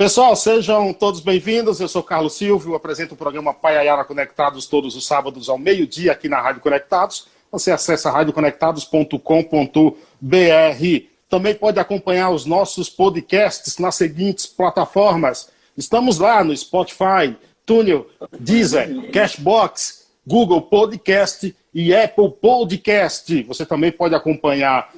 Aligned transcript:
Pessoal, 0.00 0.34
sejam 0.34 0.94
todos 0.94 1.20
bem-vindos. 1.20 1.78
Eu 1.78 1.86
sou 1.86 2.02
Carlos 2.02 2.32
Silvio, 2.32 2.74
apresento 2.74 3.12
o 3.12 3.16
programa 3.18 3.52
Paiaiara 3.52 4.02
Conectados 4.02 4.66
todos 4.66 4.96
os 4.96 5.06
sábados 5.06 5.50
ao 5.50 5.58
meio-dia 5.58 6.12
aqui 6.12 6.26
na 6.26 6.40
Rádio 6.40 6.62
Conectados. 6.62 7.28
Você 7.52 7.70
acessa 7.70 8.10
radioconectados.com.br. 8.10 11.06
Também 11.28 11.54
pode 11.54 11.78
acompanhar 11.78 12.30
os 12.30 12.46
nossos 12.46 12.88
podcasts 12.88 13.76
nas 13.76 13.94
seguintes 13.94 14.46
plataformas. 14.46 15.50
Estamos 15.76 16.18
lá 16.18 16.42
no 16.42 16.56
Spotify, 16.56 17.36
Túnel, 17.66 18.06
Deezer, 18.38 19.10
Cashbox, 19.12 20.06
Google 20.26 20.62
Podcast 20.62 21.54
e 21.74 21.94
Apple 21.94 22.30
Podcast. 22.40 23.42
Você 23.42 23.66
também 23.66 23.92
pode 23.92 24.14
acompanhar 24.14 24.90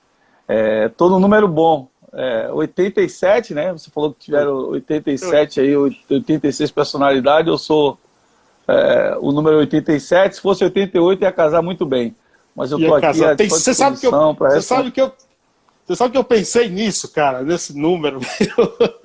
é, 0.52 0.88
tô 0.88 1.08
no 1.08 1.20
número 1.20 1.46
bom. 1.46 1.88
É, 2.12 2.50
87, 2.50 3.54
né? 3.54 3.72
Você 3.72 3.88
falou 3.88 4.12
que 4.12 4.24
tiveram 4.24 4.70
87 4.70 5.60
aí, 5.60 5.76
86 5.76 6.72
personalidades. 6.72 7.46
Eu 7.46 7.56
sou 7.56 7.96
é, 8.66 9.16
o 9.20 9.30
número 9.30 9.58
87. 9.58 10.34
Se 10.34 10.42
fosse 10.42 10.64
88, 10.64 11.22
ia 11.22 11.30
casar 11.30 11.62
muito 11.62 11.86
bem. 11.86 12.16
Mas 12.56 12.72
eu 12.72 12.80
tô 12.80 12.94
aqui 12.94 13.06
casar. 13.06 13.36
Tem, 13.36 13.48
você 13.48 13.72
sabe 13.72 14.00
que 14.00 14.08
eu, 14.08 14.10
você 14.10 14.58
essa... 14.58 14.74
sabe 14.74 14.90
que 14.90 15.00
eu 15.00 15.12
você 15.86 15.96
sabe 15.96 16.12
que 16.12 16.18
eu 16.18 16.24
pensei 16.24 16.68
nisso, 16.68 17.08
cara, 17.08 17.42
nesse 17.42 17.76
número. 17.76 18.20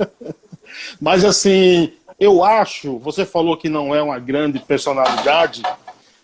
Mas 1.02 1.26
assim, 1.26 1.92
eu 2.20 2.44
acho, 2.44 3.00
você 3.00 3.26
falou 3.26 3.58
que 3.58 3.70
não 3.70 3.94
é 3.94 4.02
uma 4.04 4.20
grande 4.20 4.60
personalidade, 4.60 5.64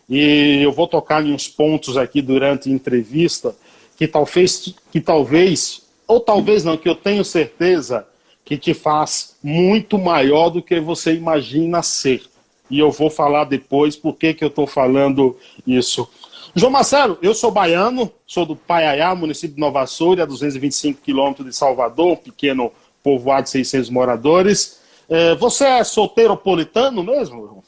e 0.08 0.61
eu 0.61 0.72
vou 0.72 0.88
tocar 0.88 1.25
em 1.25 1.33
uns 1.33 1.47
pontos 1.47 1.97
aqui 1.97 2.22
durante 2.22 2.69
a 2.69 2.72
entrevista 2.72 3.56
que 4.01 4.07
talvez, 4.07 4.73
que 4.91 5.00
talvez, 5.00 5.84
ou 6.07 6.19
talvez 6.19 6.63
não, 6.63 6.75
que 6.75 6.89
eu 6.89 6.95
tenho 6.95 7.23
certeza 7.23 8.07
que 8.44 8.57
te 8.57 8.73
faz 8.73 9.38
muito 9.44 9.95
maior 10.00 10.50
do 10.50 10.59
que 10.59 10.79
você 10.79 11.13
imagina 11.13 11.84
ser. 11.84 12.23
E 12.67 12.79
eu 12.79 12.90
vou 12.90 13.11
falar 13.11 13.44
depois 13.44 13.95
por 13.95 14.16
que, 14.16 14.34
que 14.34 14.44
eu 14.44 14.47
estou 14.47 14.66
falando 14.66 15.38
isso. 15.67 16.09
João 16.56 16.72
Marcelo, 16.72 17.19
eu 17.22 17.35
sou 17.35 17.51
baiano, 17.51 18.11
sou 18.25 18.44
do 18.44 18.56
Paiaiá, 18.56 19.13
município 19.13 19.53
de 19.53 19.61
Nova 19.61 19.84
Açúria, 19.84 20.23
a 20.23 20.28
225 20.28 21.00
quilômetros 21.00 21.45
de 21.45 21.56
Salvador, 21.56 22.13
um 22.13 22.16
pequeno 22.16 22.72
povoado 23.03 23.44
de 23.44 23.51
600 23.51 23.91
moradores. 23.91 24.81
É, 25.07 25.35
você 25.35 25.66
é 25.66 25.84
solteiropolitano 25.84 27.03
mesmo? 27.03 27.63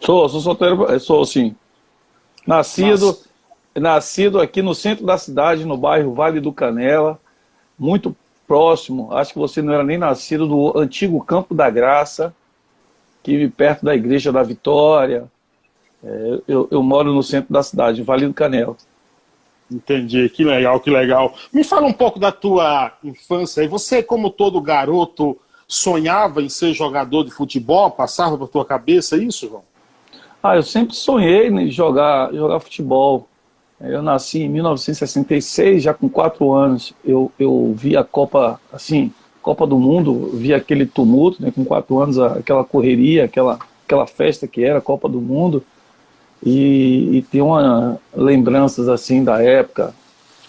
Sou, 0.00 0.28
sou 0.28 0.40
solteiro, 0.40 0.98
sou 0.98 1.24
sim. 1.24 1.54
Nascido, 2.44 3.06
Nossa 3.06 3.25
nascido 3.80 4.40
aqui 4.40 4.62
no 4.62 4.74
centro 4.74 5.04
da 5.04 5.18
cidade, 5.18 5.64
no 5.64 5.76
bairro 5.76 6.14
Vale 6.14 6.40
do 6.40 6.52
Canela, 6.52 7.18
muito 7.78 8.16
próximo, 8.46 9.12
acho 9.12 9.32
que 9.32 9.38
você 9.38 9.60
não 9.60 9.74
era 9.74 9.82
nem 9.82 9.98
nascido, 9.98 10.46
do 10.46 10.78
antigo 10.78 11.22
Campo 11.24 11.54
da 11.54 11.68
Graça, 11.68 12.34
que 13.22 13.32
vive 13.32 13.52
perto 13.52 13.84
da 13.84 13.94
Igreja 13.94 14.32
da 14.32 14.42
Vitória. 14.42 15.24
É, 16.02 16.38
eu, 16.46 16.68
eu, 16.70 16.82
moro 16.82 17.12
no 17.12 17.22
centro 17.22 17.52
da 17.52 17.62
cidade, 17.62 18.02
Vale 18.02 18.26
do 18.26 18.34
Canela. 18.34 18.76
Entendi, 19.70 20.28
que 20.28 20.44
legal, 20.44 20.78
que 20.78 20.90
legal. 20.90 21.34
Me 21.52 21.64
fala 21.64 21.86
um 21.86 21.92
pouco 21.92 22.20
da 22.20 22.30
tua 22.30 22.92
infância. 23.02 23.62
E 23.62 23.68
você, 23.68 24.00
como 24.00 24.30
todo 24.30 24.60
garoto, 24.60 25.36
sonhava 25.66 26.40
em 26.40 26.48
ser 26.48 26.72
jogador 26.72 27.24
de 27.24 27.32
futebol? 27.32 27.90
Passava 27.90 28.38
por 28.38 28.48
tua 28.48 28.64
cabeça 28.64 29.16
isso, 29.16 29.48
João? 29.48 29.64
Ah, 30.40 30.54
eu 30.54 30.62
sempre 30.62 30.94
sonhei 30.94 31.48
em 31.48 31.68
jogar, 31.68 32.32
jogar 32.32 32.60
futebol. 32.60 33.28
Eu 33.80 34.02
nasci 34.02 34.42
em 34.42 34.48
1966, 34.48 35.82
já 35.82 35.92
com 35.92 36.08
quatro 36.08 36.52
anos. 36.52 36.94
Eu, 37.04 37.30
eu 37.38 37.74
vi 37.76 37.96
a 37.96 38.02
Copa, 38.02 38.58
assim, 38.72 39.12
Copa 39.42 39.66
do 39.66 39.78
Mundo, 39.78 40.30
vi 40.34 40.54
aquele 40.54 40.86
tumulto, 40.86 41.42
né, 41.42 41.52
com 41.54 41.64
quatro 41.64 41.98
anos, 41.98 42.18
aquela 42.18 42.64
correria, 42.64 43.24
aquela, 43.24 43.58
aquela 43.84 44.06
festa 44.06 44.46
que 44.46 44.64
era 44.64 44.78
a 44.78 44.82
Copa 44.82 45.08
do 45.08 45.20
Mundo. 45.20 45.62
E, 46.42 47.18
e 47.18 47.22
tem 47.30 47.42
uma 47.42 47.98
lembranças 48.14 48.88
assim 48.88 49.22
da 49.22 49.42
época, 49.42 49.94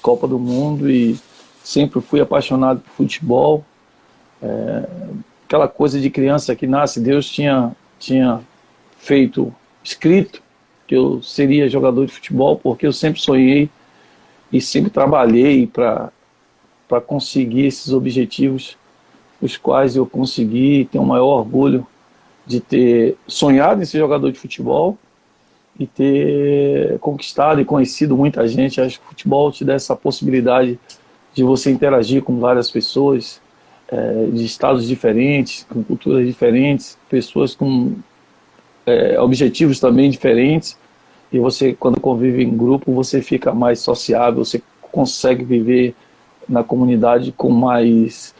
Copa 0.01 0.27
do 0.27 0.39
Mundo, 0.39 0.89
e 0.89 1.19
sempre 1.63 1.99
fui 1.99 2.21
apaixonado 2.21 2.79
por 2.79 2.91
futebol. 2.91 3.65
É, 4.41 4.87
aquela 5.45 5.67
coisa 5.67 5.99
de 5.99 6.09
criança 6.09 6.55
que 6.55 6.65
nasce, 6.65 7.01
Deus 7.01 7.29
tinha, 7.29 7.75
tinha 7.99 8.39
feito, 8.97 9.53
escrito 9.83 10.41
que 10.87 10.95
eu 10.95 11.21
seria 11.21 11.69
jogador 11.69 12.05
de 12.05 12.13
futebol, 12.13 12.57
porque 12.57 12.87
eu 12.87 12.93
sempre 12.93 13.19
sonhei 13.19 13.69
e 14.51 14.61
sempre 14.61 14.89
trabalhei 14.89 15.67
para 15.67 16.11
conseguir 17.05 17.65
esses 17.65 17.91
objetivos, 17.91 18.77
os 19.41 19.57
quais 19.57 19.95
eu 19.95 20.05
consegui, 20.05 20.87
tenho 20.89 21.03
o 21.03 21.07
maior 21.07 21.39
orgulho 21.39 21.85
de 22.45 22.61
ter 22.61 23.17
sonhado 23.27 23.81
em 23.81 23.85
ser 23.85 23.99
jogador 23.99 24.31
de 24.31 24.39
futebol 24.39 24.97
e 25.77 25.85
ter 25.85 26.97
conquistado 26.99 27.59
e 27.59 27.65
conhecido 27.65 28.15
muita 28.15 28.47
gente. 28.47 28.79
Acho 28.79 28.99
que 28.99 29.05
o 29.05 29.09
futebol 29.09 29.51
te 29.51 29.65
dá 29.65 29.73
essa 29.73 29.95
possibilidade 29.95 30.79
de 31.33 31.43
você 31.43 31.69
interagir 31.69 32.23
com 32.23 32.39
várias 32.39 32.71
pessoas 32.71 33.41
é, 33.89 34.27
de 34.31 34.45
estados 34.45 34.87
diferentes, 34.87 35.65
com 35.69 35.83
culturas 35.83 36.25
diferentes, 36.25 36.97
pessoas 37.09 37.53
com 37.53 37.95
é, 38.87 39.19
objetivos 39.19 39.79
também 39.79 40.09
diferentes. 40.09 40.77
E 41.31 41.37
você, 41.37 41.73
quando 41.73 41.99
convive 41.99 42.41
em 42.41 42.55
grupo, 42.55 42.93
você 42.93 43.21
fica 43.21 43.53
mais 43.53 43.79
sociável, 43.79 44.43
você 44.43 44.61
consegue 44.81 45.43
viver 45.43 45.93
na 46.47 46.63
comunidade 46.63 47.33
com 47.33 47.49
mais 47.49 48.33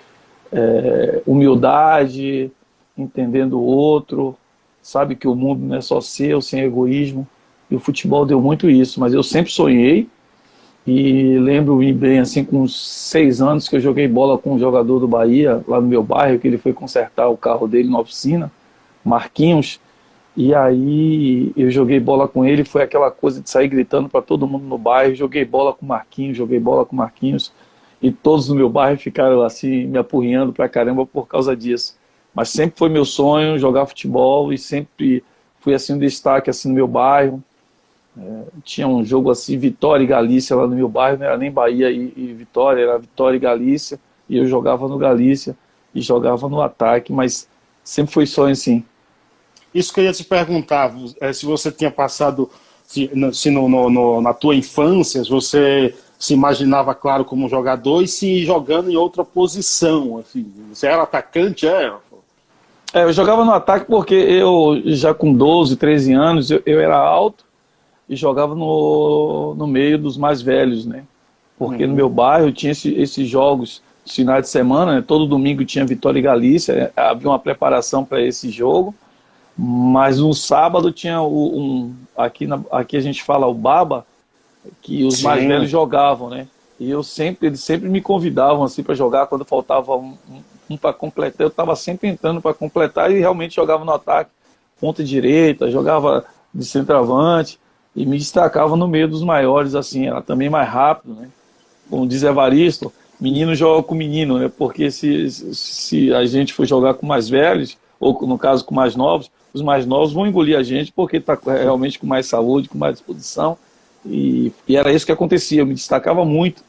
é, 0.52 1.22
humildade, 1.28 2.50
entendendo 2.98 3.60
o 3.60 3.64
outro, 3.64 4.36
sabe 4.82 5.16
que 5.16 5.28
o 5.28 5.36
mundo 5.36 5.66
não 5.66 5.76
é 5.76 5.82
só 5.82 6.00
seu, 6.00 6.42
sem 6.42 6.62
egoísmo. 6.62 7.28
E 7.70 7.76
o 7.76 7.80
futebol 7.80 8.26
deu 8.26 8.42
muito 8.42 8.70
isso, 8.70 9.02
mas 9.02 9.14
eu 9.14 9.22
sempre 9.22 9.52
sonhei 9.52 10.08
e 10.88 11.38
lembro 11.40 11.78
bem, 11.94 12.20
assim, 12.20 12.46
com 12.46 12.66
seis 12.66 13.42
anos 13.42 13.68
que 13.68 13.76
eu 13.76 13.82
joguei 13.82 14.08
bola 14.08 14.38
com 14.38 14.54
um 14.54 14.60
jogador 14.60 15.00
do 15.00 15.08
Bahia, 15.08 15.62
lá 15.68 15.82
no 15.82 15.88
meu 15.88 16.02
bairro, 16.02 16.40
que 16.40 16.48
ele 16.48 16.58
foi 16.58 16.72
consertar 16.72 17.28
o 17.28 17.36
carro 17.36 17.68
dele 17.68 17.90
na 17.90 18.00
oficina, 18.00 18.50
Marquinhos, 19.04 19.82
e 20.38 20.54
aí 20.54 21.52
eu 21.58 21.72
joguei 21.72 22.00
bola 22.00 22.28
com 22.28 22.46
ele, 22.46 22.64
foi 22.64 22.84
aquela 22.84 23.10
coisa 23.10 23.42
de 23.42 23.50
sair 23.50 23.68
gritando 23.68 24.08
para 24.08 24.22
todo 24.22 24.48
mundo 24.48 24.66
no 24.66 24.78
bairro, 24.78 25.16
joguei 25.16 25.44
bola 25.44 25.74
com 25.74 25.84
Marquinhos, 25.84 26.38
joguei 26.38 26.60
bola 26.60 26.86
com 26.86 26.96
Marquinhos, 26.96 27.52
e 28.00 28.12
todos 28.12 28.48
no 28.48 28.54
meu 28.54 28.70
bairro 28.70 29.00
ficaram 29.00 29.42
assim 29.42 29.88
me 29.88 29.98
apurrinhando 29.98 30.54
pra 30.54 30.70
caramba 30.70 31.08
por 31.08 31.28
causa 31.28 31.56
disso. 31.58 31.98
Mas 32.36 32.50
sempre 32.50 32.78
foi 32.78 32.88
meu 32.88 33.04
sonho 33.04 33.58
jogar 33.58 33.88
futebol 33.88 34.54
e 34.54 34.60
sempre 34.60 35.24
fui 35.60 35.74
assim 35.74 35.94
um 35.94 35.98
destaque 35.98 36.52
assim 36.52 36.70
no 36.70 36.76
meu 36.76 36.88
bairro. 36.88 37.42
É, 38.16 38.44
tinha 38.64 38.88
um 38.88 39.04
jogo 39.04 39.32
assim, 39.32 39.58
Vitória 39.58 40.04
e 40.04 40.08
Galícia 40.08 40.56
lá 40.56 40.68
no 40.68 40.76
meu 40.76 40.88
bairro, 40.88 41.18
não 41.18 41.26
era 41.26 41.38
nem 41.38 41.52
Bahia 41.52 41.90
e, 41.90 42.14
e 42.16 42.34
Vitória, 42.34 42.84
era 42.84 43.00
Vitória 43.00 43.38
e 43.38 43.40
Galícia, 43.40 44.00
e 44.30 44.38
eu 44.38 44.46
jogava 44.46 44.88
no 44.88 45.00
Galícia 45.00 45.58
e 45.96 46.02
jogava 46.02 46.48
no 46.48 46.62
ataque, 46.62 47.12
mas 47.12 47.50
sempre 47.84 48.14
foi 48.14 48.28
sonho 48.28 48.52
assim. 48.52 48.86
Isso 49.74 49.94
que 49.94 50.00
eu 50.00 50.06
ia 50.06 50.14
te 50.14 50.24
perguntar, 50.24 50.94
é, 51.20 51.32
se 51.34 51.46
você 51.46 51.72
tinha 51.72 51.92
passado, 51.92 52.50
se, 52.86 53.10
se 53.34 53.50
no, 53.50 53.90
no, 53.90 54.22
na 54.22 54.34
tua 54.34 54.56
infância, 54.56 55.24
você 55.24 55.94
se 56.18 56.34
imaginava, 56.34 56.96
claro, 56.96 57.24
como 57.24 57.50
jogador 57.50 58.02
e 58.02 58.08
se 58.08 58.44
jogando 58.44 58.90
em 58.90 58.96
outra 58.96 59.24
posição, 59.24 60.18
assim, 60.18 60.52
você 60.74 60.88
era 60.88 61.04
atacante, 61.04 61.68
é? 61.68 61.94
É, 62.94 63.04
eu 63.04 63.14
jogava 63.14 63.46
no 63.46 63.52
ataque 63.52 63.86
porque 63.86 64.16
eu, 64.16 64.82
já 64.86 65.14
com 65.14 65.34
12, 65.34 65.76
13 65.76 66.14
anos, 66.14 66.50
eu, 66.50 66.62
eu 66.66 66.80
era 66.80 66.98
alto 66.98 67.46
e 68.10 68.16
jogava 68.16 68.56
no, 68.56 69.54
no 69.56 69.68
meio 69.68 69.98
dos 69.98 70.18
mais 70.18 70.42
velhos, 70.42 70.86
né? 70.86 71.04
Porque 71.60 71.84
uhum. 71.84 71.90
no 71.90 71.96
meu 71.96 72.10
bairro 72.10 72.52
tinha 72.52 72.72
esse, 72.72 72.94
esses 72.96 73.28
jogos 73.28 73.82
finais 74.06 74.44
de 74.44 74.50
semana, 74.50 74.96
né? 74.96 75.04
todo 75.06 75.28
domingo 75.28 75.66
tinha 75.66 75.86
Vitória 75.86 76.20
e 76.20 76.22
Galícia, 76.22 76.92
havia 76.96 77.30
uma 77.30 77.40
preparação 77.40 78.06
para 78.06 78.22
esse 78.22 78.50
jogo, 78.50 78.96
mas 79.58 80.20
no 80.20 80.34
sábado 80.34 80.92
tinha 80.92 81.20
o, 81.22 81.60
um, 81.60 81.96
aqui, 82.16 82.46
na, 82.46 82.62
aqui 82.72 82.96
a 82.96 83.02
gente 83.02 83.24
fala 83.24 83.48
o 83.48 83.54
Baba, 83.54 84.06
que 84.82 85.04
os 85.04 85.18
Sim. 85.18 85.24
mais 85.24 85.44
velhos 85.44 85.70
jogavam, 85.70 86.30
né? 86.30 86.48
E 86.80 86.90
eu 86.90 87.02
sempre, 87.02 87.48
eles 87.48 87.62
sempre 87.62 87.90
me 87.90 88.00
convidavam 88.00 88.64
assim 88.64 88.84
para 88.84 88.94
jogar 88.94 89.26
quando 89.26 89.44
faltava 89.44 89.96
um, 89.96 90.16
um, 90.30 90.42
um 90.70 90.78
para 90.78 90.94
completar. 90.94 91.42
Eu 91.42 91.48
estava 91.48 91.76
sempre 91.76 92.08
entrando 92.08 92.40
para 92.40 92.54
completar 92.54 93.12
e 93.12 93.18
realmente 93.18 93.56
jogava 93.56 93.84
no 93.84 93.92
ataque, 93.92 94.30
ponta 94.80 95.04
direita, 95.04 95.72
jogava 95.72 96.24
de 96.54 96.64
centroavante 96.64 97.60
e 97.96 98.06
me 98.06 98.18
destacava 98.20 98.76
no 98.76 98.88
meio 98.88 99.08
dos 99.08 99.24
maiores, 99.24 99.74
assim, 99.74 100.06
era 100.06 100.22
também 100.22 100.52
mais 100.52 100.70
rápido, 100.70 101.16
né? 101.16 101.30
Como 101.90 102.06
diz 102.06 102.22
Evaristo, 102.22 102.94
menino 103.20 103.56
joga 103.56 103.82
com 103.82 103.96
menino, 103.96 104.38
né? 104.38 104.52
Porque 104.56 104.92
se, 104.92 105.32
se 105.32 106.14
a 106.14 106.24
gente 106.28 106.54
for 106.54 106.68
jogar 106.68 106.94
com 106.94 107.08
mais 107.08 107.28
velhos, 107.28 107.76
ou 108.00 108.28
no 108.28 108.38
caso 108.38 108.64
com 108.66 108.74
mais 108.74 108.96
novos, 108.96 109.32
os 109.54 109.62
mais 109.62 109.86
novos 109.86 110.14
vão 110.14 110.28
engolir 110.28 110.58
a 110.58 110.64
gente 110.64 110.92
porque 110.92 111.18
está 111.18 111.38
realmente 111.46 112.00
com 112.00 112.06
mais 112.06 112.28
saúde, 112.28 112.70
com 112.70 112.78
mais 112.78 112.94
disposição. 112.94 113.58
E, 114.06 114.52
e, 114.68 114.76
era 114.76 114.92
isso 114.92 115.06
que 115.06 115.12
acontecia. 115.12 115.62
Eu 115.62 115.66
me 115.66 115.74
destacava 115.74 116.24
muito 116.24 116.64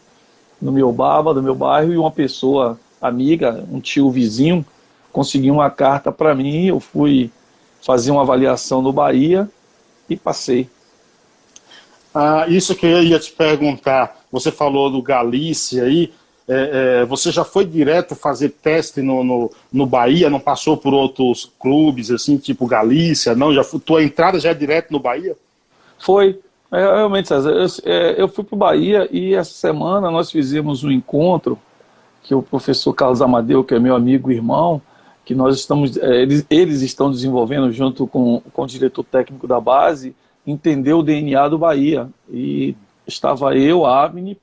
no 0.61 0.73
meu 0.73 0.91
baba, 0.93 1.35
do 1.35 1.43
meu 1.43 1.55
bairro, 1.55 1.93
e 1.93 1.99
uma 1.99 2.11
pessoa 2.11 2.79
amiga, 3.01 3.65
um 3.71 3.81
tio 3.81 4.11
vizinho, 4.11 4.65
conseguiu 5.13 5.55
uma 5.55 5.71
carta 5.71 6.11
para 6.11 6.35
mim. 6.35 6.67
Eu 6.67 6.81
fui 6.81 7.31
fazer 7.85 8.11
uma 8.11 8.23
avaliação 8.23 8.83
no 8.83 8.93
Bahia 8.93 9.49
e 10.09 10.17
passei. 10.17 10.69
Ah, 12.15 12.47
isso 12.49 12.75
que 12.75 12.87
eu 12.87 13.03
ia 13.03 13.19
te 13.19 13.31
perguntar, 13.31 14.25
você 14.33 14.51
falou 14.51 14.91
do 14.91 15.03
Galícia 15.03 15.85
aí, 15.85 16.13
é, 16.49 17.01
é, 17.03 17.05
você 17.05 17.31
já 17.31 17.45
foi 17.45 17.67
direto 17.67 18.17
fazer 18.17 18.49
teste 18.49 19.03
no, 19.03 19.23
no, 19.23 19.51
no, 19.71 19.87
Bahia, 19.87 20.31
não 20.31 20.41
passou 20.41 20.79
por 20.79 20.95
outros 20.95 21.53
clubes, 21.59 22.11
assim, 22.11 22.39
tipo 22.39 22.67
Galícia, 22.67 23.35
não? 23.35 23.53
Já 23.53 23.63
tua 23.85 24.03
entrada 24.03 24.41
já 24.41 24.51
é 24.51 24.55
direto 24.55 24.91
no 24.91 24.99
Bahia? 24.99 25.37
Foi, 25.99 26.41
é, 26.73 26.79
realmente, 26.79 27.29
César, 27.29 27.51
eu, 27.51 27.67
é, 27.85 28.23
eu 28.23 28.29
fui 28.29 28.45
para 28.45 28.55
o 28.55 28.59
Bahia 28.59 29.07
e 29.13 29.35
essa 29.35 29.53
semana 29.53 30.11
nós 30.11 30.31
fizemos 30.31 30.83
um 30.83 30.91
encontro 30.91 31.59
que 32.23 32.35
o 32.35 32.43
professor 32.43 32.95
Carlos 32.95 33.21
Amadeu, 33.21 33.63
que 33.63 33.75
é 33.75 33.79
meu 33.79 33.95
amigo 33.95 34.31
e 34.31 34.35
irmão, 34.35 34.81
que 35.27 35.35
nós 35.35 35.57
estamos, 35.57 35.99
é, 35.99 36.23
eles, 36.23 36.47
eles 36.49 36.81
estão 36.81 37.11
desenvolvendo 37.11 37.71
junto 37.71 38.07
com, 38.07 38.41
com 38.55 38.63
o 38.63 38.67
diretor 38.67 39.05
técnico 39.05 39.47
da 39.47 39.61
base, 39.61 40.17
entender 40.47 40.95
o 40.95 41.03
DNA 41.03 41.47
do 41.49 41.59
Bahia. 41.59 42.09
E 42.31 42.75
estava 43.07 43.55
eu, 43.55 43.85
Avni, 43.85 44.39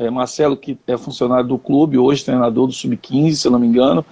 é, 0.00 0.08
Marcelo, 0.08 0.56
que 0.56 0.78
é 0.86 0.96
funcionário 0.96 1.46
do 1.46 1.58
clube, 1.58 1.98
hoje 1.98 2.24
treinador 2.24 2.66
do 2.66 2.72
Sub-15, 2.72 3.34
se 3.34 3.50
não 3.50 3.58
me 3.58 3.66
engano, 3.66 4.04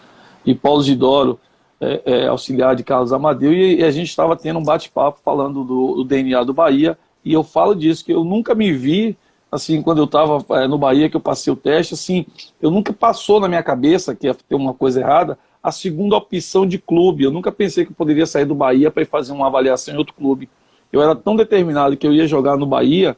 e 0.45 0.55
Paulo 0.55 0.83
Zidoro, 0.83 1.41
é, 1.81 2.03
é, 2.05 2.27
auxiliar 2.27 2.77
de 2.77 2.85
Carlos 2.85 3.13
Amadeu, 3.13 3.53
e, 3.53 3.77
e 3.77 3.85
a 3.85 3.91
gente 3.91 4.09
estava 4.09 4.37
tendo 4.37 4.59
um 4.59 4.63
bate-papo 4.63 5.21
falando 5.25 5.65
do, 5.65 5.95
do, 5.97 6.05
DNA 6.05 6.45
do 6.45 6.53
Bahia, 6.53 6.99
e 7.25 7.33
eu 7.33 7.43
falo 7.43 7.75
disso, 7.75 8.05
que 8.05 8.13
eu 8.13 8.23
nunca 8.23 8.55
me 8.55 8.71
vi, 8.71 9.17
assim, 9.51 9.81
quando 9.81 9.99
eu 9.99 10.05
estava 10.05 10.45
é, 10.61 10.69
no 10.69 10.77
Bahia, 10.77 11.09
que 11.09 11.17
eu 11.17 11.21
passei 11.21 11.51
o 11.51 11.57
teste, 11.57 11.95
assim, 11.95 12.27
eu 12.61 12.71
nunca 12.71 12.93
passou 12.93 13.41
na 13.41 13.49
minha 13.49 13.63
cabeça 13.63 14.15
que 14.15 14.27
ia 14.27 14.35
ter 14.35 14.55
uma 14.55 14.75
coisa 14.75 15.01
errada, 15.01 15.39
a 15.63 15.73
segunda 15.73 16.17
opção 16.17 16.67
de 16.67 16.79
clube, 16.79 17.25
eu 17.25 17.31
nunca 17.31 17.51
pensei 17.51 17.85
que 17.85 17.91
eu 17.91 17.97
poderia 17.97 18.27
sair 18.27 18.45
do 18.45 18.55
Bahia 18.55 18.91
para 18.91 19.03
ir 19.03 19.07
fazer 19.07 19.33
uma 19.33 19.47
avaliação 19.47 19.95
em 19.95 19.97
outro 19.97 20.15
clube. 20.15 20.49
Eu 20.93 21.03
era 21.03 21.15
tão 21.15 21.35
determinado 21.35 21.97
que 21.97 22.07
eu 22.07 22.13
ia 22.13 22.27
jogar 22.27 22.57
no 22.57 22.67
Bahia 22.67 23.17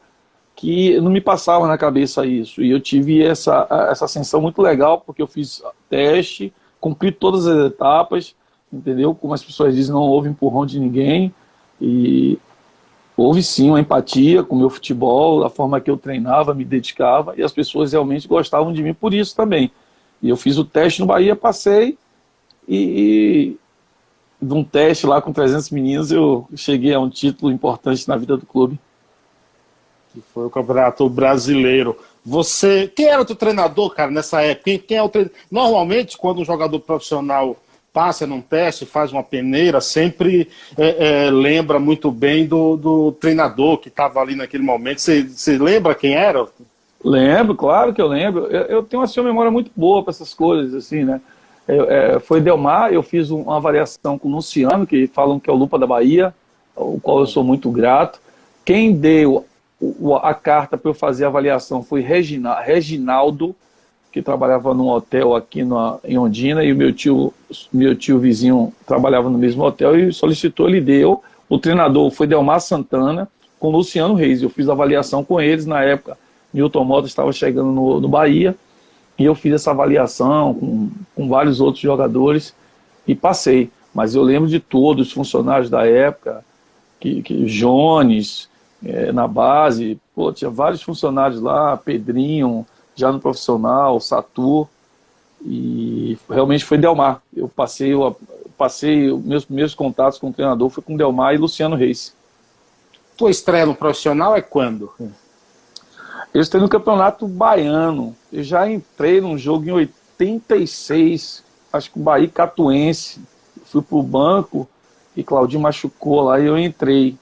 que 0.60 1.00
não 1.00 1.10
me 1.10 1.22
passava 1.22 1.66
na 1.66 1.78
cabeça 1.78 2.26
isso. 2.26 2.62
E 2.62 2.70
eu 2.70 2.78
tive 2.78 3.22
essa, 3.22 3.66
essa 3.90 4.04
ascensão 4.04 4.42
muito 4.42 4.60
legal, 4.60 5.00
porque 5.00 5.22
eu 5.22 5.26
fiz 5.26 5.62
teste, 5.88 6.52
cumpri 6.78 7.10
todas 7.10 7.46
as 7.46 7.72
etapas, 7.72 8.36
entendeu? 8.70 9.14
Como 9.14 9.32
as 9.32 9.42
pessoas 9.42 9.74
dizem, 9.74 9.94
não 9.94 10.02
houve 10.02 10.28
empurrão 10.28 10.66
de 10.66 10.78
ninguém. 10.78 11.34
E 11.80 12.38
houve 13.16 13.42
sim 13.42 13.70
uma 13.70 13.80
empatia 13.80 14.42
com 14.42 14.54
o 14.54 14.58
meu 14.58 14.68
futebol, 14.68 15.44
a 15.44 15.48
forma 15.48 15.80
que 15.80 15.90
eu 15.90 15.96
treinava, 15.96 16.52
me 16.52 16.66
dedicava, 16.66 17.32
e 17.38 17.42
as 17.42 17.52
pessoas 17.52 17.92
realmente 17.92 18.28
gostavam 18.28 18.70
de 18.70 18.82
mim 18.82 18.92
por 18.92 19.14
isso 19.14 19.34
também. 19.34 19.72
E 20.22 20.28
eu 20.28 20.36
fiz 20.36 20.58
o 20.58 20.64
teste 20.64 21.00
no 21.00 21.06
Bahia, 21.06 21.34
passei, 21.34 21.96
e, 22.68 23.56
de 24.42 24.52
um 24.52 24.62
teste 24.62 25.06
lá 25.06 25.22
com 25.22 25.32
300 25.32 25.70
meninos, 25.70 26.12
eu 26.12 26.46
cheguei 26.54 26.92
a 26.92 27.00
um 27.00 27.08
título 27.08 27.50
importante 27.50 28.06
na 28.06 28.16
vida 28.18 28.36
do 28.36 28.44
clube. 28.44 28.78
Que 30.12 30.20
foi 30.34 30.46
o 30.46 30.50
Campeonato 30.50 31.08
Brasileiro. 31.08 31.96
Você, 32.24 32.90
quem 32.94 33.06
era 33.06 33.22
o 33.22 33.24
teu 33.24 33.36
treinador, 33.36 33.94
cara, 33.94 34.10
nessa 34.10 34.42
época? 34.42 34.64
Quem, 34.64 34.78
quem 34.78 34.96
é 34.96 35.02
o 35.02 35.08
treinador? 35.08 35.36
Normalmente, 35.50 36.18
quando 36.18 36.40
um 36.40 36.44
jogador 36.44 36.78
profissional 36.80 37.56
passa 37.92 38.26
num 38.26 38.40
teste, 38.40 38.86
faz 38.86 39.12
uma 39.12 39.22
peneira, 39.22 39.80
sempre 39.80 40.48
é, 40.78 41.26
é, 41.26 41.30
lembra 41.30 41.80
muito 41.80 42.10
bem 42.10 42.46
do, 42.46 42.76
do 42.76 43.12
treinador 43.12 43.78
que 43.78 43.88
estava 43.88 44.20
ali 44.20 44.36
naquele 44.36 44.62
momento. 44.62 45.00
Você, 45.00 45.58
lembra 45.58 45.94
quem 45.94 46.14
era? 46.14 46.46
Lembro, 47.02 47.54
claro 47.54 47.92
que 47.92 48.00
eu 48.00 48.06
lembro. 48.06 48.46
Eu, 48.46 48.62
eu 48.66 48.82
tenho 48.82 49.02
assim, 49.02 49.20
uma 49.20 49.28
memória 49.28 49.50
muito 49.50 49.70
boa 49.74 50.02
para 50.02 50.10
essas 50.10 50.34
coisas, 50.34 50.74
assim, 50.74 51.04
né? 51.04 51.20
é, 51.70 52.18
foi 52.20 52.40
Delmar, 52.40 52.92
eu 52.92 53.02
fiz 53.02 53.30
uma 53.30 53.56
avaliação 53.56 54.18
com 54.18 54.28
o 54.28 54.32
Luciano, 54.32 54.86
que 54.86 55.06
falam 55.06 55.38
que 55.38 55.48
é 55.48 55.52
o 55.52 55.56
Lupa 55.56 55.78
da 55.78 55.86
Bahia, 55.86 56.34
o 56.74 56.98
qual 57.00 57.20
eu 57.20 57.26
sou 57.26 57.44
muito 57.44 57.70
grato. 57.70 58.20
Quem 58.64 58.92
deu 58.92 59.46
a 60.22 60.34
carta 60.34 60.76
para 60.76 60.90
eu 60.90 60.94
fazer 60.94 61.24
a 61.24 61.28
avaliação 61.28 61.82
foi 61.82 62.00
Regina, 62.00 62.60
Reginaldo, 62.60 63.54
que 64.12 64.20
trabalhava 64.20 64.74
num 64.74 64.88
hotel 64.88 65.34
aqui 65.34 65.62
na, 65.62 65.98
em 66.04 66.18
Ondina, 66.18 66.64
e 66.64 66.72
o 66.72 66.76
meu 66.76 66.92
tio, 66.92 67.32
meu 67.72 67.94
tio 67.94 68.18
vizinho 68.18 68.72
trabalhava 68.86 69.30
no 69.30 69.38
mesmo 69.38 69.62
hotel 69.62 69.98
e 69.98 70.12
solicitou, 70.12 70.68
ele 70.68 70.80
deu. 70.80 71.22
O 71.48 71.58
treinador 71.58 72.10
foi 72.10 72.26
Delmar 72.26 72.60
Santana, 72.60 73.28
com 73.58 73.70
Luciano 73.70 74.14
Reis. 74.14 74.42
Eu 74.42 74.50
fiz 74.50 74.68
a 74.68 74.72
avaliação 74.72 75.24
com 75.24 75.40
eles 75.40 75.66
na 75.66 75.82
época. 75.82 76.18
Milton 76.52 76.84
Mota 76.84 77.06
estava 77.06 77.32
chegando 77.32 77.70
no, 77.70 78.00
no 78.00 78.08
Bahia 78.08 78.56
e 79.18 79.24
eu 79.24 79.34
fiz 79.34 79.52
essa 79.54 79.70
avaliação 79.70 80.54
com, 80.54 80.90
com 81.14 81.28
vários 81.28 81.60
outros 81.60 81.82
jogadores 81.82 82.54
e 83.06 83.14
passei. 83.14 83.70
Mas 83.94 84.14
eu 84.14 84.22
lembro 84.22 84.48
de 84.48 84.58
todos 84.58 85.08
os 85.08 85.12
funcionários 85.12 85.70
da 85.70 85.86
época, 85.86 86.44
que, 86.98 87.22
que 87.22 87.44
Jones, 87.44 88.48
é, 88.84 89.12
na 89.12 89.28
base, 89.28 90.00
pô, 90.14 90.32
tinha 90.32 90.50
vários 90.50 90.82
funcionários 90.82 91.40
lá, 91.40 91.76
Pedrinho, 91.76 92.66
já 92.94 93.12
no 93.12 93.20
profissional, 93.20 94.00
Satur, 94.00 94.66
e 95.44 96.18
realmente 96.28 96.64
foi 96.64 96.78
Delmar. 96.78 97.22
Eu 97.34 97.48
passei, 97.48 97.92
eu 97.92 98.16
passei 98.56 99.10
os 99.10 99.24
meus 99.24 99.44
primeiros 99.44 99.74
contatos 99.74 100.18
com 100.18 100.28
o 100.28 100.32
treinador 100.32 100.68
foi 100.68 100.82
com 100.82 100.96
Delmar 100.96 101.34
e 101.34 101.38
Luciano 101.38 101.76
Reis. 101.76 102.14
Tua 103.16 103.30
estreia 103.30 103.66
no 103.66 103.74
profissional 103.74 104.36
é 104.36 104.42
quando? 104.42 104.92
Eu 106.32 106.40
estou 106.40 106.60
no 106.60 106.68
Campeonato 106.68 107.26
Baiano. 107.26 108.16
Eu 108.32 108.42
já 108.42 108.70
entrei 108.70 109.20
num 109.20 109.36
jogo 109.36 109.68
em 109.68 109.72
86, 109.72 111.42
acho 111.72 111.90
que 111.90 111.98
o 111.98 112.02
Bahia 112.02 112.28
Catuense. 112.28 113.20
Fui 113.64 113.82
pro 113.82 114.02
banco 114.02 114.68
e 115.16 115.22
Claudinho 115.22 115.62
machucou 115.62 116.22
lá 116.22 116.40
e 116.40 116.46
eu 116.46 116.58
entrei. 116.58 117.16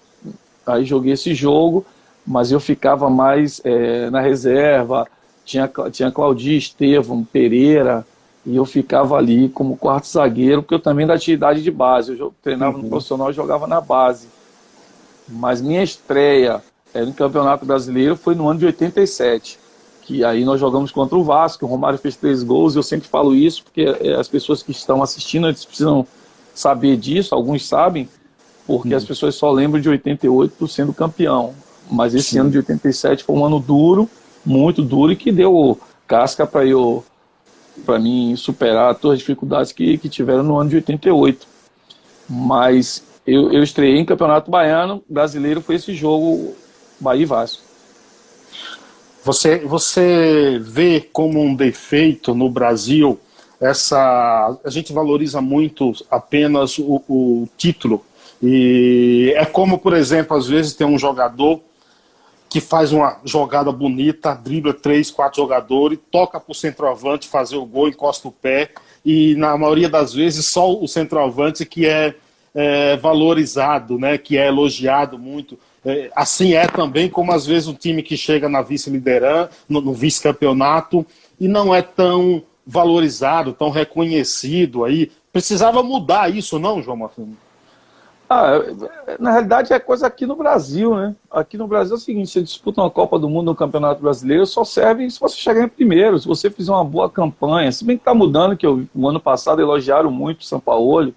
Aí 0.69 0.85
joguei 0.85 1.13
esse 1.13 1.35
jogo, 1.35 1.85
mas 2.27 2.53
eu 2.53 2.61
ficava 2.61 3.09
mais 3.09 3.61
é, 3.65 4.11
na 4.11 4.21
reserva. 4.21 5.07
Tinha, 5.45 5.71
tinha 5.91 6.13
Claudinho, 6.13 6.59
Estevam, 6.59 7.25
Pereira, 7.25 8.07
e 8.45 8.55
eu 8.57 8.65
ficava 8.65 9.17
ali 9.17 9.49
como 9.49 9.77
quarto 9.77 10.07
zagueiro, 10.07 10.63
porque 10.63 10.75
eu 10.75 10.81
também 10.81 11.07
da 11.07 11.15
atividade 11.15 11.63
de 11.63 11.71
base. 11.71 12.19
Eu 12.19 12.35
treinava 12.43 12.77
uhum. 12.77 12.83
no 12.83 12.89
profissional 12.91 13.31
e 13.31 13.35
jogava 13.35 13.67
na 13.67 13.81
base. 13.81 14.29
Mas 15.29 15.61
minha 15.61 15.83
estreia 15.83 16.63
é, 16.93 17.05
no 17.05 17.13
Campeonato 17.13 17.65
Brasileiro 17.65 18.17
foi 18.17 18.35
no 18.35 18.49
ano 18.49 18.59
de 18.59 18.67
87, 18.67 19.59
que 20.03 20.25
aí 20.25 20.45
nós 20.45 20.59
jogamos 20.59 20.91
contra 20.91 21.17
o 21.17 21.25
Vasco, 21.25 21.67
o 21.67 21.69
Romário 21.69 21.99
fez 21.99 22.17
três 22.17 22.43
gols, 22.43 22.75
e 22.75 22.79
eu 22.79 22.83
sempre 22.83 23.09
falo 23.09 23.35
isso, 23.35 23.65
porque 23.65 23.83
é, 23.83 24.15
as 24.15 24.29
pessoas 24.29 24.63
que 24.63 24.71
estão 24.71 25.03
assistindo, 25.03 25.47
eles 25.47 25.65
precisam 25.65 26.07
saber 26.55 26.97
disso, 26.97 27.35
alguns 27.35 27.67
sabem, 27.67 28.09
porque 28.69 28.95
as 28.95 29.03
pessoas 29.03 29.35
só 29.35 29.51
lembram 29.51 29.81
de 29.81 29.89
88 29.89 30.69
sendo 30.69 30.93
campeão, 30.93 31.55
mas 31.91 32.15
esse 32.15 32.33
Sim. 32.33 32.41
ano 32.41 32.51
de 32.51 32.59
87 32.59 33.25
foi 33.25 33.35
um 33.35 33.43
ano 33.43 33.59
duro, 33.59 34.07
muito 34.45 34.83
duro, 34.83 35.11
e 35.11 35.17
que 35.17 35.33
deu 35.33 35.81
casca 36.07 36.47
para 36.47 36.67
eu 36.67 37.03
para 37.87 37.99
mim 37.99 38.37
superar 38.37 38.95
todas 38.97 39.15
as 39.15 39.19
dificuldades 39.21 39.73
que, 39.73 39.97
que 39.97 40.09
tiveram 40.11 40.43
no 40.43 40.59
ano 40.59 40.69
de 40.69 40.77
88. 40.77 41.47
Mas 42.29 43.03
eu, 43.27 43.51
eu 43.53 43.63
estreiei 43.63 43.99
em 43.99 44.05
Campeonato 44.05 44.51
Baiano, 44.51 45.03
brasileiro 45.09 45.63
foi 45.63 45.77
esse 45.77 45.95
jogo 45.95 46.55
Bahia 47.01 47.23
e 47.23 47.27
Vasco. 47.27 47.63
Você, 49.25 49.61
você 49.61 50.61
vê 50.61 51.01
como 51.01 51.41
um 51.41 51.55
defeito 51.55 52.35
no 52.35 52.51
Brasil 52.51 53.19
essa. 53.59 54.59
A 54.63 54.71
gente 54.71 54.93
valoriza 54.93 55.41
muito 55.41 55.93
apenas 56.11 56.79
o, 56.79 57.03
o 57.09 57.49
título. 57.57 58.05
E 58.43 59.33
é 59.37 59.45
como, 59.45 59.79
por 59.79 59.95
exemplo, 59.95 60.37
às 60.37 60.47
vezes 60.47 60.75
tem 60.75 60.87
um 60.87 60.99
jogador 60.99 61.61
que 62.49 62.61
faz 62.61 62.93
uma 62.93 63.19
jogada 63.25 63.71
bonita, 63.71 64.35
dribla 64.35 64.73
três, 64.73 65.11
quatro 65.11 65.43
jogadores, 65.43 65.99
toca 66.11 66.41
para 66.41 66.53
o 66.53 66.55
centroavante 66.55 67.29
fazer 67.29 67.57
o 67.57 67.67
gol, 67.67 67.89
encosta 67.89 68.27
o 68.27 68.33
pé, 68.33 68.71
e 69.05 69.35
na 69.35 69.57
maioria 69.59 69.89
das 69.89 70.15
vezes 70.15 70.47
só 70.47 70.73
o 70.73 70.89
centroavante 70.89 71.67
que 71.67 71.87
é, 71.87 72.15
é 72.55 72.97
valorizado, 72.97 73.99
né, 73.99 74.17
que 74.17 74.39
é 74.39 74.47
elogiado 74.47 75.19
muito. 75.19 75.59
É, 75.85 76.11
assim 76.17 76.55
é 76.55 76.67
também 76.67 77.09
como 77.09 77.33
às 77.33 77.47
vezes 77.47 77.69
um 77.69 77.75
time 77.75 78.03
que 78.03 78.17
chega 78.17 78.49
na 78.49 78.63
vice-liderança, 78.63 79.51
no, 79.69 79.81
no 79.81 79.93
vice-campeonato, 79.93 81.05
e 81.39 81.47
não 81.47 81.75
é 81.75 81.83
tão 81.83 82.43
valorizado, 82.67 83.53
tão 83.53 83.71
reconhecido 83.71 84.85
aí. 84.85 85.11
Precisava 85.33 85.83
mudar 85.83 86.35
isso, 86.35 86.59
não, 86.59 86.83
João 86.83 86.97
Martins? 86.97 87.48
Ah, 88.31 88.61
na 89.19 89.33
realidade 89.33 89.73
é 89.73 89.79
coisa 89.79 90.07
aqui 90.07 90.27
no 90.27 90.37
Brasil, 90.37 90.95
né? 90.95 91.17
Aqui 91.31 91.57
no 91.57 91.67
Brasil 91.67 91.95
é 91.95 91.97
o 91.97 92.01
seguinte, 92.01 92.31
você 92.31 92.43
disputa 92.43 92.83
uma 92.83 92.91
Copa 92.91 93.19
do 93.19 93.29
Mundo 93.29 93.47
no 93.47 93.55
Campeonato 93.55 94.03
Brasileiro, 94.03 94.47
só 94.47 94.65
serve 94.65 95.11
se 95.11 95.19
você 95.19 95.37
chegar 95.37 95.65
em 95.65 95.69
primeiro, 95.69 96.19
se 96.19 96.29
você 96.29 96.51
fizer 96.51 96.71
uma 96.71 96.85
boa 96.85 97.09
campanha. 97.09 97.73
Se 97.73 97.85
bem 97.85 97.97
que 97.97 98.03
está 98.03 98.13
mudando, 98.13 98.55
que 98.55 98.67
eu, 98.67 98.87
o 98.95 99.09
ano 99.09 99.19
passado 99.19 99.63
elogiaram 99.63 100.11
muito 100.11 100.41
o 100.41 100.45
São 100.45 100.61
Paulo, 100.61 101.15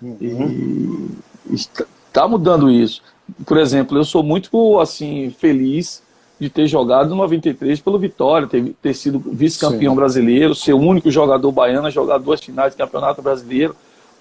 uhum. 0.00 1.08
e 1.50 1.54
está 1.54 2.28
mudando 2.28 2.70
isso. 2.70 3.02
Por 3.44 3.58
exemplo, 3.58 3.98
eu 3.98 4.04
sou 4.04 4.22
muito 4.22 4.78
assim 4.78 5.34
feliz 5.36 6.04
de 6.38 6.48
ter 6.48 6.68
jogado 6.68 7.10
no 7.10 7.16
93 7.16 7.80
pelo 7.80 7.98
Vitória, 7.98 8.46
ter, 8.46 8.74
ter 8.80 8.94
sido 8.94 9.18
vice-campeão 9.18 9.94
brasileiro, 9.96 10.54
ser 10.54 10.72
o 10.72 10.78
único 10.78 11.10
jogador 11.10 11.50
baiano 11.50 11.88
a 11.88 11.90
jogar 11.90 12.18
duas 12.18 12.40
finais 12.40 12.72
de 12.72 12.78
Campeonato 12.78 13.20
Brasileiro 13.22 13.74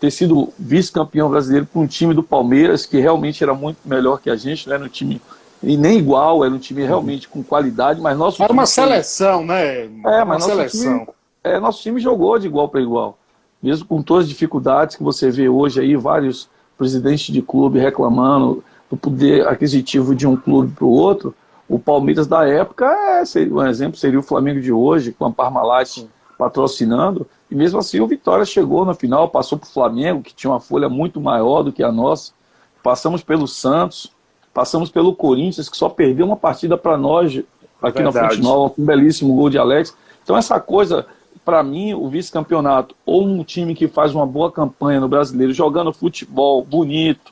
ter 0.04 0.12
sido 0.12 0.52
vice-campeão 0.60 1.30
brasileiro 1.30 1.66
para 1.66 1.80
um 1.82 1.88
time 1.88 2.14
do 2.14 2.22
Palmeiras, 2.22 2.86
que 2.86 3.00
realmente 3.00 3.42
era 3.42 3.54
muito 3.54 3.78
melhor 3.86 4.20
que 4.20 4.30
a 4.30 4.36
gente, 4.36 4.68
não 4.68 4.76
era 4.76 4.84
um 4.84 4.90
time 4.90 5.22
e 5.64 5.78
nem 5.78 5.98
igual, 5.98 6.44
era 6.44 6.54
um 6.54 6.60
time 6.60 6.84
realmente 6.84 7.30
com 7.30 7.42
qualidade, 7.42 8.02
mas 8.02 8.18
nosso 8.18 8.44
Era 8.44 8.52
uma 8.52 8.66
seleção, 8.66 9.46
né? 9.46 9.84
É, 9.84 10.26
mas 10.26 10.40
nosso 10.40 10.48
seleção. 10.48 11.00
Time, 11.00 11.08
é, 11.42 11.58
nosso 11.58 11.82
time 11.82 12.02
jogou 12.02 12.38
de 12.38 12.48
igual 12.48 12.68
para 12.68 12.82
igual. 12.82 13.18
Mesmo 13.62 13.86
com 13.86 14.02
todas 14.02 14.26
as 14.26 14.30
dificuldades 14.30 14.98
que 14.98 15.04
você 15.04 15.32
vê 15.32 15.48
hoje 15.48 15.80
aí, 15.80 15.96
vários 15.96 16.50
presidentes 16.78 17.34
de 17.34 17.42
clube 17.42 17.80
reclamando 17.80 18.62
do 18.90 18.98
poder 18.98 19.48
aquisitivo 19.48 20.14
de 20.14 20.28
um 20.28 20.36
clube 20.36 20.74
para 20.76 20.84
o 20.84 20.92
outro, 20.92 21.34
o 21.70 21.80
Palmeiras 21.80 22.28
da 22.28 22.46
época, 22.46 22.86
é, 22.86 23.24
seria, 23.24 23.54
um 23.54 23.66
exemplo 23.66 23.98
seria 23.98 24.20
o 24.20 24.24
Flamengo 24.24 24.60
de 24.60 24.74
hoje, 24.74 25.14
com 25.14 25.26
a 25.26 25.32
Parmalat 25.32 26.06
patrocinando, 26.38 27.26
e 27.54 27.56
mesmo 27.56 27.78
assim 27.78 28.00
o 28.00 28.08
Vitória 28.08 28.44
chegou 28.46 28.84
na 28.84 28.96
final, 28.96 29.30
passou 29.30 29.60
para 29.60 29.68
o 29.68 29.72
Flamengo, 29.72 30.24
que 30.24 30.34
tinha 30.34 30.50
uma 30.50 30.60
folha 30.60 30.90
muito 30.90 31.22
maior 31.22 31.62
do 31.62 31.72
que 31.72 31.84
a 31.84 31.92
nossa. 31.92 32.34
Passamos 32.82 33.22
pelo 33.22 33.48
Santos, 33.48 34.12
passamos 34.52 34.90
pelo 34.90 35.16
Corinthians, 35.16 35.70
que 35.70 35.78
só 35.78 35.88
perdeu 35.88 36.26
uma 36.26 36.36
partida 36.36 36.76
para 36.76 36.98
nós 36.98 37.32
aqui 37.80 38.02
Verdade. 38.02 38.04
na 38.04 38.12
Fonte 38.12 38.42
Nova, 38.42 38.70
com 38.72 38.82
um 38.82 38.86
belíssimo 38.86 39.36
gol 39.36 39.52
de 39.52 39.60
Alex. 39.60 39.96
Então 40.24 40.36
essa 40.36 40.60
coisa, 40.60 41.06
para 41.46 41.62
mim, 41.62 41.94
o 41.94 42.10
vice-campeonato, 42.10 42.96
ou 43.06 43.24
um 43.24 43.44
time 43.44 43.76
que 43.76 43.88
faz 43.88 44.16
uma 44.16 44.26
boa 44.26 44.52
campanha 44.52 45.00
no 45.00 45.08
brasileiro, 45.08 45.54
jogando 45.54 45.94
futebol 45.94 46.64
bonito, 46.64 47.32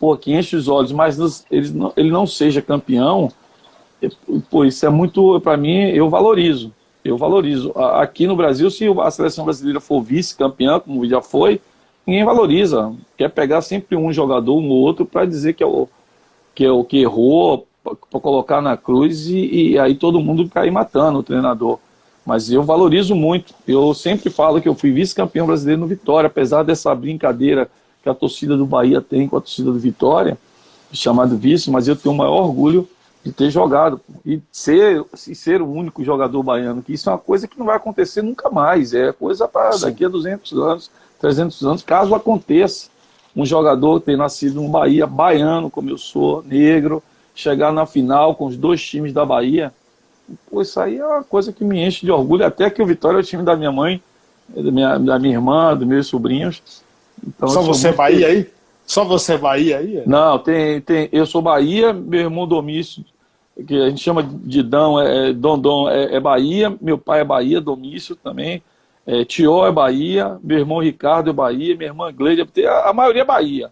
pô, 0.00 0.16
que 0.16 0.32
enche 0.32 0.56
os 0.56 0.68
olhos, 0.68 0.90
mas 0.90 1.44
ele 1.50 1.68
não, 1.68 1.92
ele 1.94 2.10
não 2.10 2.26
seja 2.26 2.62
campeão, 2.62 3.30
pô, 4.48 4.64
isso 4.64 4.86
é 4.86 4.88
muito, 4.88 5.38
para 5.42 5.54
mim, 5.54 5.90
eu 5.90 6.08
valorizo 6.08 6.72
eu 7.04 7.18
valorizo. 7.18 7.72
Aqui 7.76 8.26
no 8.26 8.34
Brasil, 8.34 8.70
se 8.70 8.86
a 8.88 9.10
seleção 9.10 9.44
brasileira 9.44 9.78
for 9.78 10.00
vice-campeã, 10.00 10.80
como 10.80 11.06
já 11.06 11.20
foi, 11.20 11.60
ninguém 12.06 12.24
valoriza. 12.24 12.92
Quer 13.16 13.28
pegar 13.28 13.60
sempre 13.60 13.94
um 13.94 14.12
jogador, 14.12 14.58
um 14.58 14.70
ou 14.70 14.78
outro, 14.78 15.04
para 15.04 15.26
dizer 15.26 15.52
que 15.52 15.62
é 15.62 15.66
o 15.66 15.86
que, 16.54 16.64
é 16.64 16.70
o 16.70 16.84
que 16.84 17.02
errou, 17.02 17.66
para 17.82 18.20
colocar 18.20 18.62
na 18.62 18.76
cruz 18.76 19.26
e, 19.26 19.72
e, 19.72 19.78
aí 19.78 19.94
todo 19.94 20.20
mundo 20.20 20.48
cair 20.48 20.70
matando 20.70 21.18
o 21.18 21.22
treinador. 21.22 21.78
Mas 22.24 22.50
eu 22.50 22.62
valorizo 22.62 23.14
muito. 23.14 23.52
Eu 23.68 23.92
sempre 23.92 24.30
falo 24.30 24.62
que 24.62 24.68
eu 24.68 24.74
fui 24.74 24.90
vice-campeão 24.90 25.46
brasileiro 25.46 25.82
no 25.82 25.86
Vitória, 25.86 26.28
apesar 26.28 26.62
dessa 26.62 26.94
brincadeira 26.94 27.68
que 28.02 28.08
a 28.08 28.14
torcida 28.14 28.56
do 28.56 28.64
Bahia 28.64 29.02
tem 29.02 29.28
com 29.28 29.36
a 29.36 29.40
torcida 29.40 29.70
do 29.70 29.78
Vitória, 29.78 30.38
chamado 30.92 31.36
vice, 31.36 31.70
mas 31.70 31.88
eu 31.88 31.96
tenho 31.96 32.14
o 32.14 32.18
maior 32.18 32.44
orgulho 32.44 32.88
de 33.24 33.32
ter 33.32 33.50
jogado 33.50 33.98
e 34.24 34.40
ser, 34.52 35.02
e 35.26 35.34
ser 35.34 35.62
o 35.62 35.70
único 35.70 36.04
jogador 36.04 36.42
baiano, 36.42 36.82
que 36.82 36.92
isso 36.92 37.08
é 37.08 37.12
uma 37.12 37.18
coisa 37.18 37.48
que 37.48 37.58
não 37.58 37.64
vai 37.64 37.76
acontecer 37.76 38.20
nunca 38.20 38.50
mais, 38.50 38.92
é 38.92 39.12
coisa 39.12 39.48
para 39.48 39.78
daqui 39.78 40.04
a 40.04 40.08
200 40.08 40.52
anos, 40.58 40.90
300 41.18 41.62
anos, 41.64 41.82
caso 41.82 42.14
aconteça 42.14 42.90
um 43.34 43.46
jogador 43.46 43.98
ter 44.00 44.16
nascido 44.16 44.60
no 44.60 44.68
Bahia, 44.68 45.06
baiano 45.06 45.70
como 45.70 45.88
eu 45.88 45.96
sou, 45.96 46.42
negro, 46.42 47.02
chegar 47.34 47.72
na 47.72 47.86
final 47.86 48.34
com 48.34 48.44
os 48.44 48.58
dois 48.58 48.82
times 48.82 49.12
da 49.12 49.24
Bahia, 49.24 49.72
pô, 50.50 50.60
isso 50.60 50.78
aí 50.78 50.98
é 50.98 51.06
uma 51.06 51.24
coisa 51.24 51.50
que 51.50 51.64
me 51.64 51.82
enche 51.82 52.04
de 52.04 52.12
orgulho, 52.12 52.44
até 52.44 52.68
que 52.68 52.82
o 52.82 52.86
Vitória 52.86 53.16
é 53.16 53.20
o 53.20 53.24
time 53.24 53.42
da 53.42 53.56
minha 53.56 53.72
mãe, 53.72 54.02
da 54.46 54.70
minha, 54.70 54.98
da 54.98 55.18
minha 55.18 55.34
irmã, 55.34 55.74
dos 55.74 55.88
meus 55.88 56.06
sobrinhos. 56.06 56.62
Então, 57.26 57.48
Só 57.48 57.62
você 57.62 57.90
Bahia 57.90 58.26
aí? 58.26 58.50
Só 58.86 59.02
você 59.02 59.38
Bahia 59.38 59.78
aí? 59.78 60.02
Não, 60.06 60.38
tem, 60.38 60.82
tem, 60.82 61.08
eu 61.10 61.24
sou 61.24 61.40
Bahia, 61.40 61.90
meu 61.94 62.20
irmão 62.20 62.46
Domício 62.46 63.02
que 63.62 63.74
a 63.76 63.88
gente 63.88 64.02
chama 64.02 64.22
de 64.22 64.62
Dão, 64.62 65.00
é, 65.00 65.30
é, 65.30 65.32
Dondon 65.32 65.88
é, 65.88 66.16
é, 66.16 66.20
Bahia, 66.20 66.76
meu 66.80 66.98
pai 66.98 67.20
é 67.20 67.24
Bahia, 67.24 67.60
Domício 67.60 68.16
também, 68.16 68.62
é, 69.06 69.24
Tió 69.24 69.66
é 69.66 69.70
Bahia, 69.70 70.38
meu 70.42 70.58
irmão 70.58 70.78
Ricardo 70.78 71.30
é 71.30 71.32
Bahia, 71.32 71.76
minha 71.76 71.90
irmã 71.90 72.12
Gleide, 72.12 72.44
a, 72.66 72.90
a 72.90 72.92
maioria 72.92 73.22
é 73.22 73.24
Bahia, 73.24 73.70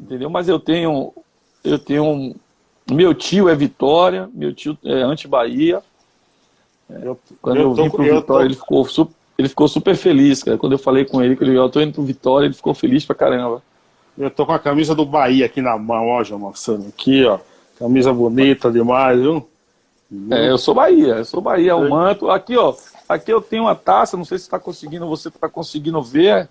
entendeu? 0.00 0.30
Mas 0.30 0.48
eu 0.48 0.60
tenho, 0.60 1.12
eu 1.64 1.78
tenho, 1.78 2.36
meu 2.88 3.12
tio 3.12 3.48
é 3.48 3.54
Vitória, 3.54 4.30
meu 4.32 4.54
tio 4.54 4.78
é 4.84 5.02
anti-Bahia, 5.02 5.82
é, 6.88 7.16
quando 7.42 7.56
eu, 7.56 7.62
eu 7.62 7.74
vim 7.74 7.90
pro 7.90 8.02
Vitória 8.04 8.24
tô... 8.24 8.40
ele 8.42 8.54
ficou 8.54 8.84
super, 8.84 9.14
ele 9.36 9.48
ficou 9.48 9.66
super 9.66 9.96
feliz, 9.96 10.42
cara, 10.44 10.56
quando 10.56 10.72
eu 10.72 10.78
falei 10.78 11.04
com 11.04 11.20
ele 11.20 11.34
que 11.34 11.44
eu 11.44 11.68
tô 11.68 11.80
indo 11.80 11.94
pro 11.94 12.04
Vitória, 12.04 12.46
ele 12.46 12.54
ficou 12.54 12.74
feliz 12.74 13.04
pra 13.04 13.16
caramba. 13.16 13.62
Eu 14.18 14.30
tô 14.30 14.44
com 14.44 14.52
a 14.52 14.58
camisa 14.58 14.94
do 14.94 15.06
Bahia 15.06 15.46
aqui 15.46 15.62
na 15.62 15.78
mão, 15.78 16.08
ó, 16.08 16.22
João 16.22 16.40
Marcelo, 16.40 16.86
aqui, 16.88 17.24
ó. 17.24 17.38
Camisa 17.80 18.12
bonita 18.12 18.70
demais, 18.70 19.18
viu? 19.18 19.48
É, 20.30 20.50
eu 20.50 20.58
sou 20.58 20.74
Bahia, 20.74 21.14
eu 21.14 21.24
sou 21.24 21.40
Bahia, 21.40 21.74
o 21.74 21.88
manto. 21.88 22.30
Aqui, 22.30 22.54
ó, 22.54 22.74
aqui 23.08 23.32
eu 23.32 23.40
tenho 23.40 23.62
uma 23.62 23.74
taça, 23.74 24.18
não 24.18 24.24
sei 24.24 24.36
se 24.36 24.44
está 24.44 24.58
conseguindo, 24.58 25.08
você 25.08 25.28
está 25.28 25.48
conseguindo 25.48 26.02
ver. 26.02 26.46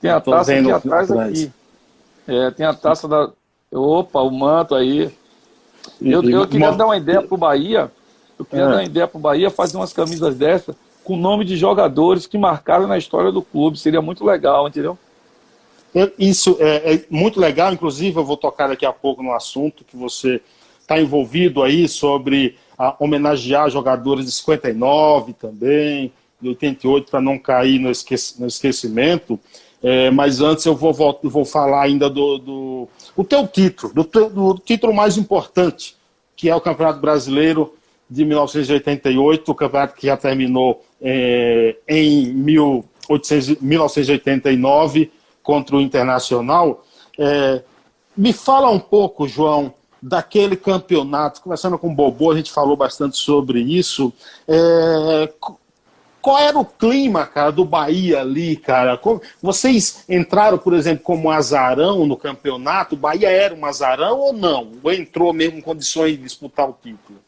Tem 0.00 0.08
a 0.08 0.20
taça 0.20 0.54
aqui 0.54 0.70
atrás, 0.70 1.10
aqui. 1.10 1.52
É, 2.28 2.50
tem 2.52 2.64
a 2.64 2.72
taça 2.72 3.08
da. 3.08 3.28
Opa, 3.72 4.20
o 4.20 4.30
manto 4.30 4.76
aí. 4.76 5.12
Eu, 6.00 6.22
eu 6.22 6.46
queria 6.46 6.70
dar 6.70 6.86
uma 6.86 6.96
ideia 6.96 7.22
pro 7.22 7.36
Bahia. 7.36 7.90
Eu 8.38 8.44
queria 8.44 8.66
é. 8.66 8.68
dar 8.68 8.74
uma 8.76 8.84
ideia 8.84 9.08
pro 9.08 9.18
Bahia 9.18 9.50
fazer 9.50 9.76
umas 9.76 9.92
camisas 9.92 10.36
dessas 10.36 10.76
com 11.02 11.16
nome 11.16 11.44
de 11.44 11.56
jogadores 11.56 12.26
que 12.26 12.38
marcaram 12.38 12.86
na 12.86 12.96
história 12.96 13.32
do 13.32 13.42
clube. 13.42 13.78
Seria 13.78 14.00
muito 14.00 14.24
legal, 14.24 14.68
entendeu? 14.68 14.96
Isso 16.18 16.56
é, 16.60 16.94
é, 16.94 17.04
muito 17.08 17.40
legal, 17.40 17.72
inclusive 17.72 18.18
eu 18.18 18.24
vou 18.24 18.36
tocar 18.36 18.68
daqui 18.68 18.84
a 18.84 18.92
pouco 18.92 19.22
no 19.22 19.32
assunto 19.32 19.84
que 19.84 19.96
você 19.96 20.40
está 20.78 21.00
envolvido 21.00 21.62
aí 21.62 21.88
sobre 21.88 22.56
a, 22.78 22.94
homenagear 23.00 23.70
jogadores 23.70 24.26
de 24.26 24.32
59 24.32 25.32
também, 25.32 26.12
de 26.40 26.48
88, 26.50 27.10
para 27.10 27.20
não 27.20 27.38
cair 27.38 27.78
no, 27.78 27.90
esqueci, 27.90 28.38
no 28.40 28.46
esquecimento. 28.46 29.40
É, 29.82 30.10
mas 30.10 30.40
antes 30.40 30.66
eu 30.66 30.74
vou, 30.74 30.92
vou, 30.92 31.18
vou 31.22 31.44
falar 31.44 31.84
ainda 31.84 32.10
do, 32.10 32.38
do 32.38 33.24
teu 33.24 33.46
título, 33.46 33.92
do, 33.94 34.04
teu, 34.04 34.28
do 34.28 34.58
título 34.58 34.92
mais 34.92 35.16
importante, 35.16 35.96
que 36.36 36.48
é 36.48 36.54
o 36.54 36.60
Campeonato 36.60 37.00
Brasileiro 37.00 37.74
de 38.08 38.24
1988, 38.24 39.50
o 39.50 39.54
campeonato 39.54 39.94
que 39.94 40.06
já 40.06 40.16
terminou 40.16 40.84
é, 41.00 41.76
em 41.88 42.32
1800, 42.32 43.60
1989 43.60 45.10
contra 45.46 45.76
o 45.76 45.80
Internacional. 45.80 46.84
É, 47.16 47.62
me 48.16 48.32
fala 48.32 48.68
um 48.68 48.80
pouco, 48.80 49.28
João, 49.28 49.72
daquele 50.02 50.56
campeonato. 50.56 51.40
Conversando 51.40 51.78
com 51.78 51.88
o 51.88 51.94
Bobô, 51.94 52.32
a 52.32 52.36
gente 52.36 52.50
falou 52.50 52.76
bastante 52.76 53.16
sobre 53.16 53.60
isso. 53.60 54.12
É, 54.48 55.32
qual 56.20 56.38
era 56.38 56.58
o 56.58 56.64
clima, 56.64 57.24
cara, 57.24 57.52
do 57.52 57.64
Bahia 57.64 58.20
ali, 58.20 58.56
cara? 58.56 59.00
Vocês 59.40 60.04
entraram, 60.08 60.58
por 60.58 60.74
exemplo, 60.74 61.04
como 61.04 61.30
azarão 61.30 62.04
no 62.04 62.16
campeonato? 62.16 62.96
O 62.96 62.98
Bahia 62.98 63.30
era 63.30 63.54
um 63.54 63.64
azarão 63.64 64.18
ou 64.18 64.32
não? 64.32 64.72
Ou 64.82 64.92
entrou 64.92 65.32
mesmo 65.32 65.58
em 65.58 65.62
condições 65.62 66.16
de 66.16 66.24
disputar 66.24 66.68
o 66.68 66.76
título? 66.82 67.20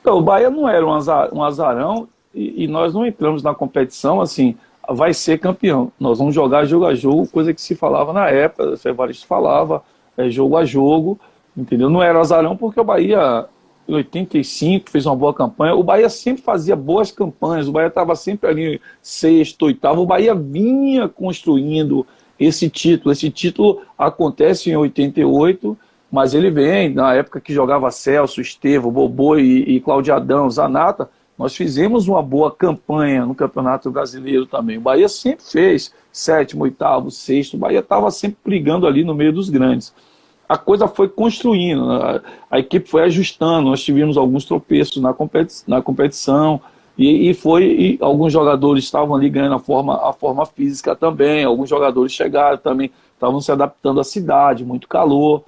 Então, 0.00 0.16
o 0.16 0.22
Bahia 0.22 0.48
não 0.48 0.66
era 0.66 0.86
um, 0.86 0.94
azar, 0.94 1.28
um 1.34 1.44
azarão 1.44 2.08
e, 2.34 2.64
e, 2.64 2.66
nós 2.66 2.94
não 2.94 3.04
entramos 3.04 3.42
na 3.42 3.54
competição 3.54 4.22
assim, 4.22 4.56
vai 4.88 5.12
ser 5.12 5.38
campeão. 5.38 5.92
Nós 5.98 6.18
vamos 6.18 6.34
jogar 6.34 6.64
jogo 6.64 6.86
a 6.86 6.94
jogo, 6.94 7.28
coisa 7.28 7.52
que 7.52 7.60
se 7.60 7.74
falava 7.74 8.12
na 8.12 8.28
época, 8.28 8.74
o 8.84 8.88
Evaristo 8.88 9.26
falava, 9.26 9.82
é, 10.16 10.28
jogo 10.30 10.56
a 10.56 10.64
jogo, 10.64 11.18
entendeu? 11.56 11.90
Não 11.90 12.02
era 12.02 12.18
azarão 12.18 12.56
porque 12.56 12.80
o 12.80 12.84
Bahia 12.84 13.46
em 13.88 13.94
85 13.94 14.90
fez 14.90 15.06
uma 15.06 15.16
boa 15.16 15.32
campanha. 15.32 15.74
O 15.74 15.82
Bahia 15.82 16.08
sempre 16.08 16.42
fazia 16.42 16.76
boas 16.76 17.10
campanhas, 17.10 17.68
o 17.68 17.72
Bahia 17.72 17.88
estava 17.88 18.14
sempre 18.14 18.48
ali 18.48 18.80
sexto, 19.02 19.66
oitavo. 19.66 20.02
O 20.02 20.06
Bahia 20.06 20.34
vinha 20.34 21.08
construindo 21.08 22.06
esse 22.38 22.68
título. 22.68 23.12
Esse 23.12 23.30
título 23.30 23.82
acontece 23.96 24.70
em 24.70 24.76
88, 24.76 25.76
mas 26.10 26.34
ele 26.34 26.50
vem 26.50 26.92
na 26.92 27.14
época 27.14 27.40
que 27.40 27.52
jogava 27.52 27.90
Celso, 27.90 28.40
Estevo, 28.40 28.90
Bobô 28.90 29.36
e, 29.36 29.76
e 29.76 29.80
Claudio 29.80 30.14
Adão, 30.14 30.50
Zanata. 30.50 31.10
Nós 31.38 31.54
fizemos 31.54 32.08
uma 32.08 32.20
boa 32.20 32.50
campanha 32.50 33.24
no 33.24 33.34
Campeonato 33.34 33.90
Brasileiro 33.92 34.44
também. 34.44 34.76
O 34.76 34.80
Bahia 34.80 35.08
sempre 35.08 35.44
fez 35.44 35.94
sétimo, 36.10 36.64
oitavo, 36.64 37.12
sexto. 37.12 37.54
O 37.54 37.58
Bahia 37.58 37.78
estava 37.78 38.10
sempre 38.10 38.38
brigando 38.44 38.88
ali 38.88 39.04
no 39.04 39.14
meio 39.14 39.32
dos 39.32 39.48
grandes. 39.48 39.94
A 40.48 40.58
coisa 40.58 40.88
foi 40.88 41.08
construindo, 41.08 41.92
a, 41.92 42.22
a, 42.50 42.58
equipe 42.58 42.88
foi 42.88 43.02
ajustando, 43.02 43.68
nós 43.68 43.82
tivemos 43.82 44.16
alguns 44.16 44.46
tropeços 44.46 44.96
na, 44.96 45.12
competi 45.12 45.62
na 45.66 45.82
competição, 45.82 46.58
e, 46.96 47.28
e 47.28 47.34
foi, 47.34 47.64
e 47.64 47.98
alguns 48.00 48.32
jogadores 48.32 48.84
estavam 48.84 49.14
ali 49.14 49.28
ganhando 49.28 49.56
a 49.56 49.58
forma, 49.58 50.08
a 50.08 50.12
forma 50.14 50.46
física 50.46 50.96
também, 50.96 51.44
alguns 51.44 51.68
jogadores 51.68 52.12
chegaram 52.12 52.56
também, 52.56 52.90
estavam 53.12 53.42
se 53.42 53.52
adaptando 53.52 54.00
à 54.00 54.04
cidade, 54.04 54.64
muito 54.64 54.88
calor, 54.88 55.44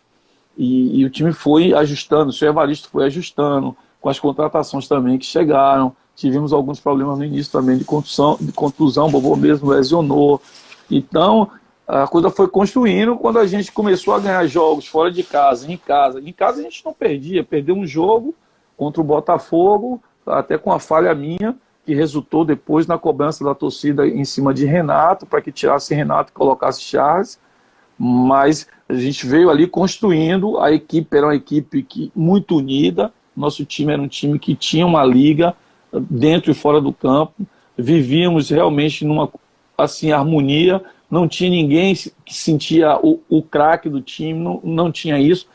e, 0.57 1.01
e 1.01 1.05
o 1.07 1.09
time 1.09 1.33
foi 1.33 1.73
ajustando, 1.73 2.29
o 2.29 2.33
senhor 2.33 2.51
Evaristo 2.51 2.91
foi 2.91 3.07
ajustando, 3.07 3.75
com 4.01 4.09
as 4.09 4.19
contratações 4.19 4.89
também 4.89 5.19
que 5.19 5.27
chegaram, 5.27 5.95
tivemos 6.15 6.53
alguns 6.53 6.81
problemas 6.81 7.19
no 7.19 7.25
início 7.25 7.53
também 7.53 7.77
de 7.77 7.85
contusão, 7.85 8.37
de 8.41 8.53
contusão 8.53 9.07
o 9.07 9.11
Bobô 9.11 9.37
mesmo 9.37 9.71
lesionou, 9.71 10.41
então 10.91 11.51
a 11.87 12.07
coisa 12.07 12.31
foi 12.31 12.47
construindo 12.47 13.17
quando 13.17 13.41
a 13.41 13.47
gente 13.47 13.73
começou 13.73 14.15
a 14.15 14.21
ganhar 14.21 14.47
jogos 14.47 14.87
fora 14.87 15.11
de 15.11 15.25
casa, 15.25 15.71
em 15.71 15.77
casa. 15.77 16.21
Em 16.21 16.33
casa 16.33 16.61
a 16.61 16.63
gente 16.63 16.85
não 16.85 16.93
perdia, 16.93 17.43
perdeu 17.43 17.75
um 17.75 17.85
jogo 17.85 18.33
contra 18.77 19.01
o 19.01 19.05
Botafogo, 19.05 20.01
até 20.25 20.57
com 20.57 20.73
a 20.73 20.79
falha 20.79 21.13
minha, 21.15 21.57
que 21.85 21.93
resultou 21.93 22.45
depois 22.45 22.87
na 22.87 22.97
cobrança 22.97 23.45
da 23.45 23.57
torcida 23.57 24.07
em 24.07 24.25
cima 24.25 24.55
de 24.55 24.65
Renato, 24.67 25.27
para 25.27 25.43
que 25.43 25.51
tirasse 25.51 25.93
Renato 25.93 26.31
e 26.31 26.33
colocasse 26.33 26.81
Charles. 26.81 27.41
Mas 27.99 28.69
a 28.89 28.95
gente 28.95 29.27
veio 29.27 29.51
ali 29.51 29.67
construindo, 29.67 30.59
a 30.59 30.71
equipe 30.71 31.17
era 31.17 31.27
uma 31.27 31.35
equipe 31.35 31.83
que, 31.83 32.13
muito 32.15 32.57
unida, 32.57 33.13
nosso 33.41 33.65
time 33.65 33.93
era 33.93 34.03
um 34.03 34.09
time 34.09 34.39
que 34.39 34.55
tinha 34.55 34.87
uma 34.87 35.05
liga 35.05 35.55
dentro 35.93 36.51
e 36.51 36.55
fora 36.55 36.81
do 36.81 36.93
campo, 36.93 37.47
vivíamos 37.77 38.51
realmente 38.51 39.05
numa 39.05 39.29
assim 39.77 40.13
harmonia 40.13 40.83
não 41.11 41.27
tinha 41.27 41.51
ninguém 41.51 41.95
que 42.25 42.35
sentia 42.35 42.97
o, 43.03 43.21
o 43.29 43.43
craque 43.43 43.89
do 43.89 44.01
time, 44.01 44.39
não, 44.39 44.61
não 44.63 44.93
tinha 44.93 45.19
isso. 45.19 45.49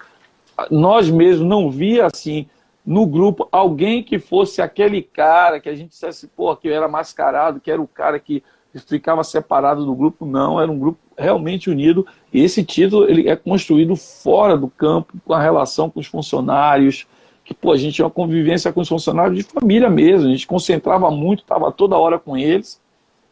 Nós 0.69 1.09
mesmos 1.09 1.47
não 1.47 1.71
via 1.71 2.07
assim 2.07 2.47
no 2.85 3.05
grupo 3.05 3.47
alguém 3.51 4.03
que 4.03 4.19
fosse 4.19 4.61
aquele 4.61 5.01
cara 5.01 5.59
que 5.59 5.69
a 5.69 5.73
gente 5.73 5.89
dissesse, 5.89 6.27
pô, 6.27 6.55
que 6.55 6.69
era 6.69 6.87
mascarado, 6.87 7.59
que 7.59 7.71
era 7.71 7.81
o 7.81 7.87
cara 7.87 8.19
que 8.19 8.43
ficava 8.85 9.23
separado 9.23 9.85
do 9.85 9.95
grupo, 9.95 10.25
não, 10.25 10.59
era 10.59 10.69
um 10.69 10.77
grupo 10.77 10.99
realmente 11.17 11.69
unido. 11.69 12.05
E 12.33 12.43
esse 12.43 12.63
título 12.63 13.09
ele 13.09 13.29
é 13.29 13.35
construído 13.35 13.95
fora 13.95 14.57
do 14.57 14.67
campo, 14.67 15.13
com 15.23 15.33
a 15.33 15.41
relação 15.41 15.89
com 15.89 16.01
os 16.01 16.07
funcionários, 16.07 17.07
que 17.45 17.53
pô, 17.53 17.71
a 17.71 17.77
gente 17.77 17.93
tinha 17.93 18.05
uma 18.05 18.11
convivência 18.11 18.73
com 18.73 18.81
os 18.81 18.89
funcionários 18.89 19.37
de 19.37 19.43
família 19.43 19.89
mesmo, 19.89 20.27
a 20.27 20.31
gente 20.31 20.47
concentrava 20.47 21.11
muito, 21.11 21.43
estava 21.43 21.71
toda 21.71 21.95
hora 21.95 22.17
com 22.17 22.35
eles. 22.35 22.81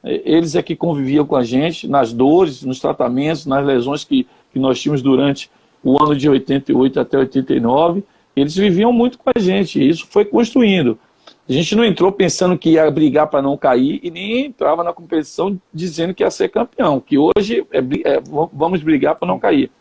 Eles 0.04 0.54
é 0.56 0.62
que 0.62 0.76
conviviam 0.76 1.26
com 1.26 1.36
a 1.36 1.44
gente 1.44 1.88
nas 1.88 2.14
dores, 2.14 2.62
nos 2.64 2.80
tratamentos, 2.80 3.46
nas 3.46 3.66
lesões 3.66 4.04
que, 4.04 4.28
que 4.52 4.60
nós 4.60 4.80
tínhamos 4.80 5.02
durante 5.02 5.50
o 5.84 6.02
ano 6.02 6.16
de 6.16 6.30
88 6.30 7.00
até 7.00 7.18
89. 7.18 8.04
Eles 8.36 8.56
viviam 8.56 8.92
muito 8.92 9.18
com 9.18 9.32
a 9.34 9.40
gente 9.40 9.82
e 9.82 9.90
isso 9.90 10.06
foi 10.08 10.26
construindo. 10.26 11.00
A 11.48 11.52
gente 11.52 11.76
não 11.76 11.84
entrou 11.84 12.12
pensando 12.12 12.58
que 12.58 12.72
ia 12.72 12.90
brigar 12.92 13.28
para 13.28 13.42
não 13.42 13.58
cair 13.58 14.00
e 14.04 14.12
nem 14.12 14.46
entrava 14.46 14.84
na 14.84 14.94
competição 14.94 15.60
dizendo 15.74 16.14
que 16.14 16.24
ia 16.24 16.32
ser 16.32 16.50
campeão, 16.50 17.00
que 17.00 17.18
hoje 17.18 17.66
é, 17.72 17.80
é 17.80 18.22
vamos 18.54 18.82
brigar 18.82 19.16
para 19.16 19.28
não 19.28 19.40
cair. 19.40 19.72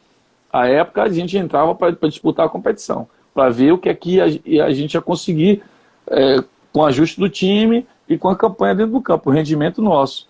A 0.53 0.67
época 0.69 1.03
a 1.03 1.09
gente 1.09 1.37
entrava 1.37 1.75
para 1.75 1.97
disputar 2.09 2.47
a 2.47 2.49
competição, 2.49 3.09
para 3.35 3.51
ver 3.51 3.73
o 3.73 3.79
que 3.79 3.89
aqui 3.89 4.21
a, 4.21 4.25
a 4.25 4.73
gente 4.73 4.95
ia 4.95 5.03
conseguir 5.03 5.63
é, 6.09 6.43
com 6.73 6.81
o 6.81 6.85
ajuste 6.85 7.21
do 7.21 7.29
time, 7.29 7.87
e 8.13 8.19
com 8.19 8.29
a 8.29 8.37
campanha 8.37 8.75
dentro 8.75 8.93
do 8.93 9.01
campo, 9.01 9.31
o 9.31 9.33
rendimento 9.33 9.81
nosso. 9.81 10.29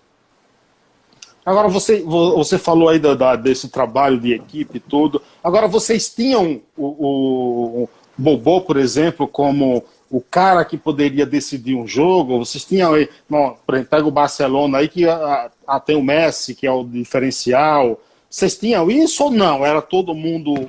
Agora, 1.44 1.68
você, 1.68 2.00
você 2.02 2.56
falou 2.56 2.88
aí 2.88 3.00
da, 3.00 3.14
da, 3.14 3.34
desse 3.34 3.68
trabalho 3.68 4.20
de 4.20 4.32
equipe 4.32 4.78
tudo. 4.78 5.20
Agora, 5.42 5.66
vocês 5.66 6.08
tinham 6.08 6.60
o, 6.76 6.86
o, 6.86 7.82
o 7.82 7.88
Bobô, 8.16 8.60
por 8.60 8.76
exemplo, 8.76 9.26
como 9.26 9.82
o 10.08 10.20
cara 10.20 10.64
que 10.64 10.78
poderia 10.78 11.26
decidir 11.26 11.74
um 11.74 11.86
jogo? 11.86 12.38
Vocês 12.38 12.64
tinham 12.64 12.94
aí, 12.94 13.08
não, 13.28 13.56
pega 13.66 14.06
o 14.06 14.12
Barcelona 14.12 14.78
aí, 14.78 14.88
que 14.88 15.08
a, 15.08 15.50
a, 15.66 15.80
tem 15.80 15.96
o 15.96 16.02
Messi, 16.02 16.54
que 16.54 16.64
é 16.64 16.70
o 16.70 16.84
diferencial. 16.84 18.00
Vocês 18.30 18.56
tinham 18.56 18.88
isso 18.88 19.24
ou 19.24 19.30
não? 19.32 19.66
Era 19.66 19.82
todo 19.82 20.14
mundo 20.14 20.68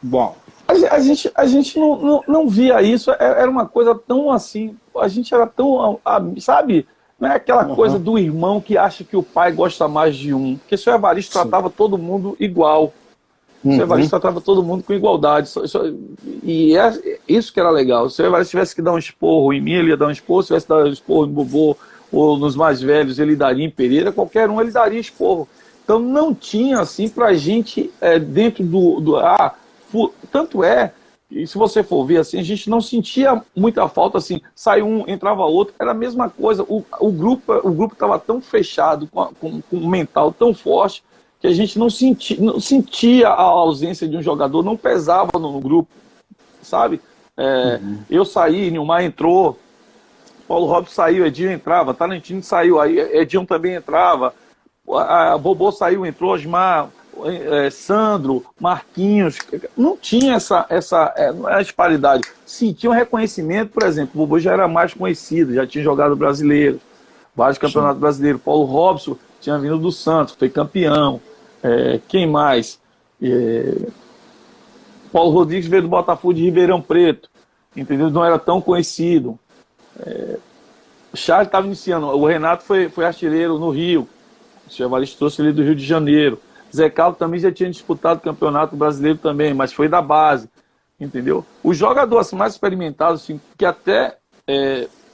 bom? 0.00 0.34
A, 0.70 0.94
a 0.94 1.00
gente, 1.00 1.30
a 1.34 1.46
gente 1.46 1.78
não, 1.78 1.98
não, 1.98 2.24
não, 2.28 2.48
via 2.48 2.80
isso, 2.80 3.10
é, 3.10 3.16
era 3.18 3.50
uma 3.50 3.66
coisa 3.66 3.94
tão 3.94 4.30
assim, 4.30 4.76
a 4.96 5.08
gente 5.08 5.34
era 5.34 5.46
tão, 5.46 5.98
sabe, 6.38 6.86
não 7.18 7.28
é 7.28 7.34
aquela 7.34 7.66
uhum. 7.66 7.74
coisa 7.74 7.98
do 7.98 8.16
irmão 8.16 8.60
que 8.60 8.78
acha 8.78 9.02
que 9.02 9.16
o 9.16 9.22
pai 9.22 9.50
gosta 9.50 9.88
mais 9.88 10.14
de 10.14 10.32
um, 10.32 10.56
porque 10.56 10.76
o 10.76 10.78
senhor 10.78 10.96
Evaristo 10.96 11.32
Sim. 11.32 11.40
tratava 11.40 11.68
todo 11.68 11.98
mundo 11.98 12.36
igual, 12.38 12.92
uhum. 13.64 13.70
o 13.70 13.74
senhor 13.74 13.84
Evaristo 13.84 14.10
tratava 14.10 14.40
todo 14.40 14.62
mundo 14.62 14.84
com 14.84 14.92
igualdade, 14.92 15.50
e 16.44 16.76
é 16.76 17.18
isso 17.28 17.52
que 17.52 17.58
era 17.58 17.70
legal, 17.70 18.08
se 18.08 18.22
o 18.22 18.26
Evaristo 18.26 18.52
tivesse 18.52 18.74
que 18.74 18.82
dar 18.82 18.92
um 18.92 18.98
esporro 18.98 19.52
em 19.52 19.60
mim, 19.60 19.72
ele 19.72 19.88
ia 19.88 19.96
dar 19.96 20.06
um 20.06 20.12
esporro, 20.12 20.42
se 20.42 20.48
tivesse 20.48 20.66
que 20.66 20.72
dar 20.72 20.84
um 20.84 20.92
esporro 20.92 21.26
em 21.26 21.32
Bobô, 21.32 21.76
ou 22.12 22.36
nos 22.36 22.54
mais 22.54 22.80
velhos, 22.80 23.18
ele 23.18 23.34
daria 23.34 23.64
em 23.64 23.70
Pereira, 23.70 24.12
qualquer 24.12 24.48
um 24.50 24.60
ele 24.60 24.70
daria 24.70 24.98
esporro. 24.98 25.48
Então 25.84 25.98
não 25.98 26.34
tinha 26.34 26.80
assim 26.80 27.08
pra 27.08 27.34
gente 27.34 27.90
é, 28.00 28.18
dentro 28.18 28.64
do, 28.64 29.00
do 29.00 29.16
ah, 29.16 29.54
tanto 30.30 30.62
é, 30.64 30.92
e 31.30 31.46
se 31.46 31.56
você 31.56 31.82
for 31.82 32.04
ver 32.04 32.18
assim, 32.18 32.40
a 32.40 32.42
gente 32.42 32.68
não 32.68 32.80
sentia 32.80 33.40
muita 33.54 33.88
falta 33.88 34.18
assim, 34.18 34.40
sai 34.54 34.82
um, 34.82 35.08
entrava 35.08 35.44
outro, 35.44 35.74
era 35.78 35.92
a 35.92 35.94
mesma 35.94 36.28
coisa. 36.28 36.64
O, 36.64 36.84
o 36.98 37.12
grupo 37.12 37.52
o 37.62 37.70
grupo 37.70 37.94
estava 37.94 38.18
tão 38.18 38.40
fechado, 38.40 39.06
com, 39.06 39.26
com, 39.34 39.60
com 39.62 39.76
um 39.76 39.88
mental 39.88 40.32
tão 40.32 40.52
forte, 40.52 41.04
que 41.40 41.46
a 41.46 41.52
gente 41.52 41.78
não 41.78 41.88
sentia, 41.88 42.36
não 42.40 42.58
sentia 42.58 43.28
a 43.28 43.42
ausência 43.42 44.08
de 44.08 44.16
um 44.16 44.22
jogador, 44.22 44.62
não 44.64 44.76
pesava 44.76 45.38
no, 45.38 45.52
no 45.52 45.60
grupo, 45.60 45.88
sabe? 46.60 47.00
É, 47.36 47.78
uhum. 47.80 47.98
Eu 48.10 48.24
saí, 48.24 48.70
Nilmar 48.70 49.04
entrou, 49.04 49.56
Paulo 50.48 50.66
Robson 50.66 50.92
saiu, 50.92 51.24
Edinho 51.24 51.52
entrava, 51.52 51.94
Tarantino 51.94 52.42
saiu, 52.42 52.80
aí 52.80 52.98
Edinho 52.98 53.46
também 53.46 53.74
entrava, 53.74 54.34
a, 54.90 55.34
a 55.34 55.38
Bobô 55.38 55.70
saiu, 55.70 56.04
entrou, 56.04 56.32
Osmar, 56.32 56.90
é, 57.24 57.70
Sandro, 57.70 58.44
Marquinhos, 58.58 59.38
não 59.76 59.96
tinha 59.96 60.34
essa, 60.34 60.66
essa 60.68 61.12
é, 61.16 61.62
disparidade. 61.62 62.22
Sim, 62.46 62.72
tinha 62.72 62.90
um 62.90 62.94
reconhecimento, 62.94 63.72
por 63.72 63.82
exemplo, 63.84 64.12
o 64.14 64.26
Bobo 64.26 64.38
já 64.38 64.52
era 64.52 64.68
mais 64.68 64.94
conhecido, 64.94 65.54
já 65.54 65.66
tinha 65.66 65.84
jogado 65.84 66.16
brasileiro, 66.16 66.80
vários 67.34 67.58
campeonatos 67.58 68.00
brasileiros. 68.00 68.40
Paulo 68.42 68.64
Robson 68.64 69.16
tinha 69.40 69.58
vindo 69.58 69.78
do 69.78 69.92
Santos, 69.92 70.34
foi 70.34 70.48
campeão. 70.48 71.20
É, 71.62 72.00
quem 72.08 72.26
mais? 72.26 72.78
É, 73.22 73.76
Paulo 75.12 75.30
Rodrigues 75.30 75.68
veio 75.68 75.82
do 75.82 75.88
Botafogo 75.88 76.34
de 76.34 76.44
Ribeirão 76.44 76.80
Preto, 76.80 77.28
entendeu? 77.76 78.10
Não 78.10 78.24
era 78.24 78.38
tão 78.38 78.60
conhecido. 78.60 79.38
É, 79.98 80.38
o 81.12 81.16
Charles 81.16 81.48
estava 81.48 81.66
iniciando, 81.66 82.06
o 82.06 82.24
Renato 82.24 82.64
foi, 82.64 82.88
foi 82.88 83.04
artilheiro 83.04 83.58
no 83.58 83.70
Rio, 83.70 84.08
o 84.78 84.82
Evaristo 84.82 85.18
trouxe 85.18 85.42
ele 85.42 85.52
do 85.52 85.62
Rio 85.62 85.74
de 85.74 85.84
Janeiro. 85.84 86.40
Zé 86.74 86.88
Carlos 86.88 87.18
também 87.18 87.40
já 87.40 87.50
tinha 87.50 87.70
disputado 87.70 88.18
o 88.18 88.22
Campeonato 88.22 88.76
Brasileiro 88.76 89.18
também, 89.18 89.52
mas 89.54 89.72
foi 89.72 89.88
da 89.88 90.00
base, 90.00 90.48
entendeu? 90.98 91.44
O 91.62 91.74
jogador 91.74 92.18
assim, 92.18 92.36
mais 92.36 92.52
experimentado, 92.52 93.14
assim, 93.14 93.40
que 93.56 93.64
até 93.64 94.16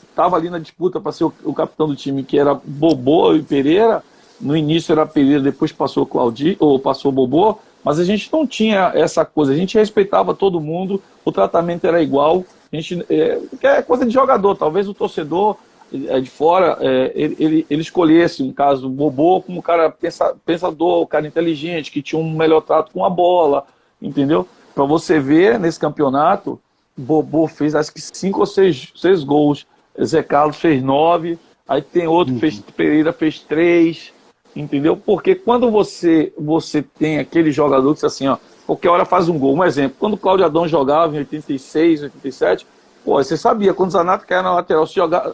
estava 0.09 0.37
é, 0.37 0.41
ali 0.41 0.51
na 0.51 0.59
disputa 0.59 1.01
para 1.01 1.13
ser 1.13 1.25
o, 1.25 1.33
o, 1.45 1.55
capitão 1.55 1.89
do 1.89 1.97
time, 1.97 2.23
que 2.23 2.39
era 2.39 2.55
Bobô 2.55 3.35
e 3.35 3.43
Pereira, 3.43 4.03
no 4.41 4.57
início 4.57 4.93
era 4.93 5.07
Pereira, 5.07 5.43
depois 5.43 5.73
passou 5.73 6.07
Claudio, 6.07 6.57
ou 6.59 6.79
passou 6.79 7.13
Bobô, 7.13 7.59
mas 7.83 7.99
a 7.99 8.05
gente 8.05 8.31
não 8.33 8.47
tinha 8.47 8.93
essa 8.95 9.25
coisa, 9.25 9.53
a 9.53 9.57
gente 9.57 9.79
respeitava 9.79 10.35
todo 10.35 10.61
mundo, 10.61 11.03
o 11.25 11.33
tratamento 11.33 11.87
era 11.87 12.03
igual, 12.03 12.45
a 12.73 12.77
gente, 12.77 13.05
é, 13.09 13.41
é 13.63 13.83
coisa 13.83 14.05
de 14.05 14.13
jogador, 14.13 14.57
talvez 14.57 14.89
o 14.89 14.95
torcedor 14.95 15.57
de 15.93 16.31
fora, 16.31 16.77
é, 16.81 17.13
ele, 17.15 17.37
ele, 17.39 17.67
ele, 17.71 17.83
escolhesse 17.83 18.43
um 18.43 18.53
caso 18.53 18.89
Bobô 18.89 19.41
como 19.41 19.59
um 19.59 19.63
cara 19.63 19.91
pensa, 19.91 20.35
pensador, 20.45 21.03
um 21.03 21.07
cara 21.07 21.27
inteligente, 21.27 21.93
que 21.93 22.03
tinha 22.03 22.21
um 22.21 22.37
melhor 22.37 22.61
trato 22.61 22.93
com 22.93 23.05
a 23.05 23.11
bola, 23.11 23.65
entendeu? 24.03 24.49
Para 24.75 24.85
você 24.85 25.21
ver 25.21 25.61
nesse 25.61 25.79
campeonato, 25.79 26.61
Bobô 26.97 27.47
fez 27.47 27.75
acho 27.75 27.93
que 27.93 28.01
cinco 28.01 28.41
ou 28.41 28.47
seis, 28.47 28.93
seis 28.97 29.23
gols. 29.23 29.67
Zé 30.03 30.23
Carlos 30.23 30.57
fez 30.57 30.83
nove, 30.83 31.39
aí 31.67 31.81
tem 31.81 32.07
outro, 32.07 32.35
uhum. 32.35 32.41
fez, 32.41 32.61
Pereira 32.77 33.13
fez 33.13 33.41
três, 33.41 34.13
entendeu? 34.55 34.97
Porque 34.97 35.35
quando 35.35 35.71
você, 35.71 36.33
você 36.39 36.83
tem 36.83 37.19
aquele 37.19 37.51
jogador 37.51 37.89
que 37.91 37.95
diz 37.95 38.05
assim, 38.05 38.27
ó, 38.27 38.37
qualquer 38.67 38.91
hora 38.91 39.05
faz 39.05 39.29
um 39.29 39.39
gol. 39.39 39.55
Um 39.55 39.65
exemplo, 39.65 39.97
quando 39.99 40.15
o 40.15 40.19
Cláudio 40.19 40.45
Adão 40.45 40.69
jogava 40.69 41.15
em 41.15 41.19
86, 41.19 42.03
87, 42.03 42.67
pô, 43.05 43.23
você 43.23 43.37
sabia, 43.37 43.73
quando 43.73 43.89
o 43.89 43.93
Zanato 43.93 44.27
caia 44.27 44.43
na 44.43 44.53
lateral, 44.53 44.87
se 44.87 44.95
jogar, 44.95 45.33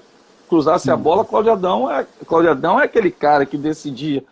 cruzasse 0.52 0.90
a 0.90 0.96
bola, 0.98 1.24
Cláudio 1.24 1.52
Adão, 1.52 1.90
é, 1.90 2.06
Cláudio 2.26 2.50
Adão 2.50 2.78
é 2.78 2.84
aquele 2.84 3.10
cara 3.10 3.46
que 3.46 3.56
decidia, 3.56 4.22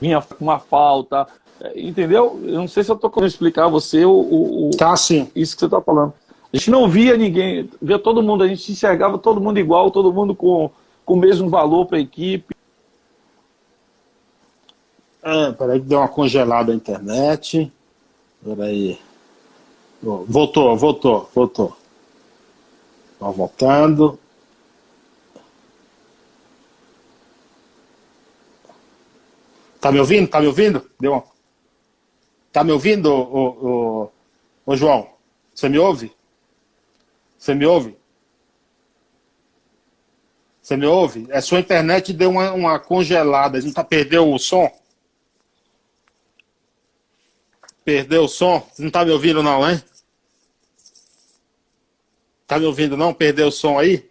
vinha 0.00 0.22
com 0.22 0.42
uma 0.42 0.58
falta, 0.58 1.26
é, 1.60 1.78
entendeu? 1.78 2.40
Eu 2.44 2.60
não 2.60 2.66
sei 2.66 2.82
se 2.82 2.90
eu 2.90 2.94
estou 2.94 3.10
conseguindo 3.10 3.34
explicar 3.34 3.66
a 3.66 3.68
você 3.68 4.06
o, 4.06 4.10
o, 4.10 4.70
tá, 4.74 4.96
sim. 4.96 5.30
isso 5.36 5.54
que 5.54 5.60
você 5.60 5.66
está 5.66 5.82
falando. 5.82 6.14
A 6.50 6.56
gente 6.56 6.70
não 6.70 6.88
via 6.88 7.14
ninguém, 7.14 7.68
via 7.82 7.98
todo 7.98 8.22
mundo, 8.22 8.42
a 8.42 8.48
gente 8.48 8.72
enxergava 8.72 9.18
todo 9.18 9.38
mundo 9.38 9.58
igual, 9.58 9.90
todo 9.90 10.14
mundo 10.14 10.34
com, 10.34 10.70
com 11.04 11.12
o 11.12 11.18
mesmo 11.18 11.50
valor 11.50 11.84
para 11.84 11.98
a 11.98 12.00
equipe. 12.00 12.56
É, 15.22 15.52
peraí 15.52 15.78
que 15.78 15.86
deu 15.86 15.98
uma 15.98 16.08
congelada 16.08 16.72
a 16.72 16.74
internet. 16.74 17.70
Peraí. 18.42 18.98
Voltou, 20.02 20.74
voltou, 20.74 21.28
voltou. 21.34 21.76
Tá 23.20 23.30
voltando. 23.30 24.18
Tá 29.84 29.92
me 29.92 30.00
ouvindo? 30.00 30.28
Tá 30.30 30.40
me 30.40 30.46
ouvindo? 30.46 30.90
Deu. 30.98 31.22
Tá 32.50 32.64
me 32.64 32.72
ouvindo, 32.72 33.12
ô, 33.12 33.48
ô, 34.06 34.10
ô, 34.64 34.74
João? 34.74 35.10
Você 35.54 35.68
me 35.68 35.78
ouve? 35.78 36.10
Você 37.38 37.54
me 37.54 37.66
ouve? 37.66 37.94
Você 40.62 40.74
me 40.74 40.86
ouve? 40.86 41.26
É 41.28 41.38
sua 41.42 41.60
internet 41.60 42.14
deu 42.14 42.30
uma, 42.30 42.50
uma 42.52 42.78
congelada. 42.78 43.60
Gente 43.60 43.74
tá 43.74 43.84
perdeu 43.84 44.32
o 44.32 44.38
som? 44.38 44.72
Perdeu 47.84 48.24
o 48.24 48.28
som? 48.28 48.66
Não 48.78 48.90
tá 48.90 49.04
me 49.04 49.10
ouvindo 49.10 49.42
não, 49.42 49.68
hein? 49.70 49.84
Tá 52.46 52.58
me 52.58 52.64
ouvindo 52.64 52.96
não? 52.96 53.12
Perdeu 53.12 53.48
o 53.48 53.52
som 53.52 53.78
aí? 53.78 54.10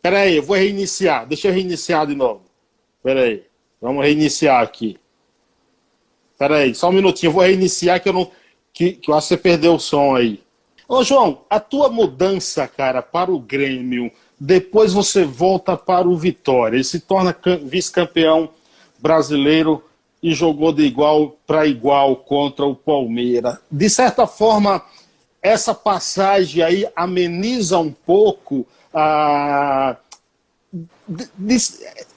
Pera 0.00 0.20
aí, 0.20 0.36
eu 0.36 0.42
vou 0.42 0.56
reiniciar. 0.56 1.26
Deixa 1.26 1.48
eu 1.48 1.52
reiniciar 1.52 2.06
de 2.06 2.14
novo. 2.14 2.46
Pera 3.02 3.24
aí. 3.24 3.44
Vamos 3.84 4.02
reiniciar 4.02 4.62
aqui. 4.62 4.96
Pera 6.38 6.56
aí, 6.56 6.74
só 6.74 6.88
um 6.88 6.92
minutinho. 6.92 7.28
Eu 7.28 7.34
vou 7.34 7.42
reiniciar 7.42 8.02
que 8.02 8.08
eu 8.08 8.14
não... 8.14 8.30
Que, 8.72 8.92
que 8.92 9.10
eu 9.10 9.14
acho 9.14 9.28
que 9.28 9.34
você 9.34 9.36
perdeu 9.36 9.74
o 9.74 9.78
som 9.78 10.16
aí. 10.16 10.42
Ô, 10.88 11.04
João, 11.04 11.42
a 11.50 11.60
tua 11.60 11.90
mudança, 11.90 12.66
cara, 12.66 13.02
para 13.02 13.30
o 13.30 13.38
Grêmio, 13.38 14.10
depois 14.40 14.94
você 14.94 15.22
volta 15.22 15.76
para 15.76 16.08
o 16.08 16.16
Vitória. 16.16 16.76
Ele 16.76 16.84
se 16.84 16.98
torna 16.98 17.36
vice-campeão 17.62 18.48
brasileiro 18.98 19.84
e 20.22 20.32
jogou 20.32 20.72
de 20.72 20.84
igual 20.84 21.36
para 21.46 21.66
igual 21.66 22.16
contra 22.16 22.64
o 22.64 22.74
Palmeiras. 22.74 23.58
De 23.70 23.90
certa 23.90 24.26
forma, 24.26 24.82
essa 25.42 25.74
passagem 25.74 26.62
aí 26.62 26.88
ameniza 26.96 27.78
um 27.78 27.92
pouco 27.92 28.66
a. 28.94 29.98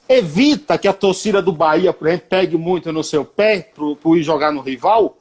evita 0.09 0.77
que 0.77 0.87
a 0.87 0.93
torcida 0.93 1.41
do 1.41 1.51
Bahia, 1.51 1.93
por 1.93 2.07
exemplo, 2.07 2.27
pegue 2.29 2.57
muito 2.57 2.91
no 2.91 3.03
seu 3.03 3.25
pé 3.25 3.71
para 3.73 4.17
ir 4.17 4.23
jogar 4.23 4.51
no 4.51 4.61
rival? 4.61 5.17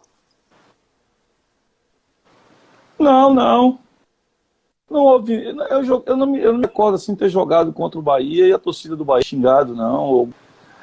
Não, 2.98 3.34
não. 3.34 3.78
Não 4.88 5.00
houve. 5.00 5.34
Eu, 5.70 6.02
eu, 6.06 6.16
não 6.16 6.26
me, 6.26 6.40
eu 6.40 6.52
não 6.52 6.60
me 6.60 6.66
recordo 6.66 6.94
assim 6.94 7.14
ter 7.14 7.28
jogado 7.28 7.72
contra 7.72 7.98
o 7.98 8.02
Bahia 8.02 8.46
e 8.46 8.52
a 8.52 8.58
torcida 8.58 8.94
do 8.94 9.04
Bahia 9.04 9.24
xingado, 9.24 9.74
não. 9.74 10.32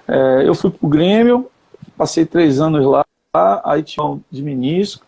É, 0.07 0.47
eu 0.47 0.53
fui 0.53 0.69
pro 0.69 0.89
Grêmio, 0.89 1.49
Passei 1.97 2.25
três 2.25 2.59
anos 2.59 2.85
lá, 2.85 3.05
aí 3.63 3.83
tinha 3.83 4.03
um 4.03 4.21
de 4.31 4.41
menisco, 4.41 5.05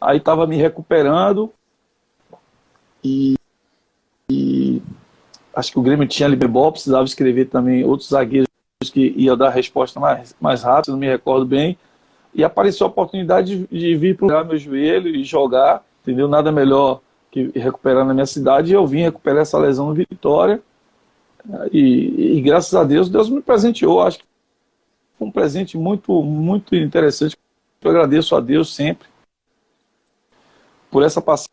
aí 0.00 0.16
estava 0.16 0.46
me 0.46 0.56
recuperando 0.56 1.52
e, 3.04 3.34
acho 5.58 5.72
que 5.72 5.78
o 5.78 5.82
Grêmio 5.82 6.06
tinha 6.06 6.28
Liberbol, 6.28 6.70
precisava 6.70 7.04
escrever 7.04 7.46
também 7.46 7.82
outros 7.82 8.10
zagueiros 8.10 8.48
que 8.92 9.12
ia 9.16 9.36
dar 9.36 9.50
resposta 9.50 9.98
mais, 9.98 10.34
mais 10.40 10.62
rápido, 10.62 10.92
não 10.92 10.98
me 10.98 11.08
recordo 11.08 11.44
bem. 11.44 11.76
E 12.32 12.44
apareceu 12.44 12.86
a 12.86 12.90
oportunidade 12.90 13.66
de, 13.66 13.66
de 13.66 13.96
vir 13.96 14.16
para 14.16 14.44
meu 14.44 14.56
joelho 14.56 15.08
e 15.08 15.24
jogar, 15.24 15.84
entendeu? 16.00 16.28
Nada 16.28 16.52
melhor 16.52 17.00
que 17.32 17.50
recuperar 17.58 18.04
na 18.04 18.14
minha 18.14 18.26
cidade. 18.26 18.70
E 18.70 18.74
eu 18.74 18.86
vim 18.86 19.02
recuperar 19.02 19.42
essa 19.42 19.58
lesão 19.58 19.88
no 19.88 19.94
Vitória. 19.94 20.62
E, 21.72 22.36
e, 22.36 22.40
graças 22.40 22.72
a 22.74 22.84
Deus, 22.84 23.08
Deus 23.08 23.28
me 23.28 23.42
presenteou. 23.42 24.00
Acho 24.00 24.18
que 24.20 24.24
um 25.18 25.32
presente 25.32 25.76
muito, 25.76 26.22
muito 26.22 26.76
interessante. 26.76 27.36
Eu 27.82 27.90
agradeço 27.90 28.36
a 28.36 28.40
Deus 28.40 28.72
sempre 28.72 29.08
por 30.88 31.02
essa 31.02 31.20
passagem 31.20 31.48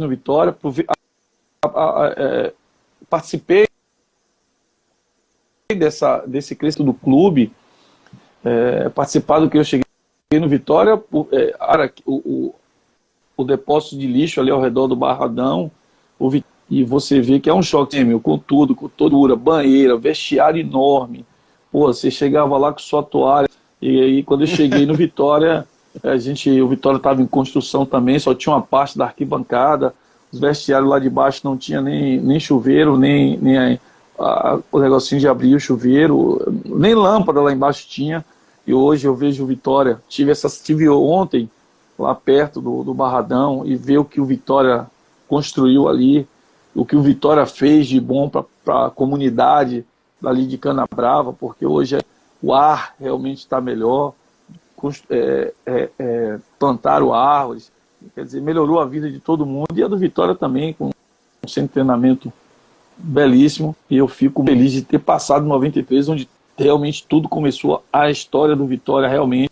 no 0.00 0.08
Vitória, 0.08 0.52
por, 0.52 0.72
é, 2.16 2.52
participei 3.08 3.66
dessa, 5.76 6.18
desse 6.26 6.54
crescimento 6.54 6.92
do 6.92 6.94
clube, 6.94 7.52
é, 8.44 8.88
participar 8.88 9.40
do 9.40 9.48
que 9.48 9.58
eu 9.58 9.64
cheguei 9.64 9.84
no 10.32 10.48
Vitória, 10.48 10.96
por, 10.96 11.28
é, 11.32 11.54
o, 12.04 12.14
o, 12.14 12.54
o, 13.36 13.44
depósito 13.44 13.96
de 13.96 14.06
lixo 14.06 14.40
ali 14.40 14.50
ao 14.50 14.60
redor 14.60 14.86
do 14.86 14.96
Barradão, 14.96 15.70
o, 16.18 16.30
e 16.68 16.82
você 16.84 17.20
vê 17.20 17.38
que 17.38 17.50
é 17.50 17.54
um 17.54 17.62
choque, 17.62 18.02
meu, 18.04 18.20
com 18.20 18.38
tudo, 18.38 18.74
com 18.74 18.88
toda 18.88 19.36
banheira, 19.36 19.96
vestiário 19.96 20.60
enorme, 20.60 21.24
Pô, 21.72 21.86
você 21.86 22.10
chegava 22.10 22.58
lá 22.58 22.70
com 22.70 22.78
sua 22.78 23.02
toalha. 23.02 23.48
E 23.80 23.98
aí, 23.98 24.22
quando 24.22 24.42
eu 24.42 24.46
cheguei 24.46 24.84
no 24.84 24.92
Vitória, 24.94 25.66
a 26.02 26.18
gente, 26.18 26.50
o 26.60 26.68
Vitória 26.68 26.98
estava 26.98 27.22
em 27.22 27.26
construção 27.26 27.86
também, 27.86 28.18
só 28.18 28.34
tinha 28.34 28.54
uma 28.54 28.60
parte 28.60 28.98
da 28.98 29.06
arquibancada. 29.06 29.94
Os 30.32 30.40
vestiários 30.40 30.88
lá 30.88 30.98
de 30.98 31.10
baixo 31.10 31.42
não 31.44 31.56
tinha 31.56 31.80
nem, 31.80 32.18
nem 32.18 32.40
chuveiro, 32.40 32.96
nem, 32.96 33.36
nem 33.38 33.58
a, 33.58 33.78
a, 34.18 34.58
o 34.70 34.78
negocinho 34.78 35.20
de 35.20 35.28
abrir 35.28 35.54
o 35.54 35.60
chuveiro, 35.60 36.40
nem 36.64 36.94
lâmpada 36.94 37.40
lá 37.40 37.52
embaixo 37.52 37.86
tinha. 37.88 38.24
E 38.66 38.72
hoje 38.72 39.06
eu 39.06 39.14
vejo 39.14 39.44
o 39.44 39.46
Vitória. 39.46 40.00
Tive, 40.08 40.30
essa, 40.30 40.48
tive 40.48 40.88
ontem 40.88 41.50
lá 41.98 42.14
perto 42.14 42.60
do, 42.60 42.82
do 42.82 42.94
Barradão 42.94 43.62
e 43.66 43.76
ver 43.76 43.98
o 43.98 44.04
que 44.04 44.20
o 44.20 44.24
Vitória 44.24 44.86
construiu 45.28 45.88
ali, 45.88 46.26
o 46.74 46.84
que 46.84 46.96
o 46.96 47.02
Vitória 47.02 47.44
fez 47.46 47.86
de 47.86 48.00
bom 48.00 48.28
para 48.28 48.86
a 48.86 48.90
comunidade 48.90 49.84
ali 50.24 50.46
de 50.46 50.56
Cana 50.56 50.84
Brava, 50.94 51.32
porque 51.32 51.66
hoje 51.66 51.98
o 52.40 52.52
ar 52.52 52.94
realmente 52.98 53.38
está 53.38 53.60
melhor, 53.60 54.12
é, 55.10 55.52
é, 55.64 55.90
é, 55.98 56.38
plantaram 56.58 57.14
árvores, 57.14 57.71
quer 58.14 58.24
dizer, 58.24 58.40
melhorou 58.40 58.80
a 58.80 58.84
vida 58.84 59.10
de 59.10 59.18
todo 59.18 59.46
mundo, 59.46 59.68
e 59.74 59.82
a 59.82 59.88
do 59.88 59.96
Vitória 59.96 60.34
também, 60.34 60.72
com 60.72 60.88
um 60.88 61.48
centro 61.48 61.68
de 61.68 61.74
treinamento 61.74 62.32
belíssimo, 62.96 63.74
e 63.90 63.96
eu 63.96 64.08
fico 64.08 64.44
feliz 64.44 64.72
de 64.72 64.82
ter 64.82 64.98
passado 64.98 65.44
93, 65.46 66.08
onde 66.08 66.28
realmente 66.56 67.06
tudo 67.08 67.28
começou, 67.28 67.84
a 67.92 68.10
história 68.10 68.54
do 68.54 68.66
Vitória 68.66 69.08
realmente, 69.08 69.50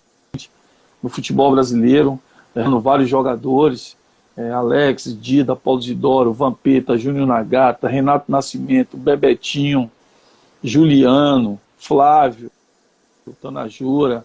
no 1.03 1.09
futebol 1.09 1.51
brasileiro, 1.53 2.21
é, 2.55 2.63
no 2.65 2.81
vários 2.81 3.09
jogadores, 3.09 3.97
é, 4.37 4.51
Alex, 4.51 5.17
Dida, 5.21 5.57
Paulo 5.57 5.81
Zidoro, 5.81 6.33
Vampeta, 6.33 6.97
Júnior 6.97 7.27
Nagata, 7.27 7.89
Renato 7.89 8.31
Nascimento, 8.31 8.97
Bebetinho, 8.97 9.91
Juliano, 10.63 11.59
Flávio, 11.79 12.51
Tanajura, 13.41 14.25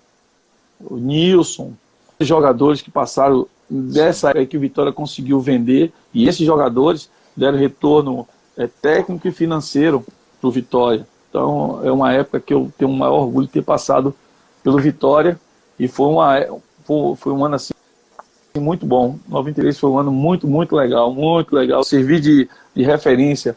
o 0.80 0.98
Nilson, 0.98 1.74
jogadores 2.20 2.82
que 2.82 2.92
passaram 2.92 3.48
dessa 3.70 4.30
época 4.30 4.46
que 4.46 4.58
o 4.58 4.60
Vitória 4.60 4.92
conseguiu 4.92 5.40
vender, 5.40 5.92
e 6.14 6.28
esses 6.28 6.46
jogadores 6.46 7.10
deram 7.36 7.58
retorno 7.58 8.28
é, 8.58 8.68
técnico 8.68 9.28
e 9.28 9.32
financeiro 9.32 10.06
para 10.40 10.48
o 10.48 10.52
Vitória. 10.52 11.08
Então 11.30 11.82
é 11.84 11.92
uma 11.92 12.14
época 12.14 12.40
que 12.40 12.54
eu 12.54 12.72
tenho 12.78 12.92
o 12.92 12.96
maior 12.96 13.24
orgulho 13.24 13.48
de 13.48 13.54
ter 13.54 13.64
passado 13.64 14.16
pelo 14.64 14.80
Vitória, 14.80 15.40
e 15.80 15.88
foi, 15.88 16.08
uma, 16.08 16.40
foi, 16.86 17.16
foi 17.16 17.34
um 17.34 17.44
ano 17.44 17.56
assim 17.56 17.74
muito 18.58 18.86
bom. 18.86 19.20
93 19.28 19.78
foi 19.78 19.90
um 19.90 20.00
ano 20.00 20.12
muito, 20.12 20.48
muito 20.48 20.76
legal, 20.76 21.14
muito 21.14 21.54
legal. 21.54 21.84
Servi 21.84 22.20
de, 22.20 22.50
de 22.74 22.84
referência 22.84 23.56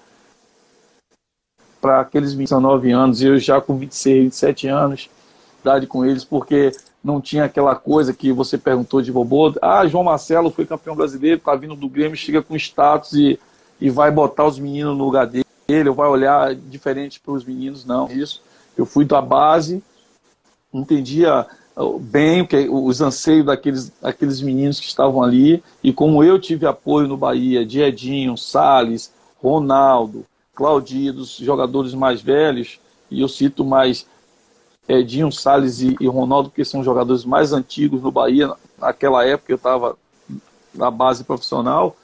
para 1.81 2.01
aqueles 2.01 2.33
29 2.33 2.91
anos, 2.91 3.23
eu 3.23 3.39
já 3.39 3.61
com 3.61 3.77
26, 3.77 4.25
27 4.25 4.67
anos, 4.67 5.11
com 5.87 6.05
eles, 6.05 6.25
porque 6.25 6.73
não 7.03 7.21
tinha 7.21 7.45
aquela 7.45 7.75
coisa 7.75 8.13
que 8.13 8.33
você 8.33 8.57
perguntou 8.57 9.03
de 9.03 9.11
robô. 9.11 9.55
Ah, 9.63 9.87
João 9.87 10.05
Marcelo 10.05 10.51
foi 10.51 10.67
campeão 10.67 10.97
brasileiro, 10.97 11.41
tá 11.41 11.55
vindo 11.55 11.75
do 11.75 11.89
Grêmio, 11.89 12.17
chega 12.17 12.43
com 12.43 12.57
status 12.57 13.13
e, 13.13 13.39
e 13.81 13.91
vai 13.91 14.11
botar 14.11 14.47
os 14.47 14.59
meninos 14.59 14.97
no 14.97 15.05
lugar 15.05 15.27
dele, 15.27 15.89
ou 15.89 15.95
vai 15.95 16.09
olhar 16.09 16.55
diferente 16.55 17.21
para 17.21 17.33
os 17.33 17.45
meninos, 17.45 17.85
não. 17.85 18.09
Isso. 18.11 18.43
Eu 18.77 18.87
fui 18.87 19.05
da 19.05 19.21
base, 19.21 19.83
entendia 20.73 21.47
bem 22.01 22.47
os 22.71 23.01
anseios 23.01 23.47
daqueles, 23.47 23.93
daqueles 24.01 24.41
meninos 24.41 24.81
que 24.81 24.87
estavam 24.87 25.23
ali. 25.23 25.63
E 25.83 25.93
como 25.93 26.25
eu 26.25 26.39
tive 26.39 26.67
apoio 26.67 27.07
no 27.07 27.17
Bahia 27.17 27.65
de 27.65 27.81
Edinho, 27.81 28.37
Salles, 28.37 29.13
Ronaldo, 29.41 30.25
Claudio, 30.55 31.13
dos 31.13 31.37
jogadores 31.37 31.95
mais 31.95 32.21
velhos, 32.21 32.81
e 33.11 33.21
eu 33.21 33.29
cito 33.29 33.65
mais 33.65 34.07
Edinho, 34.89 35.31
Salles 35.31 35.81
e, 35.81 36.07
Ronaldo, 36.07 36.51
que 36.51 36.65
são 36.65 36.83
jogadores 36.83 37.25
mais 37.25 37.53
antigos 37.53 38.01
no 38.01 38.11
Bahia. 38.11 38.51
Naquela 38.79 39.25
época 39.25 39.53
eu 39.53 39.57
estava 39.57 39.97
na 40.75 40.91
base 40.91 41.25
profissional, 41.25 41.97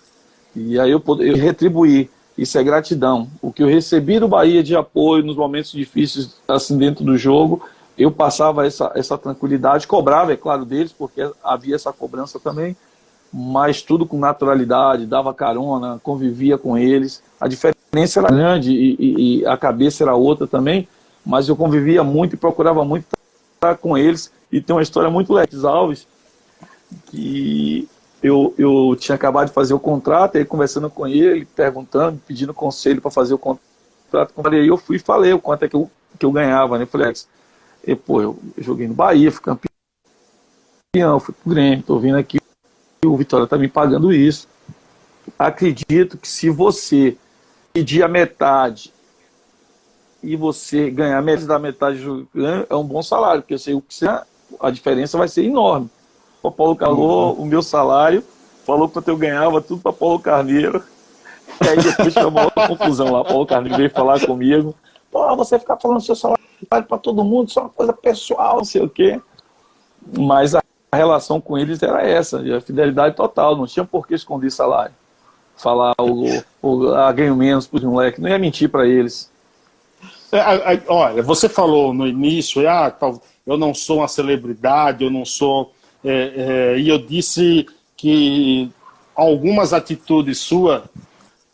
e 0.54 0.78
aí 0.78 0.90
eu, 0.90 1.02
eu 1.20 1.36
retribuir. 1.36 2.10
Isso 2.36 2.58
é 2.58 2.64
gratidão. 2.64 3.28
O 3.40 3.52
que 3.52 3.62
eu 3.62 3.68
recebi 3.68 4.18
do 4.18 4.28
Bahia 4.28 4.62
de 4.62 4.74
apoio 4.74 5.24
nos 5.24 5.36
momentos 5.36 5.70
difíceis, 5.70 6.36
assim, 6.48 6.76
dentro 6.76 7.04
do 7.04 7.16
jogo, 7.16 7.62
eu 7.96 8.10
passava 8.10 8.66
essa, 8.66 8.90
essa 8.94 9.16
tranquilidade, 9.16 9.86
cobrava, 9.86 10.32
é 10.32 10.36
claro, 10.36 10.64
deles, 10.64 10.92
porque 10.92 11.30
havia 11.42 11.76
essa 11.76 11.92
cobrança 11.92 12.40
também, 12.40 12.76
mas 13.32 13.82
tudo 13.82 14.04
com 14.04 14.18
naturalidade, 14.18 15.06
dava 15.06 15.32
carona, 15.32 16.00
convivia 16.02 16.58
com 16.58 16.76
eles. 16.76 17.22
A 17.40 17.46
diferença 17.46 18.18
era 18.18 18.28
grande 18.28 18.72
e, 18.72 18.96
e, 18.98 19.38
e 19.40 19.46
a 19.46 19.56
cabeça 19.56 20.02
era 20.02 20.14
outra 20.14 20.46
também, 20.46 20.88
mas 21.24 21.48
eu 21.48 21.56
convivia 21.56 22.02
muito 22.02 22.34
e 22.34 22.38
procurava 22.38 22.84
muito 22.84 23.06
estar 23.54 23.76
com 23.76 23.96
eles. 23.96 24.30
E 24.50 24.60
tem 24.60 24.74
uma 24.74 24.82
história 24.82 25.10
muito 25.10 25.32
legal, 25.32 25.76
Alves, 25.76 26.06
que 27.06 27.88
eu, 28.22 28.54
eu 28.56 28.96
tinha 28.98 29.14
acabado 29.14 29.48
de 29.48 29.52
fazer 29.52 29.74
o 29.74 29.80
contrato, 29.80 30.38
aí 30.38 30.44
conversando 30.44 30.88
com 30.88 31.06
ele, 31.06 31.44
perguntando, 31.44 32.20
pedindo 32.26 32.54
conselho 32.54 33.00
para 33.00 33.10
fazer 33.10 33.34
o 33.34 33.38
contrato. 33.38 34.32
Aí 34.50 34.66
eu 34.66 34.78
fui 34.78 34.96
e 34.96 35.00
falei 35.00 35.32
o 35.32 35.40
quanto 35.40 35.64
é 35.64 35.68
que 35.68 35.76
eu, 35.76 35.90
que 36.18 36.24
eu 36.24 36.32
ganhava, 36.32 36.78
né? 36.78 36.86
Falei, 36.86 37.12
e, 37.86 37.94
pô, 37.94 38.22
eu 38.22 38.38
joguei 38.56 38.88
no 38.88 38.94
Bahia, 38.94 39.30
fui 39.30 39.42
campeão, 39.42 41.20
fui 41.20 41.34
pro 41.34 41.52
Grêmio, 41.52 41.84
tô 41.84 41.98
vindo 41.98 42.16
aqui, 42.16 42.40
o 43.04 43.16
Vitória 43.16 43.46
tá 43.46 43.58
me 43.58 43.68
pagando 43.68 44.12
isso. 44.12 44.48
Acredito 45.38 46.16
que 46.16 46.28
se 46.28 46.48
você 46.48 47.16
pedir 47.74 48.02
a 48.02 48.08
metade 48.08 48.93
e 50.24 50.36
você 50.36 50.90
ganhar 50.90 51.20
metade 51.22 51.46
da 51.46 51.58
metade 51.58 52.02
é 52.68 52.74
um 52.74 52.84
bom 52.84 53.02
salário, 53.02 53.42
porque 53.42 53.54
eu 53.54 53.58
sei 53.58 53.74
o 53.74 53.80
que 53.80 53.94
você, 53.94 54.06
a 54.60 54.70
diferença 54.70 55.18
vai 55.18 55.28
ser 55.28 55.44
enorme. 55.44 55.90
O 56.42 56.50
Paulo 56.50 56.74
Calou, 56.74 57.34
uhum. 57.34 57.42
o 57.42 57.46
meu 57.46 57.62
salário, 57.62 58.24
falou 58.64 58.88
quanto 58.88 59.08
eu 59.08 59.16
ganhava, 59.16 59.60
tudo 59.60 59.82
para 59.82 59.92
Paulo 59.92 60.18
Carneiro. 60.18 60.82
E 61.62 61.68
aí 61.68 61.76
depois 61.76 62.12
foi 62.12 62.24
uma 62.24 62.50
confusão 62.50 63.12
lá. 63.12 63.24
Paulo 63.24 63.46
Carneiro 63.46 63.76
veio 63.76 63.90
falar 63.90 64.24
comigo. 64.24 64.74
Pô, 65.10 65.36
você 65.36 65.58
ficar 65.58 65.76
falando 65.76 66.00
seu 66.00 66.16
salário 66.16 66.40
para 66.68 66.98
todo 66.98 67.24
mundo, 67.24 67.48
isso 67.48 67.58
é 67.58 67.62
uma 67.62 67.70
coisa 67.70 67.92
pessoal, 67.92 68.56
não 68.56 68.64
sei 68.64 68.82
o 68.82 68.88
quê. 68.88 69.20
Mas 70.18 70.54
a 70.54 70.62
relação 70.92 71.40
com 71.40 71.56
eles 71.56 71.82
era 71.82 72.02
essa, 72.02 72.40
a 72.56 72.60
fidelidade 72.60 73.14
total, 73.14 73.56
não 73.56 73.66
tinha 73.66 73.84
por 73.84 74.06
que 74.06 74.14
esconder 74.14 74.50
salário. 74.50 74.94
Falar 75.56 75.94
o, 76.00 76.42
o 76.60 76.94
ah, 76.94 77.12
ganho 77.12 77.36
menos 77.36 77.66
para 77.66 77.76
os 77.78 77.84
moleques, 77.84 78.20
não 78.20 78.28
ia 78.28 78.38
mentir 78.38 78.68
para 78.68 78.86
eles. 78.86 79.30
É, 80.36 80.82
olha, 80.88 81.22
você 81.22 81.48
falou 81.48 81.94
no 81.94 82.06
início, 82.06 82.68
ah, 82.68 82.92
eu 83.46 83.56
não 83.56 83.72
sou 83.72 83.98
uma 83.98 84.08
celebridade, 84.08 85.04
eu 85.04 85.10
não 85.10 85.24
sou. 85.24 85.72
É, 86.04 86.74
é, 86.74 86.78
e 86.78 86.88
eu 86.88 86.98
disse 86.98 87.66
que 87.96 88.70
algumas 89.14 89.72
atitudes 89.72 90.38
suas 90.38 90.82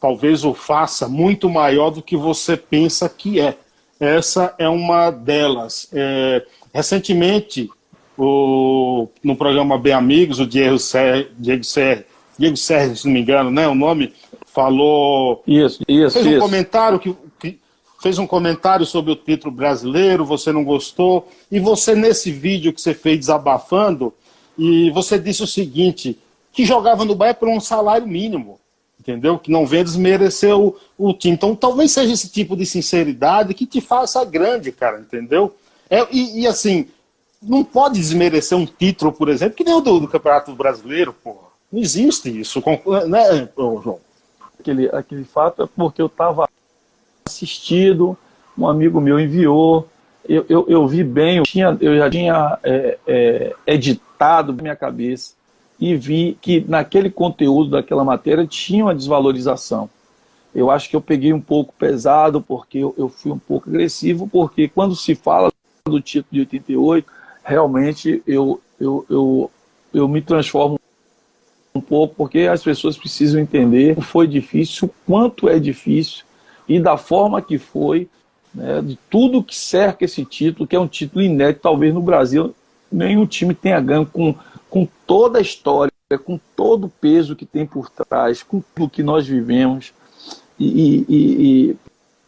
talvez 0.00 0.44
o 0.44 0.54
faça 0.54 1.06
muito 1.06 1.50
maior 1.50 1.90
do 1.90 2.00
que 2.00 2.16
você 2.16 2.56
pensa 2.56 3.08
que 3.08 3.38
é. 3.38 3.56
Essa 4.00 4.54
é 4.58 4.66
uma 4.66 5.10
delas. 5.10 5.88
É, 5.92 6.46
recentemente, 6.72 7.68
o, 8.16 9.08
no 9.22 9.36
programa 9.36 9.76
Bem 9.76 9.92
Amigos, 9.92 10.40
o 10.40 10.46
Diego 10.46 10.78
Serra, 10.78 11.26
Diego 11.38 11.64
Serra, 11.64 12.04
Diego 12.38 12.56
Serra, 12.56 12.96
se 12.96 13.04
não 13.04 13.12
me 13.12 13.20
engano, 13.20 13.50
né, 13.50 13.68
o 13.68 13.74
nome, 13.74 14.14
falou. 14.46 15.42
Isso, 15.46 15.82
isso. 15.86 16.14
Fez 16.14 16.26
um 16.26 16.30
isso. 16.30 16.40
comentário 16.40 16.98
que, 16.98 17.14
fez 18.00 18.18
um 18.18 18.26
comentário 18.26 18.86
sobre 18.86 19.12
o 19.12 19.16
título 19.16 19.54
brasileiro, 19.54 20.24
você 20.24 20.52
não 20.52 20.64
gostou, 20.64 21.28
e 21.50 21.60
você, 21.60 21.94
nesse 21.94 22.30
vídeo 22.30 22.72
que 22.72 22.80
você 22.80 22.94
fez 22.94 23.18
desabafando, 23.18 24.12
e 24.56 24.90
você 24.90 25.18
disse 25.18 25.42
o 25.42 25.46
seguinte: 25.46 26.18
que 26.52 26.64
jogava 26.64 27.04
no 27.04 27.14
Bahia 27.14 27.34
por 27.34 27.48
um 27.48 27.60
salário 27.60 28.06
mínimo 28.06 28.60
entendeu? 29.00 29.38
Que 29.38 29.50
não 29.50 29.66
venha 29.66 29.82
desmerecer 29.82 30.56
o, 30.56 30.76
o 30.96 31.12
time. 31.14 31.34
Então, 31.34 31.56
talvez 31.56 31.90
seja 31.90 32.12
esse 32.12 32.28
tipo 32.28 32.56
de 32.56 32.66
sinceridade 32.66 33.54
que 33.54 33.66
te 33.66 33.80
faça 33.80 34.24
grande, 34.24 34.70
cara, 34.70 35.00
entendeu? 35.00 35.56
É, 35.88 36.06
e, 36.12 36.42
e, 36.42 36.46
assim, 36.46 36.86
não 37.42 37.64
pode 37.64 37.98
desmerecer 37.98 38.56
um 38.56 38.66
título, 38.66 39.12
por 39.12 39.28
exemplo, 39.28 39.56
que 39.56 39.64
nem 39.64 39.74
o 39.74 39.80
do, 39.80 40.00
do 40.00 40.08
Campeonato 40.08 40.54
Brasileiro, 40.54 41.12
porra. 41.12 41.50
Não 41.72 41.80
existe 41.80 42.28
isso, 42.40 42.62
né, 43.08 43.48
João? 43.56 44.00
Aquele, 44.58 44.88
aquele 44.88 45.24
fato 45.24 45.62
é 45.62 45.66
porque 45.66 46.02
eu 46.02 46.06
estava 46.06 46.48
assistido, 47.30 48.16
um 48.58 48.68
amigo 48.68 49.00
meu 49.00 49.18
enviou, 49.18 49.88
eu, 50.28 50.44
eu, 50.48 50.66
eu 50.68 50.86
vi 50.86 51.02
bem, 51.02 51.38
eu, 51.38 51.44
tinha, 51.44 51.76
eu 51.80 51.96
já 51.96 52.10
tinha 52.10 52.58
é, 52.62 52.98
é, 53.06 53.56
editado 53.66 54.52
minha 54.52 54.76
cabeça 54.76 55.34
e 55.80 55.96
vi 55.96 56.36
que 56.40 56.64
naquele 56.68 57.10
conteúdo 57.10 57.70
daquela 57.70 58.04
matéria 58.04 58.46
tinha 58.46 58.84
uma 58.84 58.94
desvalorização. 58.94 59.88
Eu 60.54 60.70
acho 60.70 60.90
que 60.90 60.96
eu 60.96 61.00
peguei 61.00 61.32
um 61.32 61.40
pouco 61.40 61.72
pesado, 61.78 62.40
porque 62.40 62.78
eu, 62.78 62.94
eu 62.98 63.08
fui 63.08 63.32
um 63.32 63.38
pouco 63.38 63.70
agressivo, 63.70 64.28
porque 64.28 64.68
quando 64.68 64.94
se 64.94 65.14
fala 65.14 65.50
do 65.86 66.00
título 66.00 66.28
de 66.32 66.40
88, 66.40 67.10
realmente 67.42 68.22
eu, 68.26 68.60
eu, 68.78 69.06
eu, 69.08 69.50
eu 69.94 70.08
me 70.08 70.20
transformo 70.20 70.78
um 71.74 71.80
pouco, 71.80 72.14
porque 72.16 72.40
as 72.40 72.62
pessoas 72.62 72.98
precisam 72.98 73.40
entender 73.40 73.96
o 73.96 74.02
foi 74.02 74.26
difícil, 74.26 74.88
o 74.88 74.94
quanto 75.06 75.48
é 75.48 75.58
difícil 75.58 76.24
e 76.70 76.80
da 76.80 76.96
forma 76.96 77.42
que 77.42 77.58
foi, 77.58 78.08
né, 78.54 78.80
de 78.80 78.98
tudo 79.10 79.42
que 79.42 79.56
cerca 79.56 80.04
esse 80.04 80.24
título, 80.24 80.66
que 80.66 80.76
é 80.76 80.80
um 80.80 80.86
título 80.86 81.22
inédito, 81.22 81.62
talvez 81.62 81.92
no 81.92 82.00
Brasil 82.00 82.54
nenhum 82.90 83.26
time 83.26 83.54
tenha 83.54 83.80
ganho 83.80 84.06
com 84.06 84.34
com 84.70 84.86
toda 85.04 85.38
a 85.38 85.42
história, 85.42 85.92
com 86.24 86.38
todo 86.54 86.84
o 86.84 86.88
peso 86.88 87.34
que 87.34 87.44
tem 87.44 87.66
por 87.66 87.90
trás, 87.90 88.42
com 88.42 88.62
tudo 88.74 88.88
que 88.88 89.02
nós 89.02 89.26
vivemos, 89.26 89.92
e, 90.58 91.04
e, 91.08 91.70
e 91.70 91.76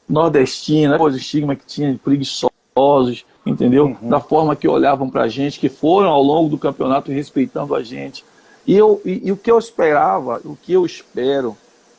nordestina, 0.09 1.01
o 1.01 1.09
estigma 1.09 1.55
que 1.55 1.65
tinha 1.65 1.93
de 1.93 1.99
preguiçosos, 1.99 3.25
entendeu? 3.47 3.97
Uhum. 4.03 4.09
Da 4.09 4.19
forma 4.19 4.57
que 4.57 4.67
olhavam 4.67 5.09
para 5.09 5.23
a 5.23 5.29
gente, 5.29 5.61
que 5.61 5.69
foram 5.69 6.09
ao 6.09 6.23
longo 6.23 6.49
do 6.49 6.59
campeonato 6.59 7.13
respeitando 7.13 7.75
a 7.77 7.83
gente. 7.83 8.25
E, 8.67 8.75
eu, 8.75 9.01
e, 9.05 9.29
e, 9.29 9.33
o 9.33 9.37
que 9.37 9.51
eu 9.51 9.59
esperava, 9.59 10.41
o 10.45 10.57
que 10.57 10.73
eu 10.73 10.85
espero 10.85 11.57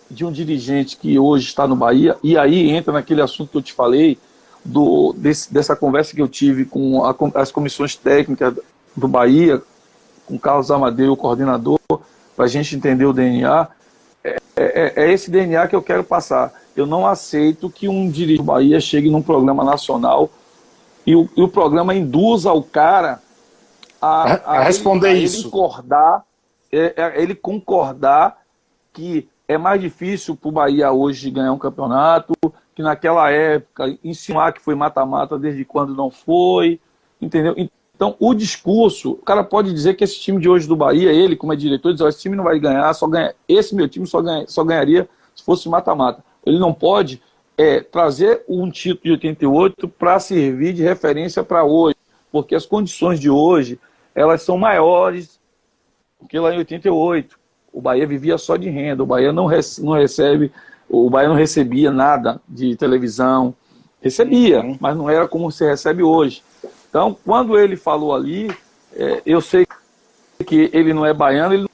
de 0.09 0.25
um 0.25 0.31
dirigente 0.31 0.97
que 0.97 1.17
hoje 1.17 1.47
está 1.47 1.67
no 1.67 1.75
Bahia, 1.75 2.17
e 2.23 2.37
aí 2.37 2.69
entra 2.69 2.93
naquele 2.93 3.21
assunto 3.21 3.51
que 3.51 3.57
eu 3.57 3.61
te 3.61 3.73
falei, 3.73 4.17
do, 4.63 5.13
desse, 5.17 5.53
dessa 5.53 5.75
conversa 5.75 6.15
que 6.15 6.21
eu 6.21 6.27
tive 6.27 6.65
com 6.65 7.03
a, 7.03 7.15
as 7.35 7.51
comissões 7.51 7.95
técnicas 7.95 8.55
do 8.95 9.07
Bahia, 9.07 9.61
com 10.25 10.39
Carlos 10.39 10.71
Amadeu, 10.71 11.11
o 11.11 11.17
coordenador, 11.17 11.79
para 12.35 12.45
a 12.45 12.47
gente 12.47 12.75
entender 12.75 13.05
o 13.05 13.13
DNA. 13.13 13.67
É, 14.23 14.37
é, 14.55 14.93
é, 15.03 15.11
esse 15.11 15.29
DNA 15.29 15.67
que 15.67 15.75
eu 15.75 15.81
quero 15.81 16.03
passar. 16.03 16.53
Eu 16.75 16.85
não 16.85 17.05
aceito 17.05 17.69
que 17.69 17.87
um 17.87 18.09
dirigente 18.09 18.37
do 18.37 18.43
Bahia 18.43 18.79
chegue 18.79 19.09
num 19.09 19.21
programa 19.21 19.63
nacional 19.63 20.29
e 21.05 21.15
o, 21.15 21.29
e 21.35 21.41
o 21.41 21.47
programa 21.47 21.93
induza 21.93 22.51
o 22.51 22.63
cara 22.63 23.21
a, 24.01 24.33
a, 24.33 24.57
a 24.57 24.63
responder 24.63 25.09
ele, 25.09 25.19
a 25.19 25.23
isso. 25.23 25.41
Ele 25.41 25.51
concordar, 25.51 26.23
é, 26.71 26.93
é, 26.95 27.21
ele 27.21 27.35
concordar 27.35 28.41
que 28.93 29.27
é 29.53 29.57
mais 29.57 29.79
difícil 29.79 30.35
para 30.35 30.49
o 30.49 30.51
Bahia 30.51 30.91
hoje 30.91 31.29
ganhar 31.29 31.51
um 31.51 31.57
campeonato, 31.57 32.33
que 32.75 32.81
naquela 32.81 33.29
época 33.31 33.97
insinuar 34.03 34.53
que 34.53 34.61
foi 34.61 34.75
mata-mata 34.75 35.37
desde 35.37 35.63
quando 35.63 35.95
não 35.95 36.09
foi, 36.09 36.79
entendeu? 37.21 37.55
Então, 37.95 38.15
o 38.19 38.33
discurso, 38.33 39.11
o 39.11 39.17
cara 39.17 39.43
pode 39.43 39.71
dizer 39.71 39.93
que 39.93 40.03
esse 40.03 40.19
time 40.19 40.41
de 40.41 40.49
hoje 40.49 40.67
do 40.67 40.75
Bahia, 40.75 41.11
ele, 41.11 41.35
como 41.35 41.53
é 41.53 41.55
diretor, 41.55 41.93
diz: 41.93 42.01
esse 42.01 42.21
time 42.21 42.35
não 42.35 42.43
vai 42.43 42.59
ganhar, 42.59 42.93
só 42.93 43.07
ganha, 43.07 43.33
esse 43.47 43.75
meu 43.75 43.87
time 43.87 44.07
só, 44.07 44.21
ganha, 44.21 44.45
só 44.47 44.63
ganharia 44.63 45.07
se 45.35 45.43
fosse 45.43 45.69
mata-mata. 45.69 46.23
Ele 46.45 46.59
não 46.59 46.73
pode 46.73 47.21
é, 47.57 47.79
trazer 47.79 48.43
um 48.47 48.69
título 48.69 49.03
de 49.03 49.11
88 49.11 49.87
para 49.87 50.19
servir 50.19 50.73
de 50.73 50.81
referência 50.83 51.43
para 51.43 51.63
hoje, 51.63 51.95
porque 52.31 52.55
as 52.55 52.65
condições 52.65 53.19
de 53.19 53.29
hoje 53.29 53.79
elas 54.15 54.41
são 54.41 54.57
maiores 54.57 55.39
do 56.19 56.27
que 56.27 56.37
lá 56.39 56.53
em 56.53 56.57
88. 56.57 57.42
O 57.73 57.81
Bahia 57.81 58.05
vivia 58.05 58.37
só 58.37 58.55
de 58.55 58.69
renda, 58.69 59.03
o 59.03 59.05
Bahia 59.05 59.33
não, 59.33 59.47
rece 59.47 59.83
não 59.83 59.93
recebe, 59.93 60.51
o 60.87 61.09
Bahia 61.09 61.27
não 61.27 61.35
recebia 61.35 61.91
nada 61.91 62.39
de 62.47 62.75
televisão, 62.75 63.53
recebia, 63.99 64.61
uhum. 64.61 64.77
mas 64.79 64.95
não 64.95 65.09
era 65.09 65.27
como 65.27 65.51
se 65.51 65.65
recebe 65.65 66.03
hoje. 66.03 66.43
Então, 66.87 67.17
quando 67.25 67.57
ele 67.57 67.75
falou 67.75 68.13
ali, 68.13 68.55
é, 68.95 69.21
eu 69.25 69.41
sei 69.41 69.65
que 70.45 70.69
ele 70.71 70.93
não 70.93 71.05
é 71.05 71.13
baiano, 71.13 71.53
ele 71.53 71.67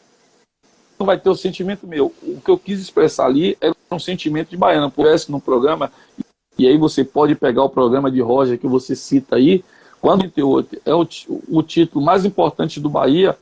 não 0.97 1.05
vai 1.05 1.19
ter 1.19 1.29
o 1.29 1.35
sentimento 1.35 1.85
meu. 1.85 2.13
O 2.23 2.39
que 2.39 2.49
eu 2.49 2.57
quis 2.57 2.79
expressar 2.79 3.25
ali 3.25 3.57
é 3.59 3.71
um 3.91 3.99
sentimento 3.99 4.49
de 4.49 4.57
baiano. 4.57 4.91
Pudesse 4.91 5.31
no 5.31 5.41
programa, 5.41 5.91
e 6.57 6.67
aí 6.67 6.77
você 6.77 7.03
pode 7.03 7.35
pegar 7.35 7.63
o 7.63 7.69
programa 7.69 8.11
de 8.11 8.21
Roger 8.21 8.57
que 8.57 8.67
você 8.67 8.95
cita 8.95 9.35
aí, 9.35 9.63
Quando 9.99 10.21
88 10.21 10.81
é 10.85 10.93
o, 10.93 11.07
o 11.49 11.63
título 11.63 12.03
mais 12.03 12.23
importante 12.23 12.79
do 12.79 12.89
Bahia, 12.89 13.37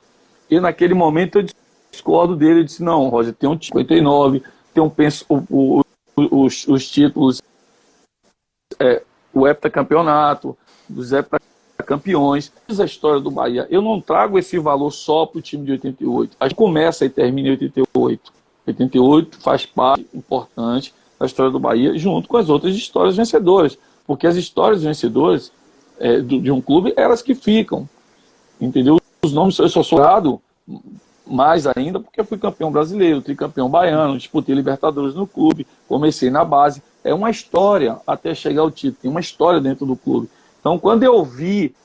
e 0.50 0.60
naquele 0.60 0.94
momento 0.94 1.40
eu 1.40 1.46
discordo 1.92 2.36
dele, 2.36 2.62
eu 2.62 2.64
disse, 2.64 2.84
não, 2.84 3.10
Roger, 3.10 3.34
tem 3.34 3.50
um 3.50 3.60
59, 3.60 4.44
tem 4.74 4.84
um 4.84 4.90
penso, 4.90 5.26
o, 5.30 5.44
o, 5.50 6.46
os, 6.46 6.68
os 6.68 6.90
títulos, 6.90 7.42
é, 8.80 9.02
o 9.34 9.48
heptacampeonato, 9.48 10.58
dos 10.88 11.12
heptacampeões, 11.12 12.52
a 12.68 12.84
história 12.84 13.20
do 13.20 13.32
Bahia. 13.32 13.68
Eu 13.70 13.82
não 13.82 14.02
trago 14.02 14.38
esse 14.38 14.58
valor 14.58 14.92
só 14.92 15.26
para 15.26 15.40
o 15.40 15.42
time 15.42 15.66
de 15.66 15.72
88. 15.74 16.38
A 16.40 16.48
gente 16.48 16.58
começa 16.58 17.06
e 17.06 17.10
termina 17.10 17.50
em 17.50 17.52
88. 17.52 18.34
88 18.68 19.38
faz 19.42 19.66
parte 19.66 20.08
importante 20.14 20.94
da 21.20 21.26
história 21.26 21.52
do 21.52 21.60
Bahia, 21.60 21.98
junto 21.98 22.28
com 22.28 22.38
as 22.38 22.50
outras 22.50 22.76
histórias 22.76 23.16
vencedoras. 23.16 23.78
Porque 24.06 24.28
as 24.28 24.36
histórias 24.36 24.84
vencedoras 24.84 25.52
é, 26.00 26.20
de 26.20 26.52
um 26.52 26.62
clube, 26.62 26.94
elas 26.96 27.22
que 27.22 27.36
ficam. 27.36 27.88
Entendeu? 28.60 29.00
Os 29.24 29.34
nomes, 29.34 29.58
eu 29.60 29.70
sou 29.70 29.84
soldado 29.84 30.42
mais 31.30 31.68
ainda 31.68 32.00
porque 32.00 32.20
eu 32.20 32.26
fui 32.26 32.38
campeão 32.38 32.72
brasileiro, 32.72 33.22
tricampeão 33.22 33.70
baiano, 33.70 34.18
disputei 34.18 34.56
Libertadores 34.56 35.16
no 35.16 35.28
clube, 35.28 35.68
comecei 35.88 36.30
na 36.30 36.44
base. 36.44 36.82
É 37.04 37.14
uma 37.14 37.30
história 37.30 37.98
até 38.06 38.34
chegar 38.34 38.62
ao 38.62 38.72
título, 38.72 39.00
tem 39.02 39.12
uma 39.12 39.20
história 39.20 39.60
dentro 39.60 39.86
do 39.86 39.96
clube. 39.96 40.30
Então, 40.60 40.78
quando 40.78 41.04
eu 41.04 41.24
vi, 41.24 41.76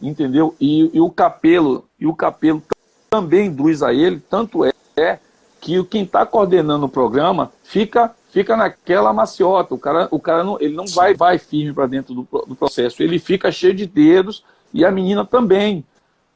entendeu? 0.00 0.54
E, 0.60 0.90
e 0.94 1.00
o 1.00 1.10
Capelo, 1.10 1.84
e 1.98 2.06
o 2.06 2.14
Capelo 2.14 2.62
também 3.10 3.46
induz 3.46 3.82
a 3.82 3.92
ele, 3.92 4.20
tanto 4.30 4.64
é, 4.64 4.72
é 4.96 5.18
que 5.60 5.82
quem 5.84 6.04
está 6.04 6.24
coordenando 6.24 6.86
o 6.86 6.88
programa 6.88 7.52
fica 7.62 8.14
fica 8.30 8.56
naquela 8.56 9.12
maciota. 9.12 9.74
O 9.74 9.78
cara, 9.78 10.08
o 10.10 10.20
cara 10.20 10.44
não, 10.44 10.58
ele 10.60 10.74
não 10.74 10.86
vai, 10.86 11.14
vai 11.14 11.38
firme 11.38 11.72
para 11.72 11.86
dentro 11.86 12.14
do, 12.14 12.28
do, 12.46 12.54
processo. 12.54 13.02
Ele 13.02 13.18
fica 13.18 13.50
cheio 13.50 13.74
de 13.74 13.86
dedos 13.86 14.44
e 14.72 14.84
a 14.84 14.90
menina 14.90 15.24
também. 15.24 15.84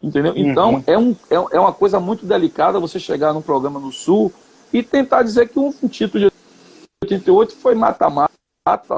Entendeu? 0.03 0.33
Então, 0.37 0.75
uhum. 0.75 0.85
é, 0.87 0.99
um, 0.99 1.17
é, 1.31 1.57
é 1.57 1.61
uma 1.61 1.73
coisa 1.73 2.01
muito 2.01 2.27
delicada 2.27 2.81
você 2.81 2.99
chegar 2.99 3.33
num 3.33 3.43
programa 3.43 3.79
no 3.79 3.93
Sul 3.93 4.33
e 4.73 4.83
tentar 4.83 5.23
dizer 5.23 5.49
que 5.49 5.59
um, 5.59 5.73
um 5.83 5.89
título 5.89 6.25
de 6.25 6.33
88 7.05 7.55
foi 7.57 7.75
mata-mata, 7.75 8.31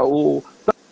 ou 0.03 0.43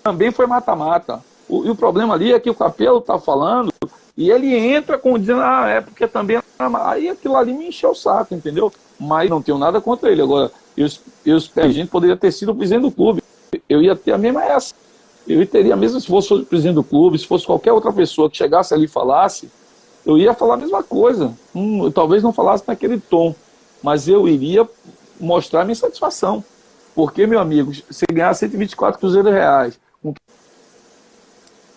também 0.02 0.30
foi 0.30 0.46
mata-mata. 0.46 1.22
E 1.48 1.70
o 1.70 1.74
problema 1.74 2.14
ali 2.14 2.32
é 2.32 2.40
que 2.40 2.50
o 2.50 2.54
Capelo 2.54 2.98
está 2.98 3.18
falando 3.18 3.72
e 4.16 4.30
ele 4.30 4.54
entra 4.54 4.98
com 4.98 5.18
dizendo, 5.18 5.40
ah, 5.40 5.68
é 5.68 5.80
porque 5.80 6.06
também. 6.06 6.36
É 6.36 6.42
Aí 6.84 7.08
aquilo 7.08 7.36
ali 7.36 7.52
me 7.52 7.68
encheu 7.68 7.90
o 7.90 7.94
saco, 7.94 8.34
entendeu? 8.34 8.72
Mas 8.98 9.28
não 9.28 9.42
tenho 9.42 9.58
nada 9.58 9.80
contra 9.80 10.10
ele. 10.12 10.22
Agora, 10.22 10.50
eu, 10.76 10.86
eu, 11.26 11.38
a 11.56 11.68
gente 11.68 11.90
poderia 11.90 12.16
ter 12.16 12.30
sido 12.30 12.52
o 12.52 12.54
presidente 12.54 12.82
do 12.82 12.90
clube. 12.90 13.22
Eu 13.68 13.82
ia 13.82 13.96
ter 13.96 14.12
a 14.12 14.18
mesma 14.18 14.44
essa. 14.44 14.74
Eu 15.26 15.44
teria 15.46 15.74
a 15.74 15.76
mesma 15.76 15.98
se 15.98 16.06
fosse 16.06 16.32
o 16.32 16.44
presidente 16.44 16.74
do 16.74 16.84
clube, 16.84 17.18
se 17.18 17.26
fosse 17.26 17.46
qualquer 17.46 17.72
outra 17.72 17.92
pessoa 17.92 18.30
que 18.30 18.36
chegasse 18.36 18.72
ali 18.74 18.84
e 18.84 18.88
falasse, 18.88 19.50
eu 20.04 20.18
ia 20.18 20.34
falar 20.34 20.54
a 20.54 20.58
mesma 20.58 20.82
coisa. 20.82 21.34
Hum, 21.54 21.90
talvez 21.90 22.22
não 22.22 22.32
falasse 22.32 22.64
naquele 22.66 22.98
tom, 22.98 23.34
mas 23.82 24.08
eu 24.08 24.28
iria 24.28 24.68
mostrar 25.18 25.64
minha 25.64 25.74
satisfação. 25.74 26.44
Porque, 26.94 27.26
meu 27.26 27.40
amigo, 27.40 27.72
você 27.88 28.04
ganhar 28.10 28.34
124 28.34 29.00
cruzeiros 29.00 29.32
reais, 29.32 29.80
com 30.02 30.12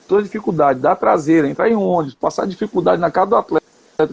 toda 0.07 0.23
dificuldade, 0.23 0.79
dar 0.79 0.95
traseira, 0.95 1.47
entrar 1.47 1.69
em 1.69 1.75
ônibus, 1.75 2.15
passar 2.15 2.45
dificuldade 2.45 3.01
na 3.01 3.09
casa 3.09 3.29
do 3.29 3.35
atleta, 3.38 3.65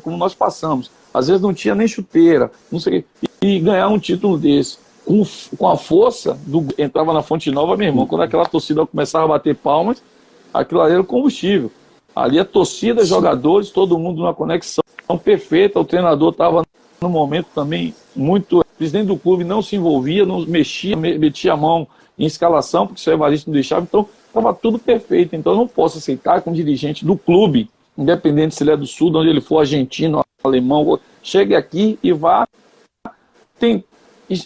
como 0.02 0.16
nós 0.16 0.34
passamos, 0.34 0.90
às 1.12 1.26
vezes 1.26 1.42
não 1.42 1.52
tinha 1.52 1.74
nem 1.74 1.88
chuteira, 1.88 2.52
não 2.70 2.78
sei 2.78 3.04
e 3.42 3.58
ganhar 3.58 3.88
um 3.88 3.98
título 3.98 4.38
desse. 4.38 4.78
Com, 5.04 5.26
com 5.58 5.68
a 5.68 5.76
força 5.76 6.38
do. 6.46 6.64
Entrava 6.78 7.12
na 7.12 7.22
Fonte 7.22 7.50
Nova, 7.50 7.76
meu 7.76 7.88
irmão, 7.88 8.06
quando 8.06 8.22
aquela 8.22 8.46
torcida 8.46 8.86
começava 8.86 9.24
a 9.24 9.28
bater 9.28 9.56
palmas, 9.56 10.00
aquilo 10.54 10.80
ali 10.80 10.92
era 10.92 11.00
o 11.02 11.04
combustível. 11.04 11.72
Ali 12.14 12.38
a 12.38 12.44
torcida, 12.44 13.04
jogadores, 13.04 13.70
todo 13.70 13.98
mundo 13.98 14.18
numa 14.18 14.34
conexão 14.34 14.82
perfeita, 15.22 15.80
o 15.80 15.84
treinador 15.84 16.32
estava 16.32 16.62
no 17.00 17.08
momento 17.08 17.48
também 17.54 17.94
muito. 18.14 18.60
O 18.60 18.64
presidente 18.76 19.06
do 19.06 19.16
clube 19.16 19.44
não 19.44 19.62
se 19.62 19.76
envolvia, 19.76 20.26
não 20.26 20.44
mexia, 20.46 20.96
metia 20.96 21.52
a 21.52 21.56
mão 21.56 21.86
em 22.18 22.26
escalação, 22.26 22.86
porque 22.86 23.00
o 23.00 23.02
seu 23.02 23.14
Evaristo 23.14 23.48
não 23.48 23.54
deixava, 23.54 23.82
então 23.82 24.08
estava 24.26 24.52
tudo 24.52 24.78
perfeito. 24.78 25.34
Então 25.34 25.52
eu 25.52 25.58
não 25.58 25.68
posso 25.68 25.98
aceitar 25.98 26.42
que 26.42 26.48
um 26.48 26.52
dirigente 26.52 27.04
do 27.04 27.16
clube, 27.16 27.70
independente 27.96 28.54
se 28.54 28.62
ele 28.62 28.72
é 28.72 28.76
do 28.76 28.86
sul, 28.86 29.10
de 29.10 29.16
onde 29.16 29.28
ele 29.28 29.40
for 29.40 29.60
argentino, 29.60 30.22
alemão, 30.44 30.98
chegue 31.22 31.54
aqui 31.54 31.98
e 32.02 32.12
vá 32.12 32.46
tem, 33.58 33.84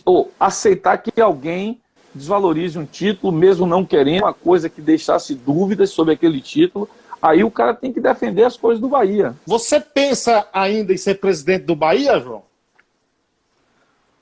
ou 0.04 0.30
aceitar 0.38 0.98
que 0.98 1.20
alguém 1.20 1.80
desvalorize 2.14 2.78
um 2.78 2.84
título, 2.84 3.32
mesmo 3.32 3.66
não 3.66 3.84
querendo 3.84 4.24
uma 4.24 4.34
coisa 4.34 4.68
que 4.68 4.80
deixasse 4.80 5.34
dúvidas 5.34 5.90
sobre 5.90 6.14
aquele 6.14 6.40
título. 6.40 6.88
Aí 7.26 7.42
o 7.42 7.50
cara 7.50 7.74
tem 7.74 7.92
que 7.92 8.00
defender 8.00 8.44
as 8.44 8.56
coisas 8.56 8.80
do 8.80 8.88
Bahia. 8.88 9.34
Você 9.44 9.80
pensa 9.80 10.46
ainda 10.52 10.92
em 10.92 10.96
ser 10.96 11.16
presidente 11.16 11.64
do 11.64 11.74
Bahia, 11.74 12.20
João? 12.20 12.42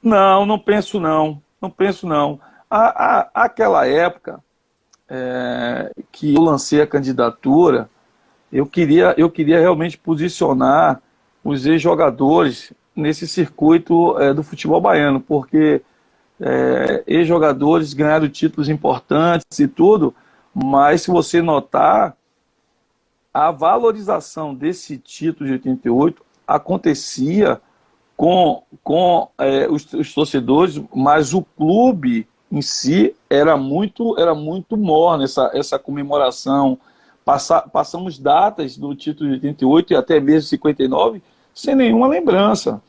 Não, 0.03 0.47
não 0.47 0.59
penso 0.59 0.99
não. 0.99 1.43
Não 1.61 1.71
penso 1.71 2.07
não. 2.07 2.41
A, 2.71 3.05
a, 3.05 3.45
aquela 3.45 3.87
época 3.87 4.43
é, 5.09 5.93
que 6.11 6.35
eu 6.35 6.41
lancei 6.41 6.81
a 6.81 6.87
candidatura, 6.87 7.91
eu 8.51 8.65
queria, 8.65 9.15
eu 9.19 9.31
queria 9.31 9.61
realmente 9.61 9.99
posicionar 9.99 11.03
os 11.45 11.67
ex-jogadores 11.67 12.73
nesse 12.97 13.29
circuito 13.29 14.19
é, 14.19 14.33
do 14.33 14.43
futebol 14.43 14.81
baiano, 14.81 15.21
porque 15.21 15.83
é, 16.41 17.05
ex-jogadores 17.07 17.93
ganharam 17.93 18.31
títulos 18.31 18.71
importantes 18.71 19.59
e 19.59 19.69
tudo, 19.69 20.15
mas 20.55 21.03
se 21.03 21.11
você 21.11 21.43
notar, 21.43 22.17
a 23.35 23.51
valorização 23.51 24.55
desse 24.55 24.97
título 24.97 25.49
de 25.49 25.55
88 25.55 26.23
acontecia 26.47 27.61
com, 28.17 28.63
com 28.85 29.29
é, 29.37 29.69
os, 29.69 29.93
os, 29.93 30.15
torcedores, 30.15 30.81
mas 30.95 31.35
o 31.35 31.43
clube 31.43 32.29
em 32.53 32.63
si 32.63 33.13
era 33.29 33.57
muito 33.57 34.17
era 34.17 34.37
muito 34.37 34.77
morno 34.77 35.25
essa, 35.25 35.51
essa 35.53 35.79
comemoração. 35.81 36.79
Passa, 37.25 37.63
passamos 37.63 38.19
datas 38.19 38.77
do 38.77 38.95
título 38.95 39.31
de 39.31 39.35
88 39.37 39.93
e 39.93 39.97
até 39.97 40.21
mesmo 40.21 40.49
59 40.49 41.21
sem 41.53 41.75
nenhuma 41.75 42.07
lembrança. 42.07 42.81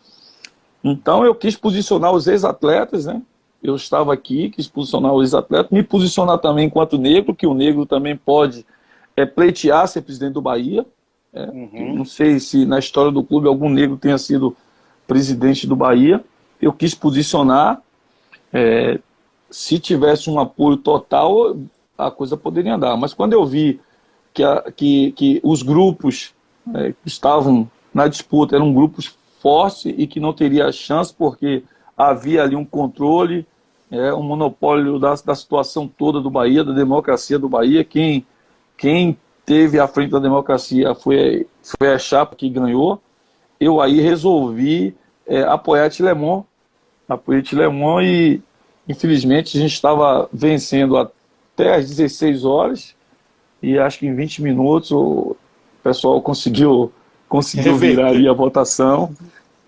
Então 0.84 1.26
eu 1.26 1.34
quis 1.34 1.56
posicionar 1.56 2.12
os 2.12 2.28
ex-atletas, 2.28 3.08
né? 3.08 3.20
Eu 3.64 3.76
estava 3.76 4.14
aqui, 4.14 4.52
quis 4.52 4.68
posicionar 4.68 5.12
os 5.12 5.24
ex-atletas, 5.24 5.72
me 5.72 5.82
posicionar 5.82 6.38
também 6.38 6.68
enquanto 6.68 7.00
negro, 7.00 7.34
que 7.34 7.48
o 7.48 7.56
negro 7.56 7.86
também 7.88 8.16
pode 8.16 8.64
é, 9.16 9.26
pleitear 9.26 9.88
ser 9.88 10.02
presidente 10.02 10.34
do 10.34 10.42
Bahia. 10.42 10.86
É, 11.34 11.44
uhum. 11.46 11.96
Não 11.96 12.06
sei 12.06 12.40
se 12.40 12.66
na 12.66 12.80
história 12.80 13.12
do 13.12 13.24
clube 13.24 13.48
algum 13.48 13.70
negro 13.70 13.98
tenha 13.98 14.18
sido 14.18 14.56
presidente 15.08 15.68
do 15.68 15.76
Bahia. 15.76 16.24
Eu 16.62 16.74
quis 16.74 16.94
posicionar. 16.96 17.82
É, 18.54 19.00
se 19.50 19.80
tivesse 19.80 20.30
um 20.30 20.40
apoio 20.40 20.78
total, 20.78 21.56
a 21.98 22.12
coisa 22.12 22.36
poderia 22.36 22.76
andar. 22.76 22.98
Mas 22.98 23.14
quando 23.14 23.34
eu 23.34 23.46
vi 23.46 23.80
que, 24.34 24.44
a, 24.44 24.72
que, 24.72 25.12
que 25.14 25.40
os 25.44 25.62
grupos 25.62 26.34
é, 26.74 26.92
que 26.92 27.08
estavam 27.08 27.70
na 27.94 28.08
disputa 28.08 28.56
eram 28.56 28.74
grupos 28.74 29.18
fortes 29.40 29.86
e 29.86 30.08
que 30.08 30.20
não 30.20 30.34
teria 30.34 30.72
chance 30.72 31.14
porque 31.14 31.64
havia 31.96 32.44
ali 32.44 32.56
um 32.56 32.66
controle, 32.66 33.46
é, 33.90 34.14
um 34.14 34.24
monopólio 34.24 35.00
da, 35.00 35.14
da 35.16 35.36
situação 35.36 35.88
toda 35.88 36.20
do 36.20 36.30
Bahia, 36.30 36.64
da 36.64 36.74
democracia 36.74 37.40
do 37.40 37.48
Bahia. 37.48 37.84
Quem, 37.84 38.26
quem 38.78 39.18
teve 39.46 39.80
à 39.80 39.88
frente 39.88 40.12
da 40.12 40.20
democracia 40.20 40.94
foi, 40.96 41.48
foi 41.78 41.94
a 41.94 42.00
chapa 42.00 42.36
que 42.36 42.50
ganhou. 42.50 43.02
Eu 43.60 43.80
aí 43.80 44.02
resolvi 44.02 44.96
é, 45.26 45.44
apoiar 45.44 45.90
Tilemon, 45.90 46.44
apoiei 47.08 47.42
Tilemon 47.42 48.02
e 48.02 48.42
infelizmente 48.88 49.58
a 49.58 49.62
gente 49.62 49.74
estava 49.74 50.30
vencendo 50.32 50.98
até 50.98 51.76
às 51.76 51.88
16 51.90 52.44
horas 52.44 52.96
e 53.62 53.78
acho 53.78 54.00
que 54.00 54.08
em 54.08 54.16
20 54.16 54.42
minutos 54.42 54.92
o 54.92 55.36
pessoal 55.84 56.22
conseguiu 56.22 56.92
conseguiu 57.28 57.76
virar 57.76 58.08
ali 58.08 58.28
a 58.28 58.34
votação 58.34 59.14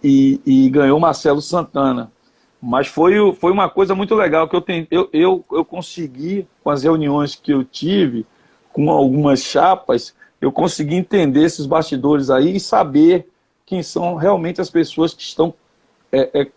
e, 0.04 0.40
e, 0.46 0.70
ganhou 0.70 1.00
Marcelo 1.00 1.42
Santana. 1.42 2.12
Mas 2.62 2.88
foi, 2.88 3.34
foi 3.34 3.52
uma 3.52 3.70
coisa 3.70 3.94
muito 3.94 4.16
legal 4.16 4.48
que 4.48 4.56
eu, 4.56 4.62
tenho, 4.62 4.88
eu, 4.90 5.10
eu, 5.12 5.46
eu 5.52 5.66
consegui, 5.66 6.48
com 6.64 6.70
as 6.70 6.84
reuniões 6.84 7.36
que 7.36 7.52
eu 7.52 7.64
tive, 7.64 8.26
com 8.78 8.92
algumas 8.92 9.40
chapas, 9.40 10.14
eu 10.40 10.52
consegui 10.52 10.94
entender 10.94 11.42
esses 11.42 11.66
bastidores 11.66 12.30
aí 12.30 12.58
e 12.58 12.60
saber 12.60 13.28
quem 13.66 13.82
são 13.82 14.14
realmente 14.14 14.62
as 14.62 14.70
pessoas 14.70 15.16
que 15.16 15.24
estão 15.24 15.52
é, 16.12 16.42
é, 16.42 16.48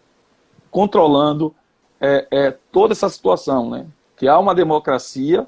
controlando 0.70 1.54
é, 1.98 2.26
é 2.30 2.50
toda 2.70 2.92
essa 2.92 3.08
situação, 3.08 3.70
né? 3.70 3.86
Que 4.18 4.28
há 4.28 4.38
uma 4.38 4.54
democracia, 4.54 5.46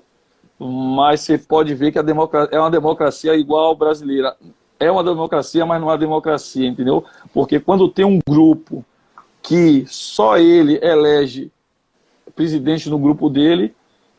mas 0.59 1.20
você 1.20 1.37
pode 1.37 1.75
ver 1.75 1.93
que 1.93 1.99
a 1.99 2.03
democracia 2.03 2.57
é 2.57 2.59
uma 2.59 2.70
democracia 2.70 3.35
igual 3.35 3.77
brasileira 3.77 4.35
é 4.81 4.91
uma 4.91 5.05
democracia, 5.05 5.66
mas 5.66 5.79
não 5.79 5.89
é 5.89 5.93
uma 5.93 5.99
democracia, 5.99 6.66
entendeu? 6.66 7.05
Porque 7.35 7.61
quando 7.61 7.87
tem 7.87 8.07
um 8.07 8.18
grupo 8.27 8.83
que 9.43 9.85
só 9.87 10.39
ele 10.39 10.81
elege 10.83 11.53
presidente 12.35 12.89
no 12.89 12.99
grupo 12.99 13.29
dele, 13.29 13.75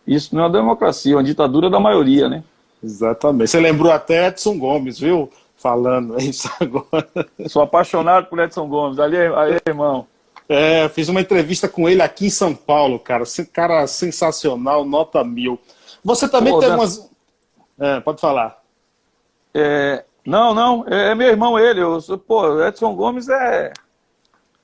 isso 0.06 0.36
não 0.36 0.44
é 0.44 0.46
uma 0.48 0.52
democracia, 0.52 1.14
é 1.14 1.16
uma 1.16 1.24
ditadura 1.24 1.70
da 1.70 1.80
maioria, 1.80 2.28
né? 2.28 2.44
Exatamente. 2.84 3.50
Você 3.50 3.60
lembrou 3.60 3.92
até 3.92 4.28
Edson 4.28 4.58
Gomes, 4.58 5.00
viu? 5.00 5.32
Falando 5.56 6.18
isso 6.22 6.50
agora. 6.60 7.08
Sou 7.48 7.62
apaixonado 7.62 8.28
por 8.28 8.40
Edson 8.40 8.68
Gomes. 8.68 9.00
Ali, 9.00 9.18
ali 9.18 9.58
irmão. 9.66 10.06
É, 10.50 10.90
fiz 10.90 11.08
uma 11.08 11.22
entrevista 11.22 11.70
com 11.70 11.88
ele 11.88 12.02
aqui 12.02 12.26
em 12.26 12.30
São 12.30 12.54
Paulo, 12.54 13.00
cara. 13.00 13.24
Cara 13.54 13.88
sensacional, 13.88 14.84
nota 14.84 15.24
mil. 15.24 15.58
Você 16.04 16.28
também 16.28 16.52
Pô, 16.52 16.60
tem 16.60 16.70
da... 16.70 16.76
umas. 16.76 17.10
É, 17.80 18.00
pode 18.02 18.20
falar. 18.20 18.62
É, 19.54 20.04
não, 20.26 20.54
não, 20.54 20.86
é, 20.88 21.12
é, 21.12 21.16
meu 21.16 21.28
irmão 21.28 21.58
ele. 21.58 21.82
Eu, 21.82 22.00
pô, 22.28 22.62
Edson 22.62 22.94
Gomes 22.94 23.30
é. 23.30 23.72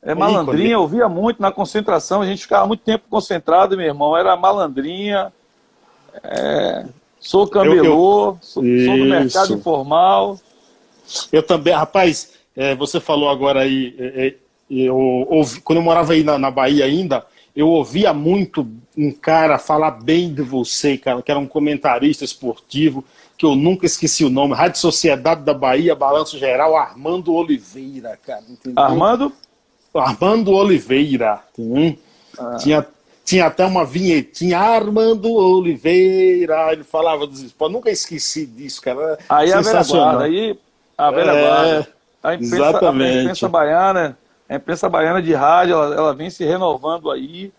É 0.02 0.16
malandrinha, 0.16 0.74
eu 0.74 0.88
via 0.88 1.10
muito 1.10 1.42
na 1.42 1.52
concentração, 1.52 2.22
a 2.22 2.26
gente 2.26 2.44
ficava 2.44 2.66
muito 2.66 2.82
tempo 2.82 3.04
concentrado, 3.10 3.76
meu 3.76 3.86
irmão. 3.86 4.16
Era 4.16 4.36
malandrinha, 4.38 5.32
é, 6.24 6.86
sou 7.20 7.48
camelô, 7.48 8.38
sou, 8.42 8.64
sou, 8.64 8.98
do 8.98 9.06
mercado 9.06 9.54
informal. 9.54 10.40
Eu 11.32 11.44
também, 11.44 11.74
rapaz, 11.74 12.34
é, 12.56 12.76
você 12.76 13.00
falou 13.00 13.30
agora 13.30 13.62
aí, 13.62 13.94
é, 14.00 14.28
é, 14.28 14.36
eu 14.70 14.96
ouvi, 15.30 15.60
quando 15.62 15.80
eu 15.80 15.84
morava 15.84 16.14
aí 16.14 16.24
na, 16.24 16.38
na, 16.38 16.50
Bahia 16.50 16.86
ainda, 16.86 17.26
eu 17.56 17.68
ouvia 17.68 18.14
muito 18.14 18.70
um 18.98 19.12
cara 19.12 19.58
falar 19.58 19.92
bem 19.92 20.34
de 20.34 20.42
você, 20.42 20.98
cara, 20.98 21.22
que 21.22 21.32
era 21.32 21.40
um 21.40 21.48
comentarista 21.48 22.24
esportivo, 22.24 23.04
que 23.38 23.46
eu 23.46 23.56
nunca 23.56 23.86
esqueci 23.86 24.24
o 24.24 24.30
nome, 24.30 24.54
Rádio 24.54 24.80
Sociedade 24.80 25.42
da 25.44 25.54
Bahia, 25.54 25.96
Balanço 25.96 26.38
Geral, 26.38 26.78
Armando 26.78 27.34
Oliveira, 27.34 28.18
cara. 28.26 28.44
Entendeu? 28.48 28.82
Armando? 28.82 29.34
Armando 29.94 30.52
Oliveira. 30.52 31.40
Hum. 31.58 31.96
Ah. 32.38 32.58
Tinha 32.58 32.86
tinha 33.30 33.46
até 33.46 33.64
uma 33.64 33.86
vinhetinha, 33.86 34.58
Armando 34.58 35.32
Oliveira, 35.32 36.74
ele 36.74 36.84
falava 36.84 37.28
dos 37.28 37.42
esportes, 37.42 37.76
nunca 37.76 37.92
esqueci 37.92 38.44
disso, 38.44 38.82
cara. 38.82 39.20
Aí 39.30 39.54
a 39.54 39.62
velha 39.62 39.84
guarda, 39.84 40.24
aí 40.24 40.60
a 40.98 41.12
velha 41.12 41.32
é, 41.32 41.48
guarda. 41.48 41.88
A 42.24 42.34
imprensa, 42.34 42.56
exatamente. 42.56 43.04
a 43.04 43.22
imprensa 43.22 43.48
baiana, 43.48 44.18
a 44.50 44.56
imprensa 44.56 44.90
baiana 44.90 45.22
de 45.22 45.32
rádio, 45.36 45.74
ela, 45.76 45.96
ela 45.96 46.14
vem 46.16 46.32
se 46.32 46.44
renovando 46.44 47.12
aí, 47.12 47.52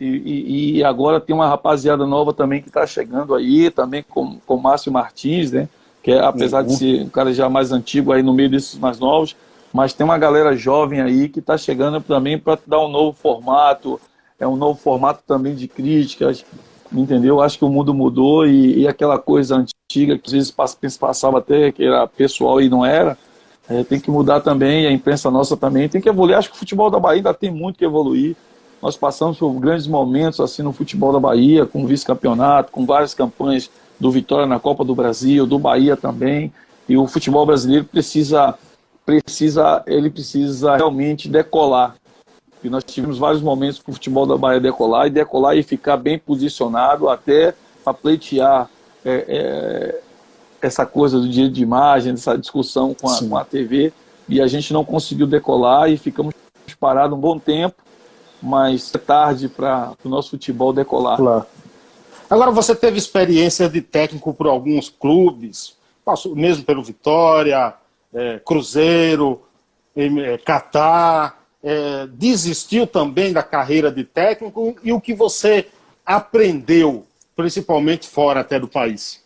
e, 0.00 0.06
e, 0.06 0.78
e, 0.78 0.84
agora 0.84 1.20
tem 1.20 1.36
uma 1.36 1.48
rapaziada 1.48 2.04
nova 2.04 2.32
também 2.32 2.60
que 2.60 2.66
está 2.66 2.84
chegando 2.84 3.36
aí, 3.36 3.70
também 3.70 4.02
com 4.02 4.40
o 4.44 4.56
Márcio 4.56 4.90
Martins, 4.90 5.52
né? 5.52 5.68
Que 6.02 6.10
é, 6.10 6.18
apesar 6.18 6.62
uhum. 6.62 6.66
de 6.66 6.76
ser 6.76 7.02
um 7.02 7.08
cara 7.08 7.32
já 7.32 7.48
mais 7.48 7.70
antigo 7.70 8.12
aí 8.12 8.24
no 8.24 8.32
meio 8.32 8.50
desses 8.50 8.76
mais 8.76 8.98
novos, 8.98 9.36
mas 9.72 9.92
tem 9.92 10.04
uma 10.04 10.18
galera 10.18 10.56
jovem 10.56 11.00
aí 11.00 11.28
que 11.28 11.40
está 11.40 11.56
chegando 11.56 12.00
também 12.00 12.38
para 12.38 12.58
dar 12.66 12.80
um 12.80 12.88
novo 12.88 13.16
formato, 13.16 14.00
é 14.38 14.46
um 14.46 14.56
novo 14.56 14.78
formato 14.78 15.22
também 15.26 15.54
de 15.54 15.68
críticas, 15.68 16.44
entendeu? 16.92 17.40
Acho 17.40 17.58
que 17.58 17.64
o 17.64 17.68
mundo 17.68 17.94
mudou 17.94 18.46
e, 18.46 18.80
e 18.80 18.88
aquela 18.88 19.18
coisa 19.18 19.56
antiga 19.56 20.18
que 20.18 20.26
às 20.26 20.32
vezes 20.32 20.96
passava 20.98 21.38
até 21.38 21.72
que 21.72 21.84
era 21.84 22.06
pessoal 22.06 22.60
e 22.60 22.68
não 22.68 22.84
era, 22.84 23.16
é, 23.68 23.82
tem 23.84 24.00
que 24.00 24.10
mudar 24.10 24.40
também, 24.40 24.86
a 24.86 24.92
imprensa 24.92 25.30
nossa 25.30 25.56
também 25.56 25.88
tem 25.88 26.00
que 26.00 26.08
evoluir. 26.08 26.36
Acho 26.36 26.50
que 26.50 26.56
o 26.56 26.58
futebol 26.58 26.90
da 26.90 26.98
Bahia 26.98 27.18
ainda 27.18 27.34
tem 27.34 27.50
muito 27.50 27.78
que 27.78 27.84
evoluir. 27.84 28.36
Nós 28.82 28.96
passamos 28.96 29.38
por 29.38 29.52
grandes 29.54 29.86
momentos 29.86 30.40
assim 30.40 30.62
no 30.62 30.72
futebol 30.72 31.12
da 31.12 31.20
Bahia, 31.20 31.64
com 31.64 31.86
vice-campeonato, 31.86 32.72
com 32.72 32.84
várias 32.84 33.14
campanhas 33.14 33.70
do 33.98 34.10
Vitória 34.10 34.46
na 34.46 34.58
Copa 34.58 34.84
do 34.84 34.94
Brasil, 34.94 35.46
do 35.46 35.58
Bahia 35.58 35.96
também. 35.96 36.52
E 36.88 36.96
o 36.96 37.06
futebol 37.06 37.46
brasileiro 37.46 37.84
precisa, 37.84 38.58
precisa, 39.04 39.82
ele 39.86 40.10
precisa 40.10 40.76
realmente 40.76 41.28
decolar. 41.28 41.96
E 42.62 42.70
nós 42.70 42.84
tivemos 42.84 43.18
vários 43.18 43.42
momentos 43.42 43.80
com 43.80 43.90
o 43.90 43.94
futebol 43.94 44.24
da 44.24 44.36
Bahia 44.36 44.60
decolar 44.60 45.06
e 45.06 45.10
decolar 45.10 45.56
e 45.56 45.62
ficar 45.62 45.96
bem 45.96 46.18
posicionado 46.18 47.08
até 47.08 47.54
para 47.82 47.92
pleitear 47.92 48.70
é, 49.04 49.24
é, 49.28 50.00
essa 50.60 50.86
coisa 50.86 51.18
do 51.18 51.28
direito 51.28 51.54
de 51.54 51.62
imagem, 51.62 52.12
essa 52.12 52.38
discussão 52.38 52.94
com 52.94 53.08
a, 53.08 53.18
com 53.18 53.36
a 53.36 53.44
TV. 53.44 53.92
E 54.28 54.40
a 54.40 54.46
gente 54.46 54.72
não 54.72 54.84
conseguiu 54.84 55.26
decolar 55.26 55.90
e 55.90 55.96
ficamos 55.96 56.34
parados 56.78 57.16
um 57.16 57.20
bom 57.20 57.38
tempo, 57.38 57.76
mas 58.40 58.92
é 58.94 58.98
tarde 58.98 59.48
para 59.48 59.92
o 60.04 60.08
nosso 60.08 60.30
futebol 60.30 60.72
decolar. 60.72 61.16
Claro. 61.16 61.46
Agora, 62.28 62.50
você 62.50 62.74
teve 62.74 62.96
experiência 62.96 63.68
de 63.68 63.80
técnico 63.80 64.32
por 64.32 64.46
alguns 64.46 64.88
clubes, 64.88 65.76
passou 66.04 66.34
mesmo 66.34 66.64
pelo 66.64 66.82
Vitória, 66.82 67.74
é, 68.12 68.38
Cruzeiro, 68.38 69.42
é, 69.96 70.38
Catar 70.38 71.42
é, 71.62 72.06
desistiu 72.08 72.86
também 72.86 73.32
da 73.32 73.42
carreira 73.42 73.90
de 73.90 74.04
técnico 74.04 74.76
e 74.82 74.92
o 74.92 75.00
que 75.00 75.14
você 75.14 75.68
aprendeu, 76.04 77.06
principalmente 77.36 78.08
fora 78.08 78.40
até 78.40 78.58
do 78.58 78.66
país? 78.66 79.22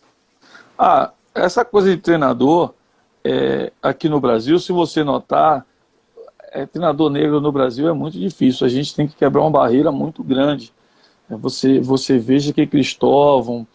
Ah, 0.77 1.11
essa 1.33 1.65
coisa 1.65 1.89
de 1.89 2.01
treinador 2.01 2.73
é, 3.23 3.71
aqui 3.81 4.07
no 4.07 4.19
Brasil, 4.19 4.59
se 4.59 4.71
você 4.71 5.03
notar, 5.03 5.65
é, 6.51 6.65
treinador 6.65 7.09
negro 7.09 7.41
no 7.41 7.51
Brasil 7.51 7.89
é 7.89 7.93
muito 7.93 8.17
difícil. 8.17 8.65
A 8.65 8.69
gente 8.69 8.95
tem 8.95 9.07
que 9.07 9.15
quebrar 9.15 9.41
uma 9.41 9.51
barreira 9.51 9.91
muito 9.91 10.23
grande. 10.23 10.71
É, 11.29 11.35
você, 11.35 11.79
você 11.79 12.17
veja 12.17 12.53
que 12.53 12.67
Cristóvão, 12.67 13.67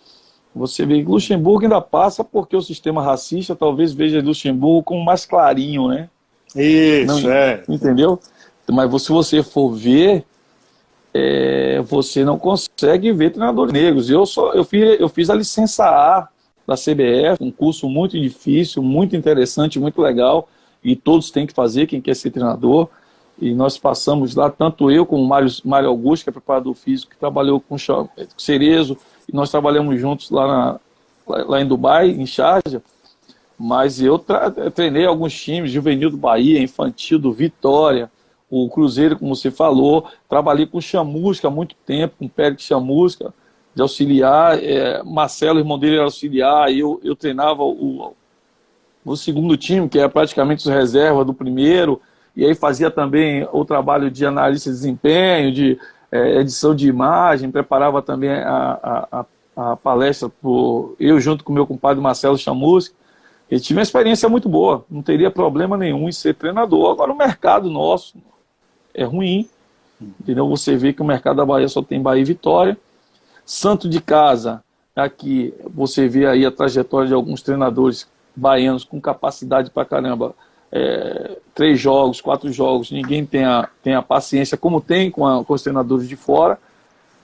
você 0.54 0.84
vê 0.84 1.02
que 1.02 1.10
Luxemburgo 1.10 1.64
ainda 1.64 1.80
passa 1.80 2.22
porque 2.22 2.56
o 2.56 2.60
sistema 2.60 3.02
racista 3.02 3.56
talvez 3.56 3.92
veja 3.92 4.20
Luxemburgo 4.20 4.82
como 4.82 5.04
mais 5.04 5.24
clarinho, 5.24 5.88
né? 5.88 6.08
Isso, 6.54 7.06
Não, 7.06 7.32
é. 7.32 7.62
Entendeu? 7.68 8.18
Mas 8.70 9.02
se 9.02 9.10
você 9.10 9.42
for 9.42 9.70
ver, 9.72 10.24
é, 11.14 11.80
você 11.82 12.24
não 12.24 12.38
consegue 12.38 13.12
ver 13.12 13.30
treinadores 13.30 13.72
negros. 13.72 14.10
Eu, 14.10 14.26
só, 14.26 14.52
eu, 14.52 14.64
fiz, 14.64 15.00
eu 15.00 15.08
fiz 15.08 15.30
a 15.30 15.34
licença 15.34 15.84
A 15.84 16.28
da 16.66 16.74
CBF, 16.74 17.38
um 17.40 17.50
curso 17.50 17.88
muito 17.88 18.18
difícil, 18.20 18.82
muito 18.82 19.16
interessante, 19.16 19.80
muito 19.80 20.00
legal, 20.00 20.48
e 20.82 20.94
todos 20.94 21.30
têm 21.30 21.46
que 21.46 21.52
fazer, 21.52 21.86
quem 21.86 22.00
quer 22.00 22.14
ser 22.14 22.30
treinador. 22.30 22.88
E 23.40 23.54
nós 23.54 23.78
passamos 23.78 24.34
lá, 24.34 24.50
tanto 24.50 24.90
eu 24.90 25.04
como 25.04 25.24
o 25.24 25.28
Mário, 25.28 25.50
Mário 25.64 25.88
Augusto, 25.88 26.24
que 26.24 26.30
é 26.30 26.32
preparador 26.32 26.74
físico, 26.74 27.10
que 27.12 27.18
trabalhou 27.18 27.60
com 27.60 27.76
Cerezo, 28.36 28.96
e 29.28 29.34
nós 29.34 29.50
trabalhamos 29.50 30.00
juntos 30.00 30.30
lá, 30.30 30.46
na, 30.46 30.80
lá 31.44 31.60
em 31.60 31.66
Dubai, 31.66 32.10
em 32.10 32.26
Sharjah. 32.26 32.82
Mas 33.58 34.00
eu 34.00 34.18
treinei 34.74 35.06
alguns 35.06 35.38
times, 35.40 35.70
Juvenil 35.70 36.10
do 36.10 36.16
Bahia, 36.16 36.60
Infantil 36.60 37.18
do 37.18 37.32
Vitória, 37.32 38.10
o 38.50 38.68
Cruzeiro, 38.68 39.18
como 39.18 39.34
você 39.34 39.50
falou. 39.50 40.06
Trabalhei 40.28 40.66
com 40.66 40.80
Chamusca 40.80 41.48
há 41.48 41.50
muito 41.50 41.74
tempo, 41.86 42.16
com 42.18 42.28
Pérez 42.28 42.60
Chamusca, 42.62 43.32
de 43.74 43.80
auxiliar. 43.80 44.62
É, 44.62 45.02
Marcelo, 45.04 45.58
irmão 45.58 45.78
dele, 45.78 45.94
era 45.94 46.04
auxiliar. 46.04 46.72
E 46.72 46.80
eu, 46.80 47.00
eu 47.04 47.14
treinava 47.14 47.62
o, 47.62 48.14
o 49.04 49.16
segundo 49.16 49.56
time, 49.56 49.88
que 49.88 49.98
é 49.98 50.08
praticamente 50.08 50.68
os 50.68 50.74
reservas 50.74 51.24
do 51.24 51.32
primeiro. 51.32 52.00
E 52.36 52.44
aí 52.44 52.54
fazia 52.54 52.90
também 52.90 53.46
o 53.52 53.64
trabalho 53.64 54.10
de 54.10 54.26
analista 54.26 54.70
de 54.70 54.76
desempenho, 54.76 55.52
de 55.52 55.78
é, 56.12 56.40
edição 56.40 56.74
de 56.74 56.86
imagem, 56.86 57.50
preparava 57.50 58.02
também 58.02 58.30
a, 58.30 59.06
a, 59.10 59.26
a, 59.56 59.76
palestra 59.76 60.28
por 60.28 60.94
eu 61.00 61.18
junto 61.18 61.42
com 61.42 61.52
meu 61.52 61.66
compadre 61.66 62.02
Marcelo 62.02 62.36
Chamusca. 62.36 62.94
Ele 63.50 63.60
tinha 63.60 63.76
uma 63.78 63.82
experiência 63.82 64.28
muito 64.28 64.48
boa, 64.48 64.84
não 64.90 65.02
teria 65.02 65.30
problema 65.30 65.76
nenhum 65.76 66.08
em 66.08 66.12
ser 66.12 66.34
treinador. 66.34 66.92
Agora 66.92 67.12
o 67.12 67.16
mercado 67.16 67.70
nosso, 67.70 68.18
é 68.94 69.04
ruim. 69.04 69.48
Entendeu? 70.20 70.48
Você 70.48 70.76
vê 70.76 70.92
que 70.92 71.00
o 71.00 71.04
mercado 71.04 71.36
da 71.36 71.46
Bahia 71.46 71.68
só 71.68 71.82
tem 71.82 72.00
Bahia 72.00 72.22
e 72.22 72.24
Vitória. 72.24 72.76
Santo 73.44 73.88
de 73.88 74.00
casa, 74.00 74.62
aqui 74.94 75.54
você 75.72 76.08
vê 76.08 76.26
aí 76.26 76.44
a 76.44 76.50
trajetória 76.50 77.08
de 77.08 77.14
alguns 77.14 77.42
treinadores 77.42 78.08
baianos 78.34 78.84
com 78.84 79.00
capacidade 79.00 79.70
para 79.70 79.84
caramba. 79.84 80.34
É, 80.72 81.38
três 81.54 81.78
jogos, 81.78 82.20
quatro 82.20 82.50
jogos, 82.50 82.90
ninguém 82.90 83.26
tem 83.26 83.44
a, 83.44 84.02
paciência 84.02 84.56
como 84.56 84.80
tem 84.80 85.10
com, 85.10 85.26
a, 85.26 85.44
com 85.44 85.52
os 85.52 85.62
treinadores 85.62 86.08
de 86.08 86.16
fora. 86.16 86.58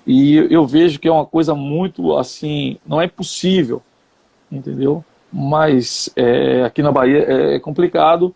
E 0.06 0.36
eu 0.50 0.66
vejo 0.66 0.98
que 0.98 1.08
é 1.08 1.12
uma 1.12 1.26
coisa 1.26 1.54
muito 1.54 2.16
assim, 2.16 2.78
não 2.86 3.00
é 3.00 3.06
impossível, 3.06 3.82
entendeu? 4.50 5.04
Mas 5.32 6.10
é, 6.16 6.62
aqui 6.64 6.82
na 6.82 6.92
Bahia 6.92 7.24
é 7.28 7.58
complicado 7.58 8.34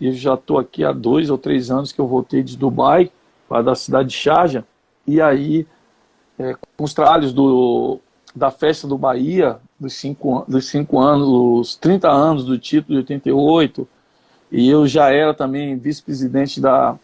e 0.00 0.12
já 0.12 0.34
estou 0.34 0.58
aqui 0.58 0.84
há 0.84 0.92
dois 0.92 1.30
ou 1.30 1.38
três 1.38 1.70
anos 1.70 1.90
que 1.90 2.00
eu 2.00 2.06
voltei 2.06 2.42
de 2.42 2.56
Dubai, 2.56 3.10
para 3.48 3.62
da 3.62 3.74
cidade 3.74 4.10
de 4.10 4.14
Sharjah, 4.14 4.64
e 5.06 5.20
aí, 5.20 5.66
é, 6.38 6.54
com 6.76 6.84
os 6.84 6.94
trabalhos 6.94 7.32
do, 7.32 7.98
da 8.34 8.50
festa 8.50 8.86
do 8.86 8.98
Bahia, 8.98 9.58
dos 9.80 9.94
cinco, 9.94 10.44
dos 10.46 10.66
cinco 10.66 11.00
anos, 11.00 11.26
os 11.26 11.76
30 11.76 12.08
anos 12.10 12.44
do 12.44 12.58
título 12.58 12.94
de 12.94 12.98
88, 12.98 13.88
e 14.50 14.68
eu 14.68 14.86
já 14.86 15.10
era 15.10 15.34
também 15.34 15.76
vice-presidente 15.76 16.60
da, 16.60 16.96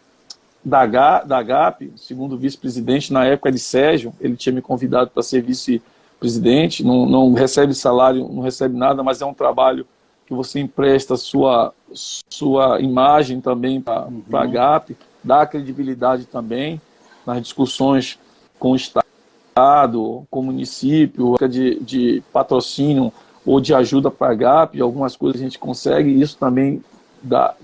da, 0.63 1.23
da 1.23 1.43
GAP, 1.43 1.93
segundo 1.95 2.37
vice-presidente 2.37 3.13
na 3.13 3.25
época 3.25 3.51
de 3.51 3.59
Sérgio, 3.59 4.13
ele 4.19 4.35
tinha 4.35 4.53
me 4.53 4.61
convidado 4.61 5.11
para 5.11 5.21
ser 5.21 5.41
vice-presidente, 5.41 6.83
não, 6.83 7.05
não 7.05 7.33
recebe 7.33 7.73
salário, 7.73 8.27
não 8.27 8.41
recebe 8.41 8.75
nada, 8.75 9.03
mas 9.03 9.21
é 9.21 9.25
um 9.25 9.33
trabalho 9.33 9.85
que 10.25 10.33
você 10.33 10.59
empresta 10.59 11.15
sua, 11.15 11.71
sua 11.93 12.81
imagem 12.81 13.39
também 13.39 13.79
para 13.79 14.07
uhum. 14.07 14.23
a 14.33 14.45
GAP, 14.47 14.97
dá 15.23 15.45
credibilidade 15.45 16.25
também 16.25 16.81
nas 17.25 17.41
discussões 17.41 18.17
com 18.57 18.71
o 18.71 18.75
Estado, 18.75 20.25
com 20.31 20.39
o 20.39 20.43
município, 20.43 21.35
de, 21.47 21.79
de 21.79 22.23
patrocínio 22.33 23.13
ou 23.45 23.61
de 23.61 23.75
ajuda 23.75 24.09
para 24.09 24.31
a 24.31 24.35
GAP, 24.35 24.81
algumas 24.81 25.15
coisas 25.15 25.39
a 25.39 25.43
gente 25.43 25.59
consegue, 25.59 26.09
isso 26.09 26.37
também 26.37 26.81
dá, 27.25 27.55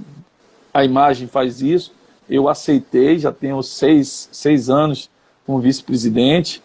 a 0.73 0.83
imagem 0.83 1.27
faz 1.27 1.61
isso. 1.61 1.93
Eu 2.29 2.47
aceitei, 2.47 3.19
já 3.19 3.31
tenho 3.31 3.61
seis, 3.61 4.29
seis 4.31 4.69
anos 4.69 5.09
como 5.45 5.59
vice-presidente, 5.59 6.61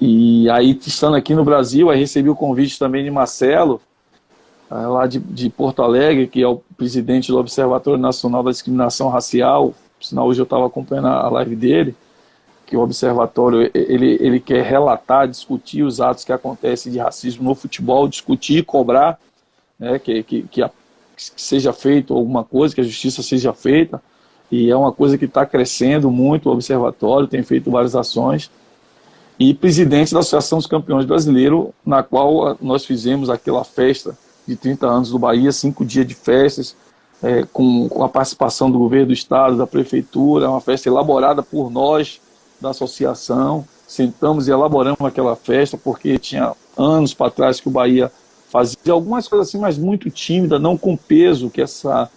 e 0.00 0.48
aí 0.50 0.78
estando 0.86 1.16
aqui 1.16 1.34
no 1.34 1.44
Brasil, 1.44 1.90
aí 1.90 1.98
recebi 1.98 2.30
o 2.30 2.36
convite 2.36 2.78
também 2.78 3.04
de 3.04 3.10
Marcelo, 3.10 3.80
eh, 4.70 4.74
lá 4.74 5.06
de, 5.06 5.18
de 5.18 5.50
Porto 5.50 5.82
Alegre, 5.82 6.28
que 6.28 6.40
é 6.40 6.46
o 6.46 6.62
presidente 6.76 7.32
do 7.32 7.38
Observatório 7.38 8.00
Nacional 8.00 8.42
da 8.42 8.50
Discriminação 8.50 9.08
Racial, 9.08 9.74
sinal 10.00 10.26
hoje 10.26 10.40
eu 10.40 10.44
estava 10.44 10.66
acompanhando 10.66 11.08
a 11.08 11.28
live 11.28 11.56
dele, 11.56 11.96
que 12.66 12.76
o 12.76 12.80
observatório 12.80 13.70
ele, 13.74 14.18
ele 14.20 14.38
quer 14.38 14.62
relatar, 14.62 15.26
discutir 15.26 15.82
os 15.82 16.00
atos 16.00 16.24
que 16.24 16.32
acontecem 16.32 16.92
de 16.92 16.98
racismo 16.98 17.42
no 17.42 17.54
futebol, 17.54 18.06
discutir, 18.06 18.64
cobrar, 18.64 19.18
né, 19.78 19.98
que, 19.98 20.22
que, 20.22 20.42
que, 20.42 20.62
a, 20.62 20.70
que 21.18 21.42
seja 21.42 21.72
feito 21.72 22.14
alguma 22.14 22.44
coisa, 22.44 22.74
que 22.74 22.80
a 22.80 22.84
justiça 22.84 23.22
seja 23.22 23.52
feita, 23.52 24.00
e 24.50 24.70
é 24.70 24.76
uma 24.76 24.92
coisa 24.92 25.18
que 25.18 25.26
está 25.26 25.44
crescendo 25.44 26.10
muito, 26.10 26.48
o 26.48 26.52
observatório 26.52 27.28
tem 27.28 27.42
feito 27.42 27.70
várias 27.70 27.94
ações, 27.94 28.50
e 29.38 29.54
presidente 29.54 30.12
da 30.12 30.20
Associação 30.20 30.58
dos 30.58 30.66
Campeões 30.66 31.04
Brasileiros, 31.04 31.68
na 31.84 32.02
qual 32.02 32.56
nós 32.60 32.84
fizemos 32.84 33.30
aquela 33.30 33.62
festa 33.62 34.16
de 34.46 34.56
30 34.56 34.86
anos 34.86 35.10
do 35.10 35.18
Bahia, 35.18 35.52
cinco 35.52 35.84
dias 35.84 36.06
de 36.06 36.14
festas, 36.14 36.74
é, 37.22 37.44
com, 37.52 37.88
com 37.88 38.02
a 38.02 38.08
participação 38.08 38.70
do 38.70 38.78
governo 38.78 39.08
do 39.08 39.12
estado, 39.12 39.56
da 39.56 39.66
prefeitura, 39.66 40.50
uma 40.50 40.60
festa 40.60 40.88
elaborada 40.88 41.42
por 41.42 41.70
nós, 41.70 42.20
da 42.60 42.70
associação, 42.70 43.66
sentamos 43.86 44.48
e 44.48 44.50
elaboramos 44.50 45.00
aquela 45.00 45.36
festa, 45.36 45.76
porque 45.76 46.18
tinha 46.18 46.52
anos 46.76 47.14
para 47.14 47.30
trás 47.30 47.60
que 47.60 47.68
o 47.68 47.70
Bahia 47.70 48.10
fazia 48.50 48.92
algumas 48.92 49.28
coisas 49.28 49.48
assim, 49.48 49.58
mas 49.58 49.78
muito 49.78 50.10
tímida, 50.10 50.58
não 50.58 50.76
com 50.76 50.96
peso 50.96 51.50
que 51.50 51.60
essa, 51.60 52.10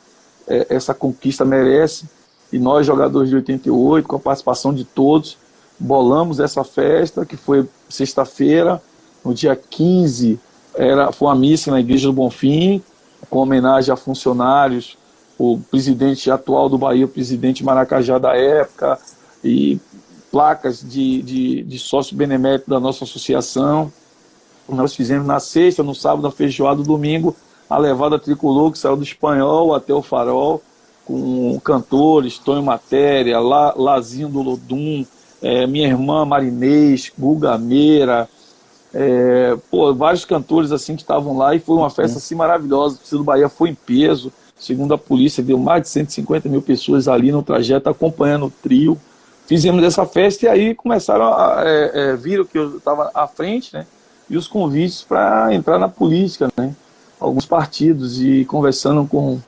é, 0.48 0.68
essa 0.70 0.94
conquista 0.94 1.46
merece. 1.46 2.06
E 2.52 2.60
nós, 2.60 2.86
jogadores 2.86 3.30
de 3.30 3.36
88, 3.36 4.08
com 4.08 4.16
a 4.16 4.20
participação 4.20 4.74
de 4.74 4.84
todos, 4.84 5.38
bolamos 5.80 6.40
essa 6.40 6.64
festa, 6.64 7.26
que 7.26 7.38
foi 7.38 7.68
sexta-feira, 7.90 8.82
no 9.24 9.34
dia 9.34 9.56
15, 9.56 10.40
era, 10.76 11.12
foi 11.12 11.28
uma 11.28 11.36
missa 11.36 11.72
na 11.72 11.80
Igreja 11.80 12.08
do 12.08 12.14
Bonfim, 12.14 12.82
com 13.30 13.40
homenagem 13.40 13.94
a 13.94 13.98
funcionários, 13.98 14.98
o 15.38 15.60
presidente 15.60 16.30
atual 16.30 16.70
do 16.70 16.78
Bahia, 16.78 17.06
o 17.06 17.10
presidente 17.10 17.64
Maracajá 17.64 18.18
da 18.18 18.36
época, 18.36 19.00
e 19.44 19.80
placas 20.32 20.82
de, 20.82 21.22
de, 21.22 21.64
de 21.64 21.80
sócio 21.80 22.16
benemérito 22.16 22.70
da 22.70 22.80
nossa 22.80 23.04
associação. 23.04 23.92
Nós 24.72 24.96
fizemos 24.96 25.28
na 25.28 25.40
sexta, 25.40 25.84
no 25.84 25.94
sábado, 25.94 26.24
na 26.24 26.32
feijoada, 26.32 26.78
no 26.80 26.84
domingo, 26.84 27.36
a 27.70 27.78
levada 27.78 28.20
tricolor 28.20 28.72
que 28.72 28.80
saiu 28.80 28.96
do 28.96 29.04
espanhol 29.04 29.74
até 29.74 29.94
o 29.94 30.02
farol, 30.02 30.62
com 31.06 31.60
cantores, 31.60 32.38
Tonho 32.38 32.64
Matéria, 32.64 33.40
La, 33.40 33.74
Lazinho 33.76 34.30
do 34.30 34.42
Lodum, 34.42 35.06
é, 35.42 35.66
minha 35.66 35.88
irmã 35.88 36.26
Marinês, 36.26 37.12
Guga 37.18 37.58
Meira, 37.58 38.30
é, 38.94 39.58
pô, 39.70 39.94
vários 39.94 40.26
cantores 40.26 40.72
assim 40.72 40.96
que 40.96 41.02
estavam 41.02 41.38
lá 41.38 41.56
e 41.56 41.60
foi 41.60 41.78
uma 41.78 41.90
festa 41.90 42.18
assim 42.18 42.36
maravilhosa. 42.36 43.00
O 43.12 43.18
do 43.18 43.24
Bahia 43.24 43.50
foi 43.50 43.70
em 43.70 43.76
peso, 43.76 44.32
segundo 44.58 44.94
a 44.94 44.98
polícia, 44.98 45.42
deu 45.42 45.58
mais 45.58 45.84
de 45.84 45.90
150 45.90 46.50
mil 46.50 46.62
pessoas 46.62 47.08
ali 47.08 47.32
no 47.32 47.42
trajeto 47.42 47.90
acompanhando 47.90 48.46
o 48.46 48.52
trio 48.52 49.00
fizemos 49.52 49.84
essa 49.84 50.06
festa 50.06 50.46
e 50.46 50.50
aí 50.50 50.74
começaram 50.74 51.26
a 51.26 51.64
é, 51.66 51.92
é, 51.94 52.16
viram 52.16 52.46
que 52.46 52.58
eu 52.58 52.78
estava 52.78 53.12
à 53.14 53.28
frente, 53.28 53.74
né? 53.74 53.86
E 54.32 54.38
os 54.38 54.48
convites 54.48 55.04
para 55.04 55.54
entrar 55.54 55.78
na 55.78 55.90
política, 55.90 56.50
né? 56.56 56.74
Alguns 57.20 57.46
partidos 57.46 58.22
e 58.22 58.46
conversando 58.46 59.06
com 59.06 59.40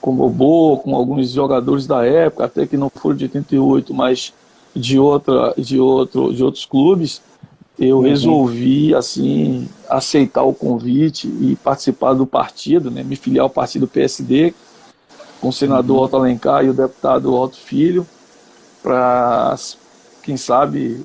com 0.00 0.14
Bobô, 0.14 0.78
com 0.78 0.96
alguns 0.96 1.30
jogadores 1.30 1.86
da 1.86 2.04
época, 2.04 2.44
até 2.44 2.66
que 2.66 2.76
não 2.76 2.88
foram 2.88 3.16
de 3.16 3.24
88, 3.24 3.92
mas 3.92 4.32
de 4.74 4.98
outra 5.00 5.52
de 5.58 5.80
outro 5.80 6.32
de 6.32 6.44
outros 6.44 6.64
clubes, 6.64 7.20
eu 7.76 7.96
uhum. 7.96 8.02
resolvi 8.04 8.94
assim 8.94 9.68
aceitar 9.88 10.44
o 10.44 10.54
convite 10.54 11.26
e 11.26 11.56
participar 11.56 12.14
do 12.14 12.24
partido, 12.24 12.88
né? 12.88 13.02
Me 13.02 13.16
filiar 13.16 13.42
ao 13.42 13.50
partido 13.50 13.88
PSD 13.88 14.54
com 15.40 15.48
o 15.48 15.52
senador 15.52 15.98
uhum. 15.98 16.04
Otto 16.04 16.16
Alencar 16.16 16.64
e 16.64 16.70
o 16.70 16.74
deputado 16.74 17.34
Otto 17.34 17.56
Filho 17.56 18.06
para, 18.80 19.56
quem 20.22 20.36
sabe, 20.36 21.04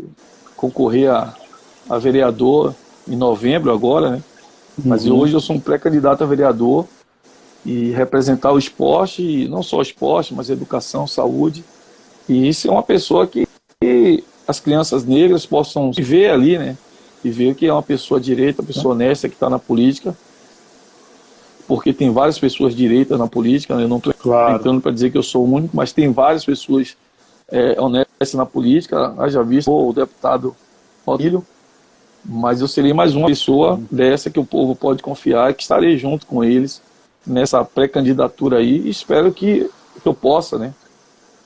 concorrer 0.55 1.11
a, 1.11 1.33
a 1.89 1.97
vereador 1.97 2.75
em 3.07 3.15
novembro 3.15 3.71
agora, 3.71 4.11
né? 4.11 4.23
Mas 4.83 5.05
uhum. 5.05 5.17
hoje 5.17 5.33
eu 5.33 5.39
sou 5.39 5.55
um 5.55 5.59
pré-candidato 5.59 6.23
a 6.23 6.27
vereador 6.27 6.85
e 7.65 7.91
representar 7.91 8.51
o 8.51 8.57
esporte, 8.57 9.21
e 9.21 9.47
não 9.47 9.63
só 9.63 9.77
o 9.77 9.81
esporte, 9.81 10.33
mas 10.33 10.49
educação, 10.49 11.07
saúde. 11.07 11.63
E 12.29 12.47
isso 12.47 12.67
é 12.67 12.71
uma 12.71 12.83
pessoa 12.83 13.25
que, 13.25 13.47
que 13.81 14.23
as 14.47 14.59
crianças 14.59 15.03
negras 15.03 15.45
possam 15.45 15.91
ver 15.91 16.29
ali, 16.29 16.57
né? 16.57 16.77
E 17.23 17.29
ver 17.29 17.55
que 17.55 17.65
é 17.65 17.73
uma 17.73 17.83
pessoa 17.83 18.19
direita, 18.19 18.61
uma 18.61 18.67
pessoa 18.67 18.93
honesta 18.93 19.27
que 19.27 19.35
está 19.35 19.49
na 19.49 19.57
política. 19.59 20.15
Porque 21.67 21.91
tem 21.91 22.11
várias 22.11 22.39
pessoas 22.39 22.73
direitas 22.73 23.19
na 23.19 23.27
política, 23.27 23.75
né? 23.75 23.83
eu 23.83 23.89
não 23.89 23.97
estou 23.97 24.13
claro. 24.13 24.55
entrando 24.55 24.79
para 24.79 24.91
dizer 24.91 25.11
que 25.11 25.17
eu 25.17 25.23
sou 25.23 25.45
o 25.45 25.53
único, 25.53 25.75
mas 25.75 25.91
tem 25.91 26.09
várias 26.13 26.45
pessoas 26.45 26.95
é, 27.51 27.75
honesto 27.81 28.37
na 28.37 28.45
política, 28.45 29.13
haja 29.17 29.43
visto 29.43 29.69
o 29.69 29.91
deputado 29.91 30.55
Rodilho, 31.05 31.45
mas 32.27 32.59
eu 32.59 32.67
serei 32.67 32.93
mais 32.93 33.15
uma 33.15 33.27
pessoa 33.27 33.79
dessa 33.89 34.29
que 34.29 34.39
o 34.39 34.45
povo 34.45 34.75
pode 34.75 35.01
confiar, 35.01 35.53
que 35.53 35.63
estarei 35.63 35.97
junto 35.97 36.25
com 36.25 36.43
eles 36.43 36.81
nessa 37.25 37.63
pré-candidatura 37.63 38.57
aí. 38.57 38.81
E 38.85 38.89
espero 38.89 39.31
que 39.31 39.69
eu 40.03 40.13
possa, 40.13 40.57
né, 40.57 40.73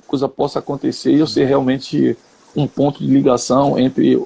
coisa 0.08 0.28
possa 0.28 0.60
acontecer 0.60 1.14
e 1.14 1.20
eu 1.20 1.28
ser 1.28 1.46
realmente 1.46 2.18
um 2.56 2.68
ponto 2.68 3.00
de 3.00 3.08
ligação 3.08 3.78
entre 3.78 4.22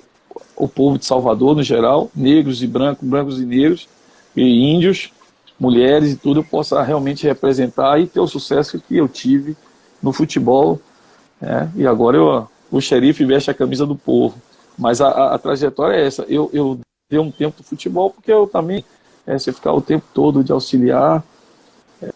o 0.56 0.68
povo 0.68 0.98
de 0.98 1.06
Salvador 1.06 1.56
no 1.56 1.64
geral, 1.64 2.10
negros 2.16 2.64
e 2.64 2.68
brancos, 2.68 3.08
brancos 3.08 3.40
e 3.40 3.46
negros, 3.46 3.88
e 4.36 4.42
índios, 4.44 5.12
mulheres 5.60 6.14
e 6.14 6.16
tudo, 6.16 6.40
eu 6.40 6.44
possa 6.44 6.82
realmente 6.82 7.28
representar 7.28 8.00
e 8.00 8.08
ter 8.08 8.20
o 8.20 8.28
sucesso 8.28 8.80
que 8.80 8.98
eu 8.98 9.08
tive 9.08 9.56
no 10.02 10.12
futebol 10.12 10.80
é, 11.42 11.68
e 11.76 11.86
agora 11.86 12.18
eu, 12.18 12.48
o 12.72 12.82
xerife 12.82 13.26
veste 13.26 13.52
a 13.52 13.54
camisa 13.54 13.86
do 13.86 13.96
povo. 13.96 14.36
Mas 14.78 15.02
a, 15.02 15.08
a, 15.08 15.36
a 15.36 15.38
trajetória 15.38 15.96
é 15.96 16.06
essa. 16.06 16.24
Eu, 16.24 16.50
eu 16.54 16.80
dei 17.10 17.20
um 17.20 17.32
tempo 17.32 17.58
do 17.58 17.64
futebol 17.64 18.10
porque 18.10 18.32
eu 18.32 18.48
também, 18.48 18.84
é, 19.26 19.38
se 19.38 19.52
ficar 19.52 19.74
o 19.74 19.82
tempo 19.82 20.06
todo 20.14 20.44
de 20.44 20.52
auxiliar, 20.52 21.24
é, 22.02 22.10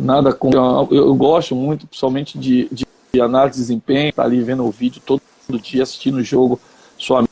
nada 0.00 0.32
com. 0.32 0.50
Eu, 0.50 0.88
eu, 0.90 1.14
gosto 1.14 1.54
muito, 1.54 1.86
principalmente 1.86 2.38
de, 2.38 2.68
de, 2.70 2.86
de 3.12 3.20
análise 3.20 3.56
de 3.56 3.62
desempenho, 3.62 4.10
estar 4.10 4.22
tá 4.22 4.28
ali 4.28 4.40
vendo 4.40 4.64
o 4.64 4.70
vídeo 4.70 5.02
todo, 5.04 5.20
dia, 5.60 5.82
assistindo 5.82 6.16
o 6.16 6.22
jogo, 6.22 6.58
sua 6.96 7.24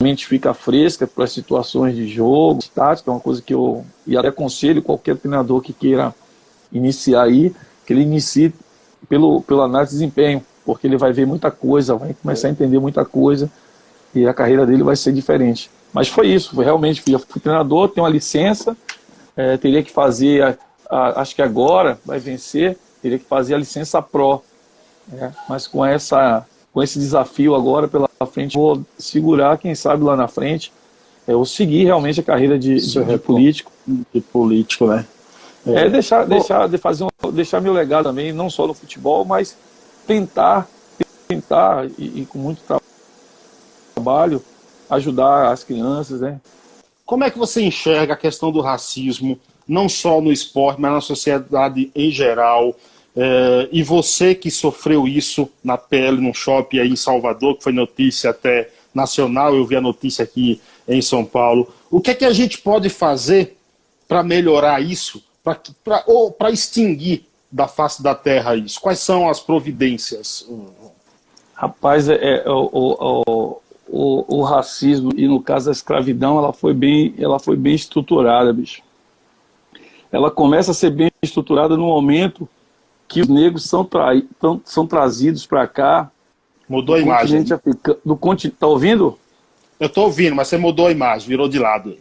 mente 0.00 0.26
fica 0.26 0.52
fresca 0.52 1.06
para 1.06 1.24
as 1.24 1.32
situações 1.32 1.94
de 1.94 2.08
jogo, 2.08 2.60
tática, 2.74 3.10
é 3.10 3.14
uma 3.14 3.20
coisa 3.20 3.40
que 3.40 3.54
eu 3.54 3.84
e 4.06 4.16
até 4.16 4.28
aconselho 4.28 4.82
qualquer 4.82 5.16
treinador 5.16 5.60
que 5.60 5.72
queira 5.72 6.12
iniciar 6.72 7.22
aí, 7.22 7.54
que 7.86 7.92
ele 7.92 8.02
inicie 8.02 8.52
pelo, 9.08 9.42
pelo 9.42 9.62
análise 9.62 9.92
de 9.92 9.98
desempenho 9.98 10.44
porque 10.64 10.86
ele 10.86 10.96
vai 10.96 11.12
ver 11.12 11.26
muita 11.26 11.50
coisa, 11.50 11.94
vai 11.94 12.14
começar 12.14 12.48
a 12.48 12.50
entender 12.50 12.78
muita 12.78 13.04
coisa 13.04 13.50
e 14.14 14.26
a 14.26 14.34
carreira 14.34 14.66
dele 14.66 14.82
vai 14.82 14.96
ser 14.96 15.12
diferente. 15.12 15.70
Mas 15.92 16.08
foi 16.08 16.28
isso, 16.28 16.54
foi 16.54 16.64
realmente, 16.64 17.02
fui, 17.02 17.16
fui 17.18 17.40
treinador, 17.40 17.88
tenho 17.88 18.04
uma 18.04 18.12
licença, 18.12 18.76
é, 19.36 19.56
teria 19.56 19.82
que 19.82 19.90
fazer, 19.90 20.42
a, 20.42 20.56
a, 20.88 21.20
acho 21.20 21.34
que 21.34 21.42
agora 21.42 21.98
vai 22.04 22.18
vencer, 22.18 22.78
teria 23.02 23.18
que 23.18 23.24
fazer 23.24 23.54
a 23.54 23.58
licença 23.58 24.00
Pro. 24.00 24.42
É, 25.12 25.30
mas 25.48 25.66
com, 25.66 25.84
essa, 25.84 26.46
com 26.72 26.82
esse 26.82 26.98
desafio 26.98 27.54
agora 27.54 27.88
pela 27.88 28.08
frente, 28.32 28.56
vou 28.56 28.82
segurar, 28.98 29.58
quem 29.58 29.74
sabe 29.74 30.04
lá 30.04 30.16
na 30.16 30.28
frente, 30.28 30.72
é, 31.26 31.32
eu 31.32 31.44
seguir 31.44 31.84
realmente 31.84 32.20
a 32.20 32.22
carreira 32.22 32.58
de, 32.58 32.76
de, 32.76 33.04
de 33.04 33.18
político. 33.18 33.72
De 34.12 34.20
político, 34.20 34.86
né? 34.86 35.04
É, 35.66 35.86
é 35.86 35.90
deixar, 35.90 36.24
deixar, 36.24 36.68
de 36.68 36.78
fazer 36.78 37.04
um, 37.04 37.32
deixar 37.32 37.60
meu 37.60 37.72
legado 37.72 38.04
também, 38.04 38.32
não 38.32 38.48
só 38.48 38.66
no 38.66 38.74
futebol, 38.74 39.24
mas 39.24 39.56
tentar, 40.06 40.68
tentar 41.26 41.86
e, 41.98 42.20
e 42.20 42.26
com 42.26 42.38
muito 42.38 42.62
trabalho 42.62 42.79
ajudar 44.88 45.52
as 45.52 45.62
crianças, 45.62 46.20
né? 46.20 46.40
Como 47.04 47.24
é 47.24 47.30
que 47.30 47.38
você 47.38 47.62
enxerga 47.62 48.14
a 48.14 48.16
questão 48.16 48.52
do 48.52 48.60
racismo, 48.60 49.38
não 49.66 49.88
só 49.88 50.20
no 50.20 50.30
esporte, 50.30 50.80
mas 50.80 50.92
na 50.92 51.00
sociedade 51.00 51.90
em 51.94 52.10
geral? 52.10 52.74
É, 53.16 53.68
e 53.72 53.82
você 53.82 54.34
que 54.34 54.50
sofreu 54.50 55.08
isso 55.08 55.48
na 55.62 55.76
pele, 55.76 56.20
no 56.20 56.32
shopping 56.32 56.78
aí 56.78 56.90
em 56.90 56.96
Salvador, 56.96 57.56
que 57.56 57.64
foi 57.64 57.72
notícia 57.72 58.30
até 58.30 58.70
nacional, 58.94 59.54
eu 59.54 59.66
vi 59.66 59.76
a 59.76 59.80
notícia 59.80 60.22
aqui 60.22 60.60
em 60.86 61.02
São 61.02 61.24
Paulo. 61.24 61.72
O 61.90 62.00
que 62.00 62.12
é 62.12 62.14
que 62.14 62.24
a 62.24 62.32
gente 62.32 62.58
pode 62.58 62.88
fazer 62.88 63.56
para 64.06 64.22
melhorar 64.22 64.80
isso, 64.80 65.22
pra, 65.42 65.58
pra, 65.84 66.04
ou 66.06 66.30
para 66.30 66.50
extinguir 66.50 67.26
da 67.50 67.66
face 67.66 68.02
da 68.02 68.14
terra 68.14 68.56
isso? 68.56 68.80
Quais 68.80 69.00
são 69.00 69.28
as 69.28 69.40
providências? 69.40 70.46
Rapaz, 71.54 72.08
é, 72.08 72.44
é 72.44 72.48
o, 72.48 72.70
o, 73.26 73.60
o, 73.90 74.38
o, 74.38 74.42
racismo 74.42 75.10
e 75.16 75.26
no 75.26 75.42
caso 75.42 75.68
a 75.68 75.72
escravidão, 75.72 76.38
ela 76.38 76.52
foi 76.52 76.72
bem, 76.72 77.12
ela 77.18 77.40
foi 77.40 77.56
bem 77.56 77.74
estruturada, 77.74 78.52
bicho. 78.52 78.82
Ela 80.12 80.30
começa 80.30 80.70
a 80.70 80.74
ser 80.74 80.90
bem 80.90 81.10
estruturada 81.20 81.76
no 81.76 81.86
momento 81.86 82.48
que 83.08 83.20
os 83.20 83.28
negros 83.28 83.64
são, 83.64 83.84
tra, 83.84 84.10
são 84.64 84.86
trazidos 84.86 85.44
para 85.44 85.66
cá. 85.66 86.10
Mudou 86.68 86.94
a 86.94 87.00
imagem. 87.00 87.44
Africano, 87.52 87.98
do 88.04 88.16
continente, 88.16 88.56
tá 88.58 88.68
ouvindo? 88.68 89.18
Eu 89.78 89.88
tô 89.88 90.02
ouvindo, 90.02 90.36
mas 90.36 90.46
você 90.46 90.56
mudou 90.56 90.86
a 90.86 90.92
imagem, 90.92 91.28
virou 91.28 91.48
de 91.48 91.58
lado. 91.58 91.96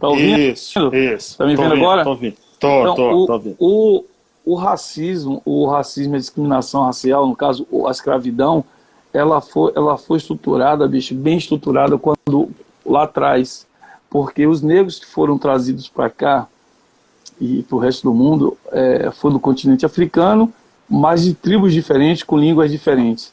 Tá 0.00 0.08
ouvindo? 0.08 0.40
Isso, 0.40 0.94
isso. 0.94 1.38
Tá 1.38 1.46
me 1.46 1.54
vendo 1.54 1.74
agora? 1.74 2.02
Tô 2.02 2.10
ouvindo. 2.10 2.36
Tô, 2.58 2.80
então, 2.80 2.94
tô, 2.94 3.10
o, 3.10 3.26
tô 3.26 3.32
ouvindo. 3.32 3.56
O, 3.60 4.04
o 4.44 4.54
racismo, 4.56 5.40
o 5.44 5.66
racismo 5.66 6.14
e 6.14 6.16
a 6.16 6.20
discriminação 6.20 6.84
racial, 6.84 7.26
no 7.26 7.36
caso 7.36 7.66
a 7.86 7.90
escravidão, 7.90 8.64
ela 9.12 9.40
foi, 9.40 9.72
ela 9.74 9.96
foi 9.96 10.18
estruturada, 10.18 10.86
bicho, 10.86 11.14
bem 11.14 11.38
estruturada 11.38 11.98
quando 11.98 12.50
lá 12.84 13.04
atrás, 13.04 13.66
porque 14.10 14.46
os 14.46 14.62
negros 14.62 14.98
que 14.98 15.06
foram 15.06 15.38
trazidos 15.38 15.88
para 15.88 16.08
cá 16.08 16.48
e 17.40 17.62
para 17.62 17.76
o 17.76 17.78
resto 17.78 18.02
do 18.02 18.14
mundo 18.14 18.56
é, 18.72 19.10
foi 19.10 19.32
do 19.32 19.40
continente 19.40 19.86
africano, 19.86 20.52
mas 20.88 21.24
de 21.24 21.34
tribos 21.34 21.72
diferentes, 21.72 22.22
com 22.22 22.38
línguas 22.38 22.70
diferentes, 22.70 23.32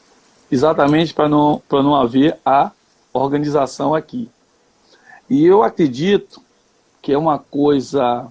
exatamente 0.50 1.14
para 1.14 1.28
não, 1.28 1.62
para 1.68 1.82
não 1.82 1.94
haver 1.94 2.38
a 2.44 2.70
organização 3.12 3.94
aqui. 3.94 4.28
E 5.28 5.44
eu 5.44 5.62
acredito 5.62 6.40
que 7.02 7.12
é 7.12 7.18
uma 7.18 7.38
coisa 7.38 8.30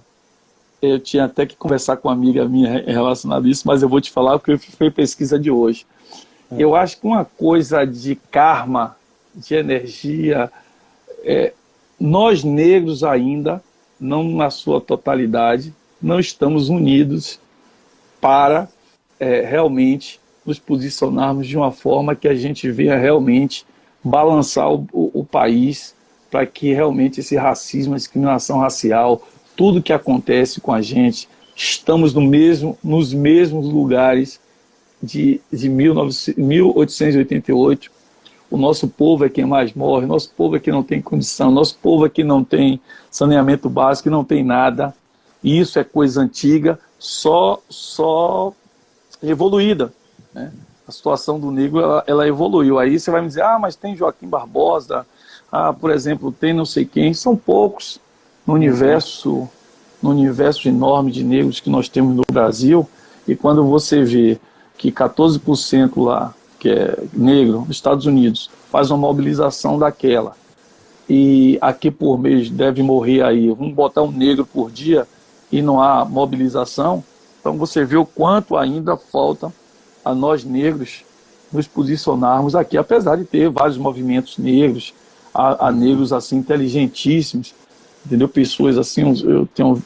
eu 0.80 1.00
tinha 1.00 1.24
até 1.24 1.46
que 1.46 1.56
conversar 1.56 1.96
com 1.96 2.08
uma 2.08 2.14
amiga 2.14 2.46
minha 2.46 2.84
relacionado 2.86 3.46
a 3.46 3.48
isso, 3.48 3.66
mas 3.66 3.82
eu 3.82 3.88
vou 3.88 4.00
te 4.00 4.10
falar 4.10 4.38
porque 4.38 4.56
foi 4.58 4.90
pesquisa 4.90 5.38
de 5.38 5.50
hoje. 5.50 5.86
É. 6.50 6.62
Eu 6.62 6.74
acho 6.74 7.00
que 7.00 7.06
uma 7.06 7.24
coisa 7.24 7.84
de 7.84 8.14
karma, 8.14 8.96
de 9.34 9.54
energia, 9.54 10.50
é, 11.24 11.52
nós 11.98 12.44
negros 12.44 13.02
ainda, 13.02 13.62
não 13.98 14.24
na 14.24 14.50
sua 14.50 14.80
totalidade, 14.80 15.74
não 16.00 16.20
estamos 16.20 16.68
unidos 16.68 17.40
para 18.20 18.68
é, 19.18 19.40
realmente 19.40 20.20
nos 20.44 20.58
posicionarmos 20.58 21.46
de 21.46 21.56
uma 21.56 21.72
forma 21.72 22.14
que 22.14 22.28
a 22.28 22.34
gente 22.34 22.70
venha 22.70 22.96
realmente 22.96 23.66
balançar 24.04 24.70
o, 24.72 24.86
o, 24.92 25.20
o 25.20 25.24
país 25.24 25.94
para 26.30 26.46
que 26.46 26.72
realmente 26.72 27.20
esse 27.20 27.36
racismo, 27.36 27.94
a 27.94 27.96
discriminação 27.96 28.58
racial, 28.58 29.22
tudo 29.56 29.82
que 29.82 29.92
acontece 29.92 30.60
com 30.60 30.72
a 30.72 30.82
gente, 30.82 31.28
estamos 31.54 32.12
no 32.12 32.20
mesmo, 32.20 32.78
nos 32.84 33.12
mesmos 33.12 33.66
lugares 33.66 34.38
de, 35.02 35.40
de 35.52 35.68
19, 35.68 36.34
1888. 36.36 37.90
O 38.50 38.56
nosso 38.56 38.86
povo 38.86 39.24
é 39.24 39.28
quem 39.28 39.44
mais 39.44 39.72
morre, 39.74 40.06
nosso 40.06 40.30
povo 40.30 40.56
é 40.56 40.60
quem 40.60 40.72
não 40.72 40.82
tem 40.82 41.02
condição, 41.02 41.50
nosso 41.50 41.76
povo 41.78 42.06
é 42.06 42.08
quem 42.08 42.24
não 42.24 42.44
tem 42.44 42.80
saneamento 43.10 43.68
básico, 43.68 44.08
não 44.08 44.24
tem 44.24 44.44
nada. 44.44 44.94
E 45.42 45.58
isso 45.58 45.78
é 45.78 45.84
coisa 45.84 46.20
antiga, 46.20 46.78
só, 46.98 47.60
só 47.68 48.52
evoluída. 49.22 49.92
Né? 50.32 50.52
A 50.86 50.92
situação 50.92 51.40
do 51.40 51.50
negro 51.50 51.80
ela, 51.80 52.04
ela 52.06 52.28
evoluiu. 52.28 52.78
Aí 52.78 52.98
você 52.98 53.10
vai 53.10 53.20
me 53.20 53.28
dizer, 53.28 53.42
ah, 53.42 53.58
mas 53.58 53.74
tem 53.74 53.96
Joaquim 53.96 54.28
Barbosa, 54.28 55.04
ah, 55.50 55.72
por 55.72 55.90
exemplo, 55.90 56.30
tem 56.32 56.52
não 56.52 56.64
sei 56.64 56.84
quem, 56.84 57.12
são 57.12 57.36
poucos 57.36 58.00
no 58.46 58.54
universo, 58.54 59.48
no 60.00 60.10
universo 60.10 60.68
enorme 60.68 61.10
de 61.10 61.24
negros 61.24 61.58
que 61.58 61.70
nós 61.70 61.88
temos 61.88 62.14
no 62.14 62.22
Brasil, 62.30 62.88
e 63.26 63.34
quando 63.34 63.64
você 63.64 64.04
vê 64.04 64.38
que 64.76 64.92
14% 64.92 66.02
lá, 66.02 66.34
que 66.58 66.68
é 66.68 66.98
negro, 67.12 67.60
nos 67.60 67.76
Estados 67.76 68.06
Unidos, 68.06 68.50
faz 68.70 68.90
uma 68.90 68.98
mobilização 68.98 69.78
daquela, 69.78 70.36
e 71.08 71.58
aqui 71.60 71.90
por 71.90 72.18
mês 72.18 72.50
deve 72.50 72.82
morrer 72.82 73.22
aí, 73.22 73.48
vamos 73.48 73.74
botar 73.74 74.02
um 74.02 74.10
negro 74.10 74.44
por 74.44 74.70
dia, 74.70 75.06
e 75.50 75.62
não 75.62 75.80
há 75.80 76.04
mobilização, 76.04 77.04
então 77.40 77.56
você 77.56 77.84
vê 77.84 77.96
o 77.96 78.04
quanto 78.04 78.56
ainda 78.56 78.96
falta 78.96 79.52
a 80.04 80.14
nós 80.14 80.44
negros 80.44 81.04
nos 81.52 81.66
posicionarmos 81.66 82.54
aqui, 82.54 82.76
apesar 82.76 83.16
de 83.16 83.24
ter 83.24 83.48
vários 83.48 83.78
movimentos 83.78 84.36
negros, 84.38 84.92
a, 85.32 85.68
a 85.68 85.72
negros 85.72 86.12
assim 86.12 86.38
inteligentíssimos, 86.38 87.54
entendeu? 88.04 88.28
Pessoas 88.28 88.78
assim, 88.78 89.14
eu 89.24 89.46
tenho 89.54 89.82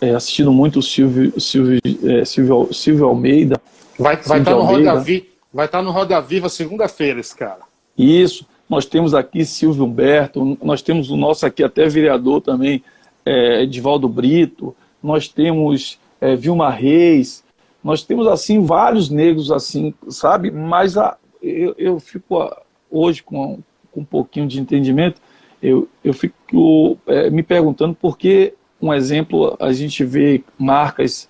é, 0.00 0.14
assistido 0.14 0.52
muito 0.52 0.80
o 0.80 0.82
Silvio, 0.82 1.40
Silvio, 1.40 1.80
é, 2.04 2.24
Silvio, 2.24 2.68
Silvio 2.72 3.06
Almeida. 3.06 3.60
Vai 3.98 4.14
estar 4.14 4.42
tá 4.42 4.50
no 4.50 4.62
Roda 4.62 5.00
Viva, 5.00 5.26
vai 5.52 5.68
tá 5.68 5.82
no 5.82 5.90
Roda 5.90 6.20
Viva 6.20 6.48
segunda-feira 6.48 7.20
esse 7.20 7.36
cara. 7.36 7.60
Isso. 7.96 8.46
Nós 8.68 8.86
temos 8.86 9.14
aqui 9.14 9.44
Silvio 9.44 9.84
Humberto, 9.84 10.56
nós 10.62 10.80
temos 10.80 11.10
o 11.10 11.16
nosso 11.16 11.44
aqui 11.44 11.62
até 11.62 11.86
vereador 11.88 12.40
também, 12.40 12.82
é, 13.24 13.62
Edivaldo 13.62 14.08
Brito, 14.08 14.74
nós 15.02 15.28
temos 15.28 15.98
é, 16.20 16.34
Vilma 16.34 16.70
Reis, 16.70 17.44
nós 17.84 18.02
temos 18.02 18.26
assim 18.26 18.64
vários 18.64 19.10
negros 19.10 19.50
assim, 19.50 19.92
sabe? 20.08 20.50
Mas 20.50 20.96
a, 20.96 21.18
eu, 21.42 21.74
eu 21.76 22.00
fico 22.00 22.50
hoje 22.90 23.22
com, 23.22 23.58
com 23.90 24.00
um 24.00 24.04
pouquinho 24.04 24.46
de 24.46 24.58
entendimento 24.58 25.20
eu, 25.62 25.88
eu 26.02 26.12
fico 26.12 26.98
é, 27.06 27.30
me 27.30 27.42
perguntando 27.42 27.94
por 27.94 28.18
que, 28.18 28.52
um 28.80 28.92
exemplo, 28.92 29.56
a 29.60 29.72
gente 29.72 30.04
vê 30.04 30.42
marcas, 30.58 31.28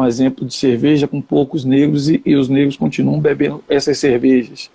um 0.00 0.06
exemplo 0.06 0.44
de 0.44 0.54
cerveja 0.54 1.08
com 1.08 1.20
poucos 1.20 1.64
negros 1.64 2.08
e, 2.08 2.20
e 2.24 2.36
os 2.36 2.48
negros 2.48 2.76
continuam 2.76 3.20
bebendo 3.20 3.64
essas 3.68 3.98
cervejas. 3.98 4.70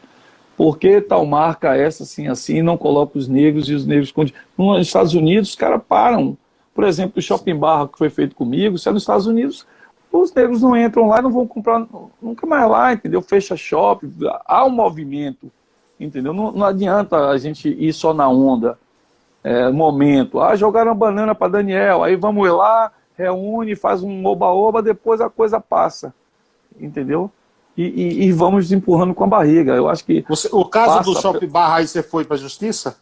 Por 0.57 0.78
que 0.78 1.01
tal 1.01 1.26
marca 1.26 1.76
essa 1.76 2.03
assim 2.03 2.28
assim 2.28 2.61
não 2.61 2.78
coloca 2.78 3.17
os 3.17 3.28
negros 3.28 3.69
e 3.69 3.74
os 3.74 3.86
negros 3.86 4.11
continuam? 4.11 4.43
Nos 4.57 4.88
Estados 4.88 5.13
Unidos, 5.13 5.49
os 5.49 5.55
caras 5.55 5.82
param. 5.88 6.38
Por 6.74 6.84
exemplo, 6.86 7.19
o 7.19 7.22
shopping 7.22 7.55
bar 7.55 7.88
que 7.88 7.97
foi 7.97 8.09
feito 8.09 8.36
comigo, 8.36 8.78
se 8.78 8.88
é 8.88 8.91
nos 8.91 9.03
Estados 9.03 9.28
Unidos, 9.28 9.65
os 10.11 10.34
negros 10.34 10.61
não 10.61 10.76
entram 10.76 11.07
lá, 11.07 11.22
não 11.22 11.32
vão 11.32 11.47
comprar 11.47 11.86
nunca 12.22 12.45
mais 12.45 12.69
lá, 12.69 12.93
entendeu? 12.93 13.22
Fecha 13.22 13.55
shopping, 13.55 14.13
há 14.45 14.65
um 14.65 14.69
movimento, 14.69 15.51
entendeu? 15.99 16.34
Não, 16.34 16.51
não 16.51 16.65
adianta 16.65 17.30
a 17.30 17.38
gente 17.38 17.69
ir 17.69 17.93
só 17.93 18.13
na 18.13 18.28
onda 18.30 18.78
é, 19.43 19.69
momento. 19.69 20.39
Ah, 20.39 20.55
jogaram 20.55 20.95
banana 20.95 21.34
para 21.34 21.51
Daniel, 21.51 22.03
aí 22.03 22.15
vamos 22.15 22.49
lá, 22.49 22.91
reúne, 23.18 23.76
faz 23.76 24.03
um 24.03 24.26
oba-oba, 24.26 24.82
depois 24.82 25.22
a 25.22 25.30
coisa 25.30 25.59
passa. 25.59 26.14
Entendeu? 26.80 27.32
E, 27.78 27.84
e, 27.84 28.24
e, 28.26 28.32
vamos 28.32 28.72
empurrando 28.72 29.14
com 29.14 29.24
a 29.24 29.28
barriga. 29.28 29.74
Eu 29.74 29.89
acho 29.89 30.03
que. 30.05 30.26
Você, 30.28 30.49
o 30.51 30.66
caso 30.66 30.97
passa... 30.97 31.12
do 31.12 31.22
Shopping 31.22 31.47
Barra 31.47 31.78
aí 31.78 31.88
você 31.88 32.03
foi 32.03 32.26
para 32.26 32.36
a 32.36 32.39
justiça? 32.39 32.97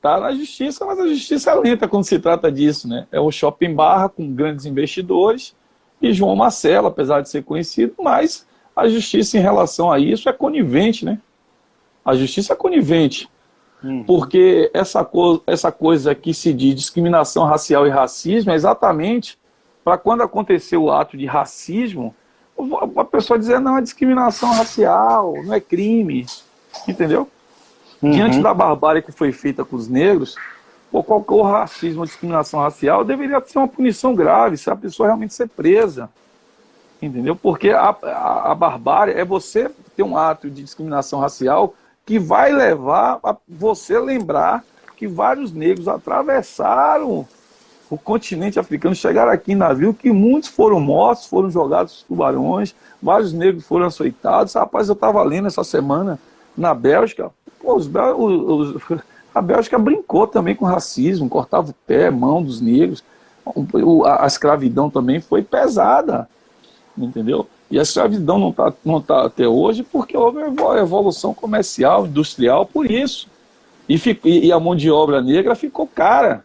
Tá 0.00 0.20
na 0.20 0.32
justiça, 0.32 0.84
mas 0.84 1.00
a 1.00 1.06
justiça 1.06 1.50
é 1.50 1.54
lenta 1.54 1.88
quando 1.88 2.04
se 2.04 2.18
trata 2.18 2.52
disso, 2.52 2.86
né? 2.86 3.06
É 3.10 3.18
o 3.18 3.30
Shopping 3.30 3.74
Barra 3.74 4.08
com 4.08 4.30
grandes 4.34 4.66
investidores 4.66 5.56
e 6.00 6.12
João 6.12 6.36
Marcelo, 6.36 6.88
apesar 6.88 7.22
de 7.22 7.30
ser 7.30 7.42
conhecido, 7.42 7.94
mas 7.98 8.46
a 8.76 8.86
justiça 8.86 9.38
em 9.38 9.40
relação 9.40 9.90
a 9.90 9.98
isso 9.98 10.28
é 10.28 10.32
conivente, 10.32 11.04
né? 11.04 11.18
A 12.04 12.14
justiça 12.14 12.52
é 12.52 12.56
conivente. 12.56 13.30
Uhum. 13.84 14.02
Porque 14.04 14.70
essa, 14.72 15.04
co 15.04 15.42
essa 15.46 15.70
coisa 15.70 16.14
que 16.14 16.32
se 16.32 16.54
diz 16.54 16.74
discriminação 16.74 17.44
racial 17.44 17.86
e 17.86 17.90
racismo 17.90 18.50
é 18.50 18.54
exatamente 18.54 19.38
para 19.84 19.98
quando 19.98 20.22
acontecer 20.22 20.78
o 20.78 20.90
ato 20.90 21.18
de 21.18 21.26
racismo, 21.26 22.14
a 22.96 23.04
pessoa 23.04 23.38
dizer, 23.38 23.60
não, 23.60 23.76
é 23.76 23.82
discriminação 23.82 24.50
racial, 24.52 25.34
não 25.44 25.52
é 25.52 25.60
crime. 25.60 26.24
Entendeu? 26.88 27.28
Uhum. 28.00 28.10
Diante 28.10 28.40
da 28.40 28.54
barbárie 28.54 29.02
que 29.02 29.12
foi 29.12 29.30
feita 29.32 29.62
com 29.64 29.76
os 29.76 29.86
negros, 29.86 30.34
ou 30.90 31.04
qualquer 31.04 31.42
racismo 31.42 32.00
ou 32.00 32.06
discriminação 32.06 32.60
racial 32.60 33.04
deveria 33.04 33.42
ser 33.44 33.58
uma 33.58 33.68
punição 33.68 34.14
grave, 34.14 34.56
se 34.56 34.70
a 34.70 34.76
pessoa 34.76 35.08
realmente 35.08 35.34
ser 35.34 35.48
presa. 35.48 36.08
Entendeu? 37.02 37.36
Porque 37.36 37.68
a, 37.68 37.94
a, 38.02 38.52
a 38.52 38.54
barbárie 38.54 39.12
é 39.12 39.24
você 39.24 39.70
ter 39.94 40.02
um 40.02 40.16
ato 40.16 40.48
de 40.48 40.62
discriminação 40.62 41.20
racial 41.20 41.74
que 42.04 42.18
vai 42.18 42.52
levar 42.52 43.18
a 43.22 43.36
você 43.48 43.98
lembrar 43.98 44.64
que 44.96 45.08
vários 45.08 45.52
negros 45.52 45.88
atravessaram 45.88 47.26
o 47.90 47.98
continente 47.98 48.58
africano, 48.58 48.94
chegaram 48.94 49.30
aqui 49.30 49.52
em 49.52 49.56
navio, 49.56 49.94
que 49.94 50.10
muitos 50.10 50.48
foram 50.48 50.80
mortos, 50.80 51.26
foram 51.26 51.50
jogados 51.50 52.04
tubarões, 52.06 52.74
vários 53.02 53.32
negros 53.32 53.66
foram 53.66 53.86
açoitados. 53.86 54.54
Rapaz, 54.54 54.88
eu 54.88 54.94
estava 54.94 55.22
lendo 55.22 55.46
essa 55.46 55.62
semana 55.62 56.18
na 56.56 56.74
Bélgica, 56.74 57.30
pô, 57.60 57.74
os, 57.76 57.86
os, 57.86 58.82
a 59.34 59.42
Bélgica 59.42 59.78
brincou 59.78 60.26
também 60.26 60.54
com 60.54 60.64
racismo, 60.64 61.28
cortava 61.28 61.70
o 61.70 61.74
pé, 61.86 62.10
mão 62.10 62.42
dos 62.42 62.60
negros. 62.60 63.04
A, 64.06 64.24
a 64.24 64.26
escravidão 64.26 64.88
também 64.88 65.20
foi 65.20 65.42
pesada, 65.42 66.28
entendeu? 66.96 67.46
E 67.74 67.78
a 67.80 67.82
escravidão 67.82 68.38
não 68.38 68.50
está 68.50 68.72
não 68.84 69.00
tá 69.00 69.24
até 69.24 69.48
hoje 69.48 69.82
porque 69.82 70.16
houve 70.16 70.38
a 70.40 70.78
evolução 70.78 71.34
comercial, 71.34 72.06
industrial, 72.06 72.64
por 72.64 72.88
isso. 72.88 73.26
E, 73.88 73.98
fico, 73.98 74.28
e 74.28 74.52
a 74.52 74.60
mão 74.60 74.76
de 74.76 74.88
obra 74.92 75.20
negra 75.20 75.56
ficou 75.56 75.84
cara. 75.84 76.44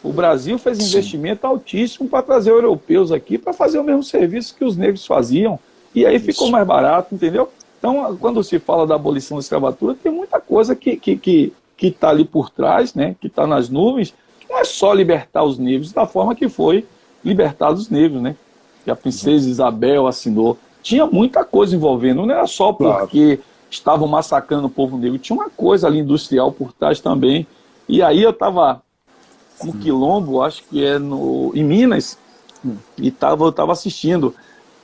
O 0.00 0.12
Brasil 0.12 0.56
fez 0.56 0.78
Sim. 0.78 0.84
investimento 0.84 1.44
altíssimo 1.44 2.08
para 2.08 2.22
trazer 2.22 2.52
europeus 2.52 3.10
aqui 3.10 3.36
para 3.36 3.52
fazer 3.52 3.80
o 3.80 3.82
mesmo 3.82 4.04
serviço 4.04 4.54
que 4.54 4.64
os 4.64 4.76
negros 4.76 5.04
faziam. 5.04 5.58
E 5.92 6.06
aí 6.06 6.20
ficou 6.20 6.48
mais 6.48 6.64
barato, 6.64 7.12
entendeu? 7.12 7.50
Então, 7.76 8.16
quando 8.20 8.40
se 8.44 8.60
fala 8.60 8.86
da 8.86 8.94
abolição 8.94 9.38
da 9.38 9.40
escravatura, 9.40 9.96
tem 10.00 10.12
muita 10.12 10.38
coisa 10.40 10.76
que 10.76 10.90
está 10.90 11.02
que, 11.02 11.16
que, 11.16 11.52
que 11.76 11.90
tá 11.90 12.10
ali 12.10 12.24
por 12.24 12.48
trás, 12.48 12.94
né, 12.94 13.16
que 13.20 13.26
está 13.26 13.44
nas 13.44 13.68
nuvens, 13.68 14.14
que 14.38 14.48
não 14.48 14.60
é 14.60 14.62
só 14.62 14.92
libertar 14.92 15.42
os 15.42 15.58
negros 15.58 15.90
da 15.90 16.06
forma 16.06 16.32
que 16.32 16.48
foi 16.48 16.86
libertados 17.24 17.82
os 17.82 17.90
negros, 17.90 18.22
né? 18.22 18.36
Que 18.84 18.90
a 18.90 18.96
princesa 18.96 19.48
Isabel 19.48 20.06
assinou. 20.06 20.58
Tinha 20.82 21.06
muita 21.06 21.44
coisa 21.44 21.74
envolvendo, 21.74 22.26
não 22.26 22.34
era 22.34 22.46
só 22.46 22.72
porque 22.72 23.36
claro. 23.36 23.50
estavam 23.70 24.06
massacrando 24.06 24.66
o 24.66 24.70
povo 24.70 24.98
negro, 24.98 25.18
tinha 25.18 25.34
uma 25.34 25.48
coisa 25.48 25.86
ali 25.86 26.00
industrial 26.00 26.52
por 26.52 26.72
trás 26.72 27.00
também. 27.00 27.46
E 27.88 28.02
aí 28.02 28.22
eu 28.22 28.30
estava 28.30 28.82
no 29.62 29.72
Quilombo, 29.74 30.42
acho 30.42 30.62
que 30.64 30.84
é 30.84 30.98
no, 30.98 31.52
em 31.54 31.64
Minas, 31.64 32.18
e 32.98 33.10
tava, 33.10 33.44
eu 33.44 33.50
estava 33.50 33.72
assistindo. 33.72 34.34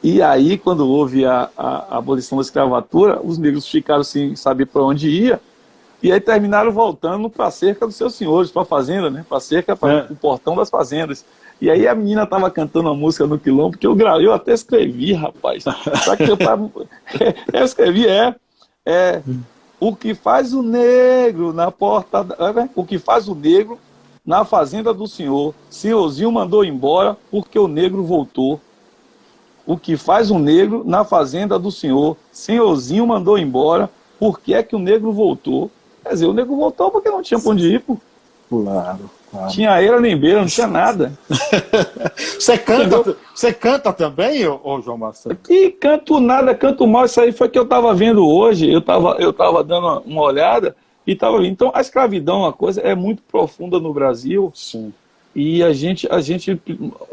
E 0.03 0.23
aí, 0.23 0.57
quando 0.57 0.89
houve 0.89 1.27
a, 1.27 1.51
a, 1.57 1.95
a, 1.95 1.99
abolição 1.99 2.39
da 2.39 2.43
escravatura, 2.43 3.21
os 3.23 3.37
negros 3.37 3.69
ficaram 3.69 4.03
sem 4.03 4.35
saber 4.35 4.67
para 4.67 4.83
onde 4.83 5.11
ia, 5.11 5.41
e 6.03 6.11
aí 6.11 6.21
terminaram 6.21 6.73
voltando 6.73 7.29
para 7.29 7.47
a 7.47 7.51
cerca 7.51 7.87
dos 7.87 7.97
seus 7.97 8.15
senhores, 8.15 8.51
para 8.51 8.63
a 8.63 8.67
fazenda, 8.67 9.11
né? 9.11 9.25
para 9.29 9.37
a 9.37 9.41
cerca, 9.41 9.77
para 9.77 9.93
é. 9.93 10.07
o 10.11 10.17
portão 10.17 10.57
das 10.57 10.71
fazendas. 10.71 11.25
E 11.61 11.71
aí 11.71 11.87
a 11.87 11.95
menina 11.95 12.23
estava 12.23 12.51
cantando 12.51 12.89
a 12.89 12.95
música 12.95 13.27
no 13.27 13.39
quilombo, 13.39 13.77
que 13.77 13.87
eu 13.87 13.95
gravei, 13.95 14.27
eu 14.27 14.33
até 14.33 14.53
escrevi, 14.53 15.13
rapaz. 15.13 15.65
Só 16.05 16.17
que 16.17 16.25
eu, 16.31 16.37
tava, 16.37 16.71
eu 17.53 17.65
escrevi, 17.65 18.07
é, 18.07 18.35
é 18.87 19.23
o 19.79 19.95
que 19.95 20.15
faz 20.15 20.55
o 20.55 20.63
negro 20.63 21.53
na 21.53 21.71
porta, 21.71 22.27
é, 22.39 22.69
o 22.75 22.85
que 22.85 22.99
faz 22.99 23.29
o 23.29 23.35
negro 23.35 23.79
na 24.25 24.45
fazenda 24.45 24.95
do 24.95 25.07
senhor. 25.07 25.55
Senhorzinho 25.69 26.33
mandou 26.33 26.65
embora 26.65 27.17
porque 27.31 27.59
o 27.59 27.69
negro 27.69 28.03
voltou 28.05 28.61
o 29.67 29.77
que 29.77 29.97
faz 29.97 30.31
um 30.31 30.39
negro 30.39 30.83
na 30.87 31.05
fazenda 31.05 31.59
do 31.59 31.71
senhor. 31.71 32.17
Senhorzinho 32.33 33.07
mandou 33.07 33.39
embora, 33.39 33.91
por 34.19 34.41
que 34.41 34.55
é 34.55 34.63
que 34.63 34.75
o 34.75 34.79
negro 34.79 35.13
voltou? 35.13 35.71
Quer 36.03 36.15
dizer, 36.15 36.27
o 36.27 36.33
negro 36.33 36.57
voltou 36.57 36.91
porque 36.91 37.11
não 37.11 37.23
tinha 37.23 37.39
pra 37.39 37.51
onde 37.51 37.75
ir, 37.75 37.81
pô. 37.81 37.97
Claro, 38.49 39.11
Tinha 39.49 39.81
eira 39.81 40.01
nem 40.01 40.17
beira, 40.17 40.41
não 40.41 40.47
tinha 40.49 40.67
nada. 40.67 41.13
você, 42.17 42.59
canta, 42.59 43.17
você 43.33 43.53
canta 43.53 43.93
também, 43.93 44.47
ô, 44.47 44.61
ô 44.63 44.81
João 44.81 44.99
Massa? 44.99 45.35
Que 45.35 45.71
canto 45.71 46.19
nada, 46.19 46.55
canto 46.55 46.87
mal. 46.87 47.05
Isso 47.05 47.21
aí 47.21 47.31
foi 47.31 47.49
que 47.49 47.59
eu 47.59 47.63
estava 47.63 47.95
vendo 47.95 48.27
hoje. 48.27 48.71
Eu 48.71 48.81
estava 48.81 49.17
eu 49.21 49.33
tava 49.33 49.63
dando 49.63 50.03
uma 50.05 50.23
olhada 50.23 50.75
e 51.07 51.13
estava 51.13 51.39
vendo. 51.39 51.53
Então, 51.53 51.71
a 51.73 51.81
escravidão, 51.81 52.45
a 52.45 52.53
coisa 52.53 52.81
é 52.81 52.95
muito 52.95 53.23
profunda 53.23 53.79
no 53.79 53.93
Brasil. 53.95 54.53
Sim. 54.55 54.93
E 55.35 55.63
a 55.63 55.73
gente, 55.73 56.09
a 56.11 56.21
gente, 56.21 56.61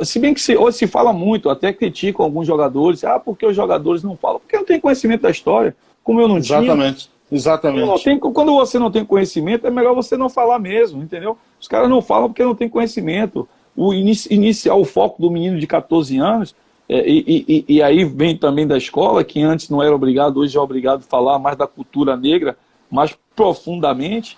se 0.02 0.18
bem 0.18 0.34
que 0.34 0.42
se, 0.42 0.58
hoje 0.58 0.78
se 0.78 0.88
fala 0.88 1.14
muito, 1.14 1.52
até 1.52 1.72
criticam 1.72 2.26
alguns 2.26 2.48
jogadores, 2.48 3.04
ah, 3.04 3.20
porque 3.20 3.46
os 3.46 3.56
jogadores 3.56 4.02
não 4.02 4.18
falam? 4.18 4.40
Porque 4.40 4.58
não 4.58 4.66
tem 4.66 4.80
conhecimento 4.80 5.22
da 5.22 5.30
história, 5.30 5.76
como 6.04 6.20
eu 6.20 6.28
não 6.28 6.38
Exatamente. 6.38 7.10
tinha. 7.10 7.18
Exatamente. 7.32 8.04
Tem, 8.04 8.18
quando 8.18 8.56
você 8.56 8.80
não 8.80 8.90
tem 8.90 9.06
conhecimento, 9.06 9.68
é 9.68 9.70
melhor 9.70 9.94
você 9.94 10.18
não 10.18 10.30
falar 10.30 10.58
mesmo, 10.58 11.04
entendeu? 11.04 11.38
Os 11.60 11.68
caras 11.68 11.90
não 11.90 12.02
falam 12.02 12.30
porque 12.30 12.44
não 12.44 12.56
tem 12.56 12.70
conhecimento. 12.70 13.48
O 13.76 13.94
inici, 13.94 14.34
iniciar 14.34 14.76
o 14.76 14.86
foco 14.86 15.22
do 15.22 15.30
menino 15.30 15.60
de 15.60 15.68
14 15.68 16.18
anos, 16.18 16.56
é, 16.90 17.08
e, 17.08 17.46
e, 17.48 17.66
e, 17.68 17.84
aí 17.84 18.06
vem 18.06 18.38
também 18.38 18.66
da 18.66 18.78
escola, 18.78 19.24
que 19.24 19.42
antes 19.42 19.70
não 19.70 19.84
era 19.84 19.94
obrigado, 19.94 20.38
hoje 20.38 20.58
é 20.58 20.60
obrigado 20.60 21.00
a 21.00 21.10
falar 21.10 21.38
mais 21.38 21.58
da 21.58 21.68
cultura 21.68 22.16
negra, 22.16 22.58
mais 22.90 23.16
profundamente. 23.36 24.38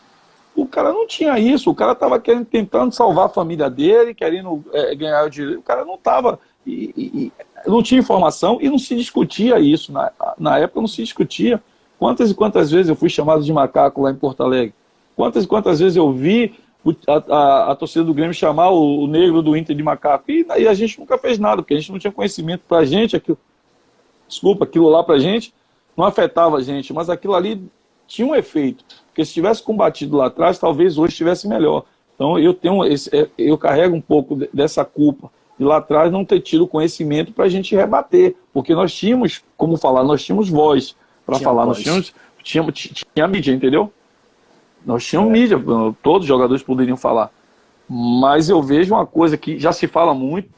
O 0.55 0.65
cara 0.65 0.91
não 0.91 1.05
tinha 1.05 1.37
isso, 1.37 1.69
o 1.69 1.75
cara 1.75 1.91
estava 1.91 2.19
tentando 2.19 2.91
salvar 2.91 3.27
a 3.27 3.29
família 3.29 3.69
dele, 3.69 4.15
querendo 4.15 4.63
é, 4.73 4.95
ganhar 4.95 5.25
o 5.25 5.29
direito. 5.29 5.59
O 5.59 5.63
cara 5.63 5.85
não 5.85 5.95
estava. 5.95 6.39
E, 6.65 7.31
não 7.67 7.83
tinha 7.83 7.99
informação 7.99 8.57
e 8.61 8.69
não 8.69 8.77
se 8.77 8.95
discutia 8.95 9.59
isso. 9.59 9.91
Na, 9.91 10.11
na 10.37 10.57
época 10.57 10.81
não 10.81 10.87
se 10.87 11.03
discutia. 11.03 11.61
Quantas 11.99 12.31
e 12.31 12.33
quantas 12.33 12.71
vezes 12.71 12.89
eu 12.89 12.95
fui 12.95 13.09
chamado 13.09 13.43
de 13.43 13.53
macaco 13.53 14.01
lá 14.01 14.11
em 14.11 14.15
Porto 14.15 14.41
Alegre? 14.41 14.73
Quantas 15.15 15.43
e 15.43 15.47
quantas 15.47 15.79
vezes 15.79 15.97
eu 15.97 16.11
vi 16.11 16.55
a, 17.07 17.35
a, 17.35 17.71
a 17.71 17.75
torcida 17.75 18.05
do 18.05 18.13
Grêmio 18.13 18.33
chamar 18.33 18.69
o, 18.69 19.03
o, 19.03 19.07
negro 19.07 19.41
do 19.41 19.55
Inter 19.55 19.75
de 19.75 19.83
macaco? 19.83 20.31
E, 20.31 20.45
e 20.57 20.67
a 20.67 20.73
gente 20.73 20.99
nunca 20.99 21.17
fez 21.17 21.37
nada, 21.37 21.61
porque 21.61 21.73
a 21.73 21.77
gente 21.77 21.91
não 21.91 21.99
tinha 21.99 22.11
conhecimento 22.11 22.61
para 22.67 22.79
a 22.79 22.85
gente. 22.85 23.15
Aquilo, 23.15 23.37
desculpa, 24.27 24.63
aquilo 24.63 24.89
lá 24.89 25.03
para 25.03 25.15
a 25.15 25.19
gente 25.19 25.53
não 25.95 26.05
afetava 26.05 26.57
a 26.57 26.61
gente, 26.61 26.93
mas 26.93 27.09
aquilo 27.09 27.35
ali 27.35 27.61
tinha 28.07 28.27
um 28.27 28.35
efeito. 28.35 28.85
Porque 29.07 29.25
se 29.25 29.33
tivesse 29.33 29.61
combatido 29.61 30.15
lá 30.15 30.27
atrás, 30.27 30.57
talvez 30.57 30.97
hoje 30.97 31.11
estivesse 31.11 31.47
melhor. 31.47 31.83
Então 32.15 32.39
eu 32.39 32.53
tenho 32.53 32.85
esse, 32.85 33.13
é, 33.15 33.29
eu 33.37 33.57
carrego 33.57 33.95
um 33.95 34.01
pouco 34.01 34.35
dessa 34.53 34.83
culpa 34.85 35.29
de 35.57 35.65
lá 35.65 35.77
atrás 35.77 36.09
não 36.09 36.23
ter 36.23 36.39
tido 36.39 36.65
conhecimento 36.65 37.33
para 37.33 37.45
a 37.45 37.49
gente 37.49 37.75
rebater, 37.75 38.35
porque 38.53 38.73
nós 38.73 38.93
tínhamos, 38.93 39.43
como 39.57 39.75
falar, 39.75 40.05
nós 40.05 40.23
tínhamos 40.23 40.49
voz 40.49 40.95
para 41.25 41.37
falar, 41.37 41.65
voz. 41.65 41.77
nós 41.77 41.83
tínhamos, 41.83 42.13
tínhamos 42.41 42.73
tinha 43.13 43.27
mídia, 43.27 43.51
entendeu? 43.51 43.91
Nós 44.85 45.05
tínhamos 45.05 45.29
é. 45.29 45.33
mídia, 45.33 45.57
todos 46.01 46.21
os 46.21 46.27
jogadores 46.27 46.63
poderiam 46.63 46.97
falar. 46.97 47.31
Mas 47.87 48.49
eu 48.49 48.61
vejo 48.61 48.93
uma 48.93 49.05
coisa 49.05 49.37
que 49.37 49.57
já 49.57 49.71
se 49.71 49.87
fala 49.87 50.13
muito, 50.13 50.49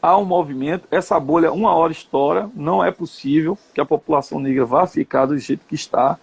há 0.00 0.16
um 0.16 0.24
movimento, 0.24 0.88
essa 0.90 1.18
bolha 1.20 1.52
uma 1.52 1.74
hora 1.74 1.92
estoura, 1.92 2.50
não 2.54 2.82
é 2.82 2.90
possível 2.90 3.58
que 3.74 3.80
a 3.80 3.84
população 3.84 4.40
negra 4.40 4.64
vá 4.64 4.86
ficar 4.86 5.26
do 5.26 5.38
jeito 5.38 5.66
que 5.68 5.74
está, 5.74 6.18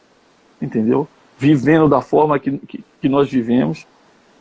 entendeu? 0.62 1.08
vivendo 1.40 1.88
da 1.88 2.02
forma 2.02 2.38
que, 2.38 2.58
que, 2.58 2.84
que 3.02 3.08
nós 3.08 3.32
vivemos, 3.32 3.88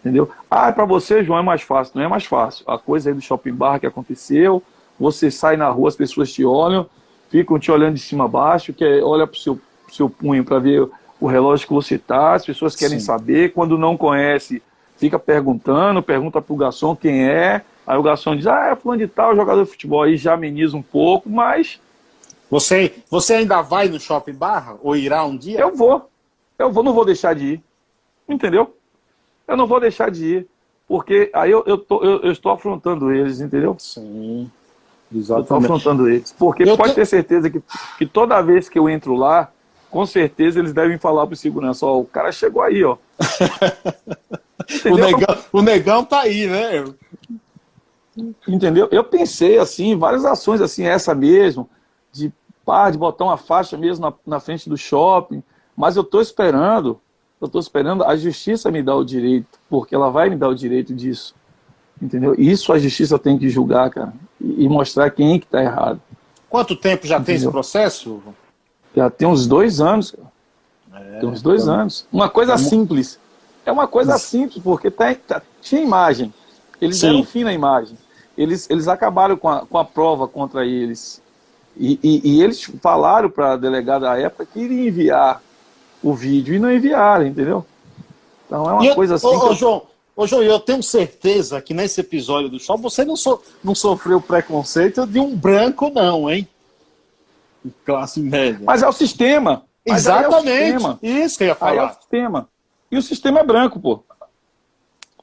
entendeu? 0.01 0.29
Ah, 0.51 0.73
para 0.73 0.85
você, 0.85 1.23
João, 1.23 1.39
é 1.39 1.43
mais 1.43 1.63
fácil. 1.63 1.93
Não 1.95 2.03
é 2.03 2.09
mais 2.09 2.25
fácil. 2.25 2.65
A 2.67 2.77
coisa 2.77 3.09
aí 3.09 3.15
do 3.15 3.21
shopping 3.21 3.55
bar 3.55 3.79
que 3.79 3.87
aconteceu, 3.87 4.61
você 4.99 5.31
sai 5.31 5.57
na 5.57 5.69
rua, 5.69 5.89
as 5.89 5.95
pessoas 5.95 6.33
te 6.33 6.45
olham, 6.45 6.87
ficam 7.31 7.57
te 7.57 7.71
olhando 7.71 7.95
de 7.95 8.01
cima 8.01 8.25
a 8.25 8.29
baixo, 8.29 8.73
que 8.73 8.85
é, 8.85 9.01
olha 9.01 9.29
para 9.29 9.37
o 9.37 9.39
seu, 9.39 9.61
seu 9.89 10.11
punho 10.11 10.45
para 10.45 10.59
ver 10.59 10.89
o 11.21 11.27
relógio 11.27 11.67
que 11.67 11.73
você 11.73 11.97
está, 11.97 12.35
as 12.35 12.45
pessoas 12.45 12.77
querem 12.77 12.99
Sim. 12.99 13.07
saber, 13.07 13.53
quando 13.53 13.79
não 13.79 13.97
conhece, 13.97 14.63
fica 14.97 15.19
perguntando, 15.19 16.03
pergunta 16.03 16.41
para 16.41 16.55
o 16.55 16.57
garçom 16.57 16.95
quem 16.95 17.29
é, 17.29 17.63
aí 17.87 17.99
o 17.99 18.03
garçom 18.03 18.37
diz, 18.37 18.47
ah, 18.47 18.69
é 18.73 18.77
fulano 18.77 19.01
de 19.01 19.09
tal, 19.09 19.35
jogador 19.35 19.65
de 19.65 19.71
futebol, 19.71 20.03
aí 20.03 20.17
já 20.17 20.35
ameniza 20.35 20.77
um 20.77 20.83
pouco, 20.83 21.29
mas... 21.29 21.81
Você, 22.51 22.95
você 23.11 23.35
ainda 23.35 23.61
vai 23.61 23.89
no 23.89 24.01
shopping 24.01 24.33
bar? 24.33 24.77
Ou 24.83 24.97
irá 24.97 25.23
um 25.25 25.37
dia? 25.37 25.61
Eu 25.61 25.77
vou, 25.77 26.09
eu 26.59 26.73
vou, 26.73 26.83
não 26.83 26.95
vou 26.95 27.05
deixar 27.05 27.35
de 27.35 27.45
ir. 27.45 27.63
Entendeu? 28.27 28.75
Eu 29.47 29.57
não 29.57 29.67
vou 29.67 29.79
deixar 29.79 30.11
de 30.11 30.25
ir. 30.25 30.49
Porque 30.87 31.31
aí 31.35 31.51
eu, 31.51 31.63
eu, 31.67 31.77
tô, 31.77 32.03
eu, 32.03 32.23
eu 32.23 32.33
estou 32.33 32.51
afrontando 32.51 33.13
eles, 33.13 33.41
entendeu? 33.41 33.77
Sim. 33.79 34.51
Exatamente. 35.15 35.31
Eu 35.31 35.43
estou 35.43 35.57
afrontando 35.59 36.09
eles. 36.09 36.33
Porque 36.33 36.63
eu 36.63 36.77
pode 36.77 36.91
tô... 36.91 36.95
ter 36.95 37.07
certeza 37.07 37.51
que, 37.51 37.63
que 37.99 38.07
toda 38.07 38.41
vez 38.41 38.69
que 38.69 38.79
eu 38.79 38.89
entro 38.89 39.15
lá, 39.15 39.53
com 39.91 40.05
certeza 40.07 40.59
eles 40.59 40.73
devem 40.73 40.99
falar 40.99 41.27
para 41.27 41.35
o 41.35 41.37
segurança, 41.37 41.87
ó, 41.87 41.99
o 41.99 42.05
cara 42.05 42.31
chegou 42.33 42.63
aí, 42.63 42.85
ó. 42.85 42.97
o, 44.91 44.97
negão, 44.97 45.37
o 45.53 45.63
negão 45.63 46.05
tá 46.05 46.21
aí, 46.21 46.47
né? 46.47 46.85
Entendeu? 48.47 48.89
Eu 48.91 49.05
pensei 49.05 49.59
assim, 49.59 49.97
várias 49.97 50.25
ações 50.25 50.61
assim, 50.61 50.85
essa 50.85 51.15
mesmo, 51.15 51.69
de 52.13 52.33
pá, 52.65 52.91
de 52.91 52.99
botar 52.99 53.25
uma 53.25 53.37
faixa 53.37 53.77
mesmo 53.77 54.07
na, 54.07 54.15
na 54.27 54.41
frente 54.41 54.69
do 54.69 54.77
shopping, 54.77 55.43
mas 55.77 55.97
eu 55.97 56.03
estou 56.03 56.21
esperando, 56.21 57.01
eu 57.41 57.47
estou 57.47 57.61
esperando 57.61 58.05
a 58.05 58.17
justiça 58.17 58.71
me 58.71 58.83
dar 58.83 58.97
o 58.97 59.05
direito, 59.05 59.59
porque 59.71 59.95
ela 59.95 60.11
vai 60.11 60.29
me 60.29 60.37
dar 60.37 60.49
o 60.49 60.55
direito 60.55 60.95
disso. 60.95 61.35
Entendeu? 62.01 62.35
Isso 62.37 62.73
a 62.73 62.79
justiça 62.79 63.19
tem 63.19 63.39
que 63.39 63.49
julgar, 63.49 63.91
cara, 63.91 64.13
e 64.41 64.69
mostrar 64.69 65.11
quem 65.11 65.35
é 65.35 65.39
que 65.39 65.47
está 65.47 65.63
errado. 65.63 66.01
Quanto 66.49 66.75
tempo 66.77 67.07
já 67.07 67.17
Entendeu? 67.17 67.27
tem 67.27 67.35
esse 67.37 67.51
processo? 67.51 68.23
Já 68.99 69.09
tem 69.09 69.29
uns 69.29 69.47
dois 69.47 69.81
anos. 69.81 70.13
É, 70.93 71.21
tem 71.21 71.29
uns 71.29 71.41
dois 71.41 71.63
então... 71.63 71.75
anos. 71.75 72.05
Uma 72.13 72.29
coisa 72.29 72.55
então... 72.55 72.65
simples. 72.65 73.17
É 73.65 73.71
uma 73.71 73.87
coisa 73.87 74.19
simples, 74.19 74.61
porque 74.61 74.91
tá, 74.91 75.15
tá, 75.15 75.41
tinha 75.63 75.81
imagem. 75.81 76.35
Eles 76.81 76.99
Sim. 76.99 77.07
deram 77.07 77.25
fim 77.25 77.45
na 77.45 77.53
imagem. 77.53 77.97
Eles, 78.37 78.69
eles 78.69 78.89
acabaram 78.89 79.37
com 79.37 79.49
a, 79.49 79.65
com 79.65 79.79
a 79.79 79.85
prova 79.85 80.27
contra 80.27 80.67
eles. 80.67 81.23
E, 81.77 82.01
e, 82.03 82.33
e 82.33 82.43
eles 82.43 82.65
falaram 82.83 83.31
para 83.31 83.53
a 83.53 83.57
delegada 83.57 84.07
da 84.07 84.19
época 84.19 84.47
que 84.47 84.59
iria 84.59 84.89
enviar 84.89 85.43
o 86.03 86.13
vídeo 86.13 86.55
e 86.55 86.59
não 86.59 86.73
enviaram, 86.73 87.25
entendeu? 87.25 87.65
Então 88.47 88.69
é 88.69 88.73
uma 88.73 88.95
coisa 88.97 89.15
assim. 89.15 89.29
Ô, 89.29 89.51
ô, 89.51 89.55
João, 89.55 89.83
ô, 90.17 90.27
João, 90.27 90.43
eu 90.43 90.59
tenho 90.59 90.83
certeza 90.83 91.63
que 91.63 91.73
nesse 91.73 92.01
episódio 92.01 92.49
do 92.49 92.59
show 92.59 92.77
você 92.77 93.05
não, 93.05 93.15
so, 93.15 93.41
não 93.63 93.77
sofreu 93.77 94.21
preconceito 94.21 95.07
de 95.07 95.21
um 95.21 95.37
branco, 95.37 95.89
não, 95.89 96.29
hein? 96.29 96.49
Classe 97.85 98.21
média. 98.21 98.61
Mas 98.65 98.83
é 98.83 98.89
o 98.89 98.93
sistema. 98.93 99.65
Exatamente. 99.85 100.35
É 100.35 100.77
o 100.77 100.81
sistema. 100.81 100.99
Isso 101.03 101.39
que 101.39 101.45
eu 101.45 101.49
ia 101.49 101.55
falar. 101.55 101.73
Aí 101.73 101.79
é 101.79 101.85
o 101.85 101.95
sistema. 101.95 102.49
E 102.91 102.99
o 102.99 103.03
sistema 103.03 103.41
é 103.41 103.45
branco, 103.45 103.81
pô. 103.81 104.03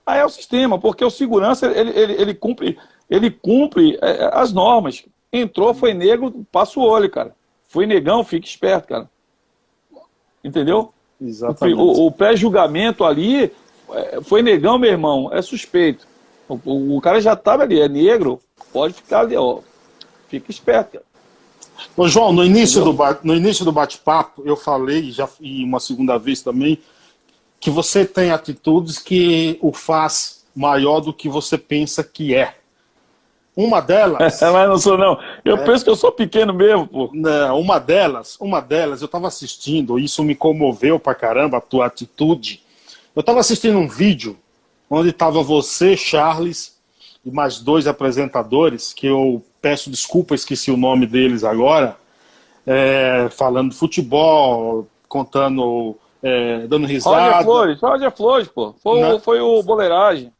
Aí 0.06 0.20
é 0.20 0.26
o 0.26 0.30
sistema, 0.30 0.78
porque 0.80 1.04
o 1.04 1.10
segurança 1.10 1.66
ele, 1.66 1.90
ele, 1.90 2.14
ele 2.14 2.34
cumpre, 2.36 2.78
ele 3.10 3.32
cumpre 3.32 3.98
é, 4.02 4.30
as 4.34 4.54
normas. 4.54 5.04
Entrou, 5.34 5.74
foi 5.74 5.94
negro, 5.94 6.46
passa 6.52 6.80
o 6.80 6.84
olho, 6.84 7.10
cara. 7.10 7.36
Foi 7.68 7.86
negão, 7.86 8.24
fica 8.24 8.46
esperto, 8.46 8.88
cara. 8.88 9.10
Entendeu? 10.44 10.94
Exatamente. 11.20 11.80
O, 11.80 12.06
o 12.06 12.12
pré-julgamento 12.12 13.04
ali 13.04 13.52
é, 13.92 14.22
foi 14.22 14.44
negão, 14.44 14.78
meu 14.78 14.92
irmão, 14.92 15.30
é 15.34 15.42
suspeito. 15.42 16.08
O, 16.48 16.98
o, 16.98 17.02
cara 17.02 17.20
já 17.20 17.34
estava 17.34 17.64
ali, 17.64 17.82
é 17.82 17.90
negro, 17.90 18.40
pode 18.72 18.94
ficar 18.94 19.22
ali, 19.22 19.36
ó. 19.36 19.60
Fica 20.28 20.52
esperto, 20.52 20.94
cara. 20.94 21.06
Ô, 21.96 22.08
João, 22.08 22.32
no 22.32 22.44
início, 22.44 22.84
do, 22.84 22.98
no 23.24 23.36
início 23.36 23.64
do 23.66 23.72
bate-papo, 23.72 24.42
eu 24.46 24.56
falei, 24.56 25.12
já 25.12 25.28
e 25.40 25.64
uma 25.64 25.80
segunda 25.80 26.18
vez 26.18 26.42
também, 26.42 26.80
que 27.60 27.70
você 27.70 28.06
tem 28.06 28.32
atitudes 28.32 29.00
que 29.00 29.58
o 29.62 29.72
faz 29.74 30.46
maior 30.56 31.00
do 31.00 31.14
que 31.14 31.28
você 31.28 31.58
pensa 31.58 32.04
que 32.04 32.36
é. 32.36 32.56
Uma 33.56 33.82
delas. 33.82 34.40
Mas 34.42 34.70
não 34.70 34.78
sou, 34.78 34.98
não. 34.98 35.20
Eu 35.44 35.58
é, 35.58 35.66
penso 35.66 35.84
que 35.84 35.90
eu 35.90 35.96
sou 35.96 36.12
pequeno 36.12 36.54
mesmo, 36.54 36.88
pô. 36.88 37.10
Não, 37.14 37.60
uma 37.60 37.80
delas, 37.80 38.38
uma 38.40 38.60
delas, 38.60 39.02
eu 39.02 39.06
estava 39.06 39.28
assistindo, 39.28 39.98
isso 39.98 40.24
me 40.24 40.36
comoveu 40.36 41.00
pra 41.00 41.16
caramba, 41.16 41.58
a 41.58 41.62
tua 41.62 41.86
atitude. 41.86 42.62
Eu 43.16 43.22
estava 43.22 43.40
assistindo 43.40 43.78
um 43.78 43.88
vídeo 43.88 44.38
onde 44.90 45.10
estava 45.10 45.42
você, 45.42 45.96
Charles, 45.96 46.76
e 47.26 47.32
mais 47.32 47.60
dois 47.60 47.88
apresentadores, 47.88 48.94
que 48.94 49.08
eu 49.08 49.44
peço 49.66 49.90
desculpa, 49.90 50.36
esqueci 50.36 50.70
o 50.70 50.78
nome 50.78 51.08
deles 51.08 51.44
agora, 51.44 51.98
é, 52.68 53.30
falando 53.32 53.72
de 53.72 53.76
futebol, 53.76 54.88
contando, 55.10 55.98
é, 56.22 56.68
dando 56.68 56.86
risada. 56.86 57.18
Roger 57.18 57.44
Flores, 57.44 57.82
Roger 57.82 58.12
Flores, 58.12 58.48
pô. 58.48 58.76
Foi, 58.84 59.04
o, 59.04 59.20
foi 59.20 59.42
o 59.42 59.64
Boleiragem. 59.64 60.32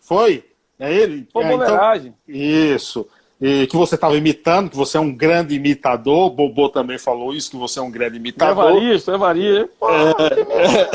Foi? 0.00 0.44
É 0.80 0.92
ele? 0.92 1.28
Foi 1.32 1.44
é, 1.44 1.48
Boleiragem. 1.48 2.12
Então, 2.28 2.74
isso. 2.76 3.08
E 3.40 3.68
que 3.68 3.76
você 3.76 3.94
estava 3.94 4.16
imitando, 4.16 4.70
que 4.70 4.76
você 4.76 4.96
é 4.96 5.00
um 5.00 5.14
grande 5.14 5.54
imitador. 5.54 6.30
Bobô 6.30 6.68
também 6.68 6.98
falou 6.98 7.32
isso, 7.32 7.52
que 7.52 7.56
você 7.56 7.78
é 7.78 7.82
um 7.82 7.90
grande 7.90 8.16
imitador. 8.16 8.68
Evaristo, 8.68 9.12
Evaristo. 9.12 9.70
Pô, 9.78 9.90
é, 9.90 10.30
que 10.30 10.44
merda, 10.44 10.90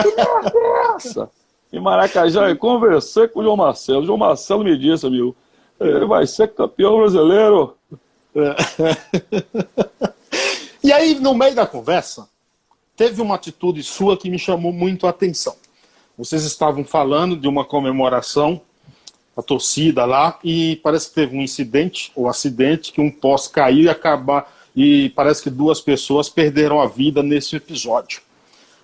que 0.00 0.16
merda 0.16 0.52
é 0.54 0.94
essa? 0.94 1.30
Em 1.72 1.80
Maracajá, 1.80 2.48
eu 2.48 2.56
conversei 2.56 3.26
com 3.26 3.40
o 3.40 3.42
João 3.42 3.56
Marcelo. 3.56 4.02
O 4.02 4.06
João 4.06 4.18
Marcelo 4.18 4.62
me 4.62 4.78
disse, 4.78 5.04
amigo, 5.04 5.34
ele 5.86 6.06
vai 6.06 6.26
ser 6.26 6.54
campeão 6.54 6.98
brasileiro. 6.98 7.76
e 10.82 10.92
aí, 10.92 11.14
no 11.16 11.34
meio 11.34 11.54
da 11.54 11.66
conversa, 11.66 12.26
teve 12.96 13.20
uma 13.20 13.34
atitude 13.34 13.82
sua 13.82 14.16
que 14.16 14.30
me 14.30 14.38
chamou 14.38 14.72
muito 14.72 15.06
a 15.06 15.10
atenção. 15.10 15.54
Vocês 16.16 16.44
estavam 16.44 16.84
falando 16.84 17.36
de 17.36 17.48
uma 17.48 17.64
comemoração, 17.64 18.60
a 19.36 19.42
torcida 19.42 20.04
lá, 20.04 20.38
e 20.44 20.76
parece 20.82 21.08
que 21.08 21.14
teve 21.14 21.36
um 21.36 21.42
incidente, 21.42 22.12
ou 22.14 22.28
acidente, 22.28 22.92
que 22.92 23.00
um 23.00 23.10
poste 23.10 23.50
caiu 23.50 23.84
e 23.84 23.88
acabar. 23.88 24.52
E 24.74 25.10
parece 25.10 25.42
que 25.42 25.50
duas 25.50 25.80
pessoas 25.80 26.28
perderam 26.28 26.80
a 26.80 26.86
vida 26.86 27.22
nesse 27.22 27.56
episódio. 27.56 28.22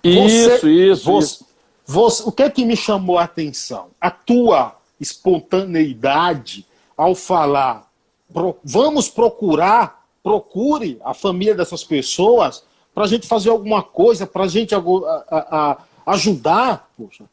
Isso, 0.03 0.49
você, 0.49 0.69
isso, 0.69 1.03
você, 1.03 1.25
isso. 1.25 1.45
Você, 1.85 2.23
o 2.23 2.31
que 2.31 2.43
é 2.43 2.49
que 2.49 2.65
me 2.65 2.77
chamou 2.77 3.17
a 3.17 3.23
atenção? 3.23 3.87
A 3.99 4.11
tua 4.11 4.75
espontaneidade 4.99 6.65
ao 6.99 7.15
falar, 7.15 7.89
vamos 8.61 9.07
procurar, 9.07 10.05
procure 10.21 10.99
a 11.01 11.13
família 11.13 11.55
dessas 11.55 11.81
pessoas 11.81 12.61
para 12.93 13.05
a 13.05 13.07
gente 13.07 13.25
fazer 13.25 13.49
alguma 13.49 13.81
coisa, 13.81 14.27
para 14.27 14.43
a 14.43 14.47
gente 14.49 14.75
ajudar. 16.05 16.89
Poxa. 16.97 17.23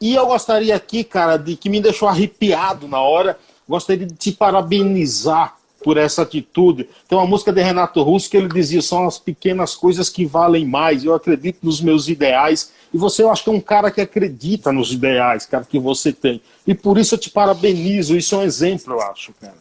E 0.00 0.14
eu 0.14 0.28
gostaria 0.28 0.76
aqui, 0.76 1.02
cara, 1.02 1.36
de 1.36 1.56
que 1.56 1.68
me 1.68 1.80
deixou 1.80 2.06
arrepiado 2.06 2.86
na 2.86 3.00
hora, 3.00 3.36
gostaria 3.68 4.06
de 4.06 4.14
te 4.14 4.30
parabenizar 4.30 5.56
por 5.82 5.96
essa 5.96 6.22
atitude. 6.22 6.88
Tem 7.08 7.16
uma 7.16 7.26
música 7.26 7.52
de 7.52 7.62
Renato 7.62 8.02
Russo 8.02 8.30
que 8.30 8.36
ele 8.36 8.48
dizia: 8.48 8.82
são 8.82 9.06
as 9.06 9.18
pequenas 9.18 9.74
coisas 9.74 10.08
que 10.08 10.24
valem 10.24 10.64
mais. 10.64 11.04
Eu 11.04 11.14
acredito 11.14 11.58
nos 11.62 11.80
meus 11.80 12.08
ideais. 12.08 12.72
E 12.92 12.98
você, 12.98 13.22
eu 13.22 13.30
acho 13.30 13.44
que 13.44 13.50
é 13.50 13.52
um 13.52 13.60
cara 13.60 13.90
que 13.90 14.00
acredita 14.00 14.72
nos 14.72 14.92
ideais, 14.92 15.46
cara, 15.46 15.64
que 15.64 15.78
você 15.78 16.12
tem. 16.12 16.40
E 16.66 16.74
por 16.74 16.98
isso 16.98 17.14
eu 17.14 17.18
te 17.18 17.30
parabenizo. 17.30 18.16
Isso 18.16 18.34
é 18.34 18.38
um 18.38 18.42
exemplo, 18.42 18.94
eu 18.94 19.00
acho, 19.00 19.32
cara. 19.40 19.54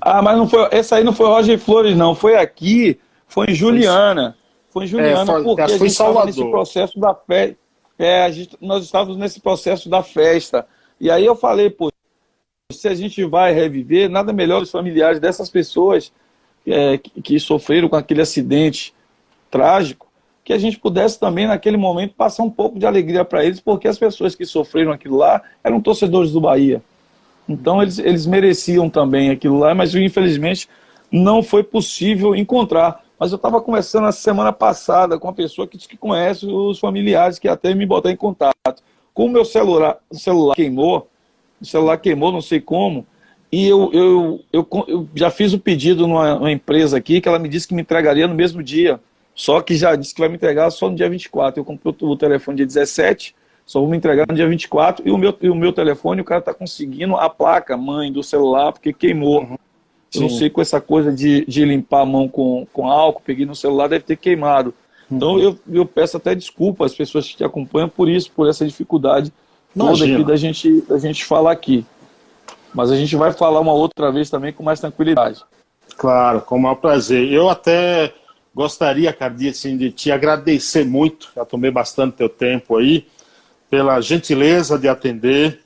Ah, 0.00 0.22
mas 0.22 0.36
não 0.36 0.48
foi. 0.48 0.68
Esse 0.72 0.94
aí 0.94 1.04
não 1.04 1.12
foi 1.12 1.26
Roger 1.26 1.58
Flores, 1.58 1.96
não. 1.96 2.14
Foi 2.14 2.36
aqui, 2.36 2.98
foi 3.26 3.46
em 3.50 3.54
Juliana. 3.54 4.36
Foi 4.70 4.84
em 4.84 4.86
Juliana, 4.86 5.22
é, 5.22 5.26
foi, 5.26 5.44
porque 5.44 5.60
a 5.62 5.68
gente 5.68 5.86
estava 5.86 6.24
nesse 6.24 6.44
processo 6.50 6.98
da 6.98 7.14
festa. 7.14 7.56
É, 7.98 8.30
gente, 8.30 8.56
nós 8.60 8.84
estávamos 8.84 9.16
nesse 9.16 9.40
processo 9.40 9.88
da 9.88 10.02
festa. 10.02 10.66
E 11.00 11.10
aí 11.10 11.24
eu 11.24 11.34
falei, 11.34 11.68
pô, 11.68 11.90
se 12.70 12.86
a 12.86 12.94
gente 12.94 13.24
vai 13.24 13.54
reviver, 13.54 14.10
nada 14.10 14.30
melhor 14.30 14.60
os 14.60 14.70
familiares 14.70 15.18
dessas 15.18 15.48
pessoas 15.48 16.12
é, 16.66 16.98
que, 16.98 17.40
sofreram 17.40 17.88
com 17.88 17.96
aquele 17.96 18.20
acidente 18.20 18.92
trágico, 19.50 20.06
que 20.44 20.52
a 20.52 20.58
gente 20.58 20.78
pudesse 20.78 21.18
também, 21.18 21.46
naquele 21.46 21.78
momento, 21.78 22.12
passar 22.12 22.42
um 22.42 22.50
pouco 22.50 22.78
de 22.78 22.84
alegria 22.84 23.24
para 23.24 23.42
eles, 23.42 23.58
porque 23.58 23.88
as 23.88 23.98
pessoas 23.98 24.34
que 24.34 24.44
sofreram 24.44 24.92
aquilo 24.92 25.16
lá 25.16 25.40
eram 25.64 25.80
torcedores 25.80 26.30
do 26.30 26.42
Bahia. 26.42 26.82
Então, 27.48 27.80
eles, 27.80 27.98
eles 27.98 28.26
mereciam 28.26 28.90
também 28.90 29.30
aquilo 29.30 29.58
lá, 29.58 29.74
mas 29.74 29.94
infelizmente 29.94 30.68
não 31.10 31.42
foi 31.42 31.62
possível 31.62 32.36
encontrar. 32.36 33.02
Mas 33.18 33.32
eu 33.32 33.36
estava 33.36 33.62
conversando 33.62 34.02
na 34.02 34.12
semana 34.12 34.52
passada 34.52 35.18
com 35.18 35.26
uma 35.26 35.32
pessoa 35.32 35.66
que 35.66 35.78
que 35.78 35.96
conhece 35.96 36.44
os 36.44 36.78
familiares, 36.78 37.38
que 37.38 37.48
até 37.48 37.74
me 37.74 37.86
botou 37.86 38.10
em 38.10 38.16
contato. 38.16 38.82
Como 39.14 39.30
o 39.30 39.32
meu 39.32 39.44
celular, 39.46 39.96
celular 40.12 40.54
queimou, 40.54 41.08
o 41.60 41.64
celular 41.64 41.98
queimou, 41.98 42.32
não 42.32 42.40
sei 42.40 42.60
como, 42.60 43.06
e 43.50 43.66
eu, 43.66 43.90
eu, 43.92 44.44
eu, 44.52 44.68
eu 44.86 45.08
já 45.14 45.30
fiz 45.30 45.52
o 45.52 45.58
pedido 45.58 46.06
numa, 46.06 46.34
numa, 46.34 46.52
empresa 46.52 46.98
aqui 46.98 47.20
que 47.20 47.28
ela 47.28 47.38
me 47.38 47.48
disse 47.48 47.66
que 47.66 47.74
me 47.74 47.80
entregaria 47.80 48.28
no 48.28 48.34
mesmo 48.34 48.62
dia. 48.62 49.00
Só 49.34 49.60
que 49.60 49.74
já 49.74 49.94
disse 49.96 50.14
que 50.14 50.20
vai 50.20 50.28
me 50.28 50.34
entregar 50.34 50.70
só 50.70 50.90
no 50.90 50.96
dia 50.96 51.08
24. 51.08 51.60
Eu 51.60 51.64
comprei 51.64 51.94
o 52.00 52.16
telefone 52.16 52.58
dia 52.58 52.66
17, 52.66 53.34
só 53.64 53.80
vou 53.80 53.88
me 53.88 53.96
entregar 53.96 54.26
no 54.28 54.34
dia 54.34 54.46
24. 54.46 55.08
E 55.08 55.10
o 55.10 55.16
meu, 55.16 55.34
e 55.40 55.48
o 55.48 55.54
meu 55.54 55.72
telefone, 55.72 56.20
o 56.20 56.24
cara 56.24 56.40
está 56.40 56.52
conseguindo 56.52 57.16
a 57.16 57.30
placa 57.30 57.76
mãe 57.76 58.12
do 58.12 58.22
celular, 58.22 58.72
porque 58.72 58.92
queimou. 58.92 59.42
Uhum. 59.42 59.56
Eu 60.14 60.22
não 60.22 60.30
sei 60.30 60.48
com 60.50 60.60
essa 60.60 60.80
coisa 60.80 61.12
de, 61.12 61.44
de 61.46 61.64
limpar 61.64 62.00
a 62.00 62.06
mão 62.06 62.28
com, 62.28 62.66
com 62.72 62.90
álcool, 62.90 63.22
peguei 63.24 63.46
no 63.46 63.54
celular, 63.54 63.88
deve 63.88 64.04
ter 64.04 64.16
queimado. 64.16 64.74
Então 65.10 65.34
uhum. 65.34 65.40
eu, 65.40 65.58
eu 65.70 65.86
peço 65.86 66.16
até 66.16 66.34
desculpa 66.34 66.84
às 66.84 66.94
pessoas 66.94 67.28
que 67.28 67.36
te 67.36 67.44
acompanham 67.44 67.88
por 67.88 68.08
isso, 68.08 68.30
por 68.32 68.48
essa 68.48 68.66
dificuldade 68.66 69.32
toda 69.76 70.04
aqui 70.04 70.24
da 70.24 70.36
gente, 70.36 70.80
da 70.82 70.98
gente 70.98 71.24
falar 71.24 71.52
aqui. 71.52 71.84
Mas 72.74 72.90
a 72.90 72.96
gente 72.96 73.16
vai 73.16 73.32
falar 73.32 73.60
uma 73.60 73.72
outra 73.72 74.12
vez 74.12 74.28
também 74.28 74.52
com 74.52 74.62
mais 74.62 74.80
tranquilidade. 74.80 75.42
Claro, 75.96 76.40
com 76.42 76.56
o 76.56 76.60
maior 76.60 76.76
prazer. 76.76 77.32
Eu 77.32 77.48
até 77.48 78.12
gostaria, 78.54 79.12
Cardi, 79.12 79.48
assim, 79.48 79.76
de 79.76 79.90
te 79.90 80.10
agradecer 80.10 80.84
muito, 80.84 81.30
já 81.34 81.44
tomei 81.44 81.70
bastante 81.70 82.16
teu 82.16 82.28
tempo 82.28 82.76
aí, 82.76 83.06
pela 83.70 84.00
gentileza 84.00 84.78
de 84.78 84.88
atender, 84.88 85.60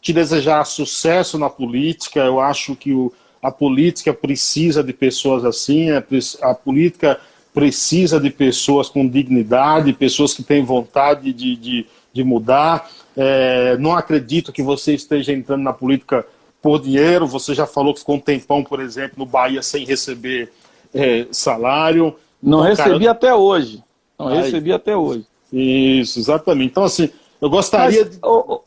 te 0.00 0.12
desejar 0.12 0.64
sucesso 0.64 1.38
na 1.38 1.50
política. 1.50 2.20
Eu 2.20 2.40
acho 2.40 2.76
que 2.76 2.92
o, 2.92 3.12
a 3.42 3.50
política 3.50 4.12
precisa 4.12 4.82
de 4.82 4.92
pessoas 4.92 5.44
assim, 5.44 5.90
é 5.90 6.04
a 6.42 6.54
política 6.54 7.20
precisa 7.52 8.20
de 8.20 8.30
pessoas 8.30 8.88
com 8.88 9.08
dignidade, 9.08 9.92
pessoas 9.92 10.34
que 10.34 10.42
têm 10.42 10.64
vontade 10.64 11.32
de, 11.32 11.56
de, 11.56 11.86
de 12.12 12.24
mudar. 12.24 12.88
É, 13.16 13.76
não 13.78 13.94
acredito 13.94 14.52
que 14.52 14.62
você 14.62 14.94
esteja 14.94 15.32
entrando 15.32 15.62
na 15.62 15.72
política 15.72 16.26
por 16.62 16.80
dinheiro. 16.80 17.26
Você 17.26 17.54
já 17.54 17.66
falou 17.66 17.92
que 17.94 18.00
ficou 18.00 18.16
um 18.16 18.20
tempão, 18.20 18.62
por 18.62 18.80
exemplo, 18.80 19.14
no 19.16 19.26
Bahia 19.26 19.62
sem 19.62 19.84
receber 19.84 20.50
é, 20.94 21.26
salário. 21.30 22.14
Não 22.42 22.60
então, 22.60 22.84
recebi 22.84 23.04
cara... 23.04 23.10
até 23.10 23.34
hoje. 23.34 23.82
Não 24.18 24.28
recebi 24.28 24.72
até 24.72 24.96
hoje. 24.96 25.24
Isso, 25.52 26.18
exatamente. 26.18 26.70
Então, 26.70 26.84
assim, 26.84 27.10
eu 27.40 27.48
gostaria 27.48 28.04
mas, 28.04 28.10
de. 28.10 28.18
Ô, 28.22 28.62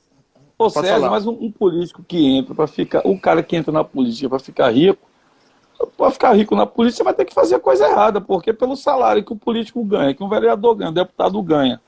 ô, 0.57 0.69
César, 0.69 1.09
mas 1.09 1.25
um, 1.25 1.31
um, 1.31 1.51
político 1.51 2.03
que 2.03 2.37
entra 2.37 2.55
para 2.55 2.67
ficar. 2.67 3.01
Um 3.05 3.17
cara 3.17 3.43
que 3.43 3.55
entra 3.55 3.71
na 3.71 3.83
política 3.83 4.29
para 4.29 4.39
ficar 4.39 4.69
rico, 4.71 4.99
para 5.97 6.11
ficar 6.11 6.33
rico 6.33 6.55
na 6.55 6.65
polícia, 6.65 7.03
vai 7.03 7.13
ter 7.13 7.25
que 7.25 7.33
fazer 7.33 7.59
coisa 7.59 7.85
errada, 7.87 8.21
porque 8.21 8.53
pelo 8.53 8.75
salário 8.75 9.23
que 9.23 9.33
o 9.33 9.35
político 9.35 9.83
ganha, 9.83 10.13
que 10.13 10.23
um 10.23 10.29
vereador 10.29 10.75
ganha, 10.75 10.89
um 10.89 10.93
deputado 10.93 11.41
ganha. 11.41 11.79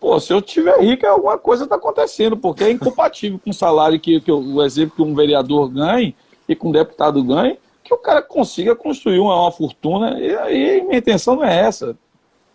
Pô, 0.00 0.18
se 0.18 0.32
eu 0.32 0.40
tiver 0.40 0.80
rico, 0.80 1.06
alguma 1.06 1.36
coisa 1.36 1.64
está 1.64 1.76
acontecendo, 1.76 2.36
porque 2.36 2.64
é 2.64 2.70
incompatível 2.70 3.38
com 3.38 3.50
o 3.50 3.54
salário 3.54 4.00
que, 4.00 4.20
que 4.20 4.32
o 4.32 4.62
exemplo 4.62 4.96
que 4.96 5.02
um 5.02 5.14
vereador 5.14 5.68
ganhe 5.68 6.16
e 6.48 6.56
que 6.56 6.66
um 6.66 6.72
deputado 6.72 7.22
ganhe, 7.22 7.58
que 7.84 7.92
o 7.92 7.98
cara 7.98 8.22
consiga 8.22 8.74
construir 8.74 9.18
uma, 9.18 9.38
uma 9.38 9.52
fortuna. 9.52 10.18
E 10.18 10.34
aí 10.36 10.82
minha 10.82 10.98
intenção 10.98 11.36
não 11.36 11.44
é 11.44 11.54
essa. 11.54 11.96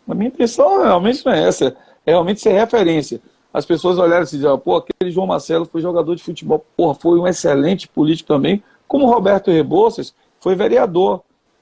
A 0.07 0.15
minha 0.15 0.29
intenção 0.29 0.81
realmente 0.81 1.23
não 1.23 1.33
é 1.33 1.47
essa. 1.47 1.77
É 2.05 2.11
realmente 2.11 2.41
ser 2.41 2.53
referência. 2.53 3.21
As 3.53 3.65
pessoas 3.65 3.97
olharam 3.99 4.23
e 4.23 4.29
dizem, 4.29 4.57
pô, 4.59 4.77
aquele 4.77 5.11
João 5.11 5.27
Marcelo 5.27 5.65
foi 5.65 5.81
jogador 5.81 6.15
de 6.15 6.23
futebol, 6.23 6.65
porra, 6.75 6.95
foi 6.95 7.19
um 7.19 7.27
excelente 7.27 7.87
político 7.87 8.27
também, 8.27 8.63
como 8.87 9.05
Roberto 9.05 9.51
Rebouças 9.51 10.13
foi 10.39 10.55
vereador, 10.55 11.21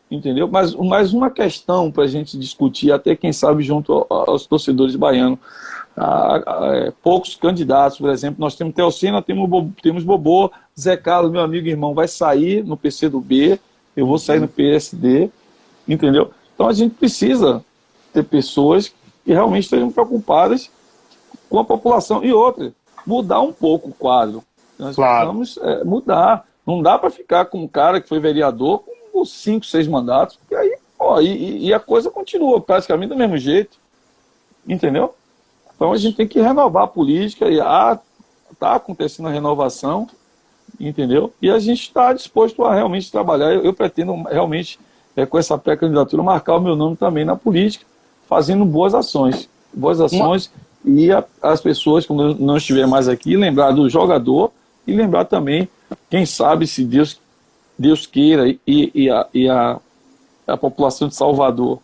entendeu? 0.10 0.47
Mas 0.47 0.74
mais 0.76 1.14
uma 1.14 1.30
questão 1.30 1.91
para 1.91 2.03
a 2.03 2.08
gente 2.08 2.38
discutir, 2.38 2.91
até 2.91 3.16
quem 3.16 3.34
sabe 3.34 3.64
junto 3.64 4.06
aos 4.10 4.45
torcedores 4.45 4.95
baianos. 4.95 5.39
Ah, 5.97 6.43
ah, 6.45 6.76
é, 6.76 6.93
poucos 7.01 7.36
candidatos, 7.36 7.97
por 7.97 8.10
exemplo, 8.10 8.36
nós 8.39 8.56
temos 8.56 8.76
Teocena, 8.76 9.22
temos, 9.22 9.49
temos 9.82 10.03
Bobô, 10.03 10.51
Zé 10.78 10.97
Carlos, 10.97 11.32
meu 11.32 11.41
amigo 11.41 11.68
e 11.68 11.72
irmão, 11.72 11.93
vai 11.93 12.08
sair 12.08 12.66
no 12.66 12.76
PCdoB, 12.76 13.60
eu 13.95 14.06
vou 14.06 14.20
sair 14.20 14.41
no 14.41 14.47
PSD, 14.47 15.30
entendeu? 15.88 16.32
Então 16.53 16.68
a 16.68 16.74
gente 16.74 16.95
precisa 16.95 17.64
ter 18.14 18.24
pessoas 18.24 18.93
que 19.24 19.32
realmente 19.32 19.64
estejam 19.64 19.89
preocupadas 19.89 20.70
com 21.49 21.60
a 21.60 21.66
população. 21.66 22.24
E 22.24 22.34
outra, 22.34 22.74
mudar 23.06 23.41
um 23.41 23.53
pouco 23.53 23.89
o 23.89 23.93
quadro. 23.93 24.43
Nós 24.78 24.95
claro. 24.95 25.34
precisamos 25.34 25.58
é, 25.58 25.84
mudar. 25.84 26.45
Não 26.66 26.82
dá 26.82 26.97
para 26.97 27.10
ficar 27.10 27.45
com 27.45 27.64
um 27.64 27.68
cara 27.68 28.01
que 28.01 28.10
foi 28.10 28.20
vereador 28.20 28.80
com 28.80 28.91
por 29.16 29.26
cinco, 29.26 29.66
seis 29.66 29.88
mandatos, 29.88 30.38
e 30.51 30.55
aí, 30.55 30.78
ó, 30.99 31.22
e, 31.22 31.68
e 31.68 31.74
a 31.74 31.80
coisa 31.80 32.11
continua 32.11 32.59
praticamente 32.59 33.13
do 33.13 33.16
mesmo 33.16 33.38
jeito. 33.38 33.78
Entendeu? 34.68 35.16
Então 35.74 35.93
a 35.93 35.97
gente 35.97 36.18
tem 36.18 36.28
que 36.28 36.41
renovar 36.41 36.84
a 36.84 36.88
política 36.88 37.47
e 37.47 37.59
está 37.59 38.01
ah, 38.59 38.76
acontecendo 38.76 39.30
a 39.30 39.32
renovação, 39.32 40.05
entendeu? 40.78 41.34
E 41.41 41.49
a 41.49 41.59
gente 41.59 41.84
está 41.84 42.11
disposto 42.11 42.61
a 42.66 42.76
realmente 42.76 43.09
trabalhar. 43.09 43.53
Eu, 43.53 43.63
eu 43.63 43.74
pretendo 43.74 44.22
realmente, 44.24 44.78
é, 45.16 45.26
com 45.26 45.39
essa 45.39 45.57
pré-candidatura, 45.57 46.22
marcar 46.22 46.57
o 46.57 46.61
meu 46.61 46.76
nome 46.76 46.97
também 46.97 47.24
na 47.24 47.38
política, 47.38 47.86
fazendo 48.28 48.66
boas 48.66 48.93
ações. 48.93 49.47
Boas 49.74 50.01
ações 50.01 50.51
Uma... 50.84 50.99
e 50.99 51.09
a, 51.09 51.24
as 51.41 51.61
pessoas, 51.61 52.05
quando 52.05 52.36
não 52.36 52.57
estiver 52.57 52.86
mais 52.86 53.07
aqui, 53.07 53.38
lembrar 53.38 53.72
do 53.72 53.89
jogador 53.89 54.51
e 54.86 54.93
lembrar 54.93 55.24
também, 55.24 55.70
quem 56.09 56.26
sabe, 56.26 56.68
se 56.68 56.84
Deus, 56.84 57.18
Deus 57.78 58.05
queira 58.05 58.47
e, 58.47 58.59
e, 58.67 59.09
a, 59.09 59.28
e 59.34 59.49
a, 59.49 59.80
a 60.47 60.57
população 60.57 61.07
de 61.07 61.15
Salvador 61.15 61.80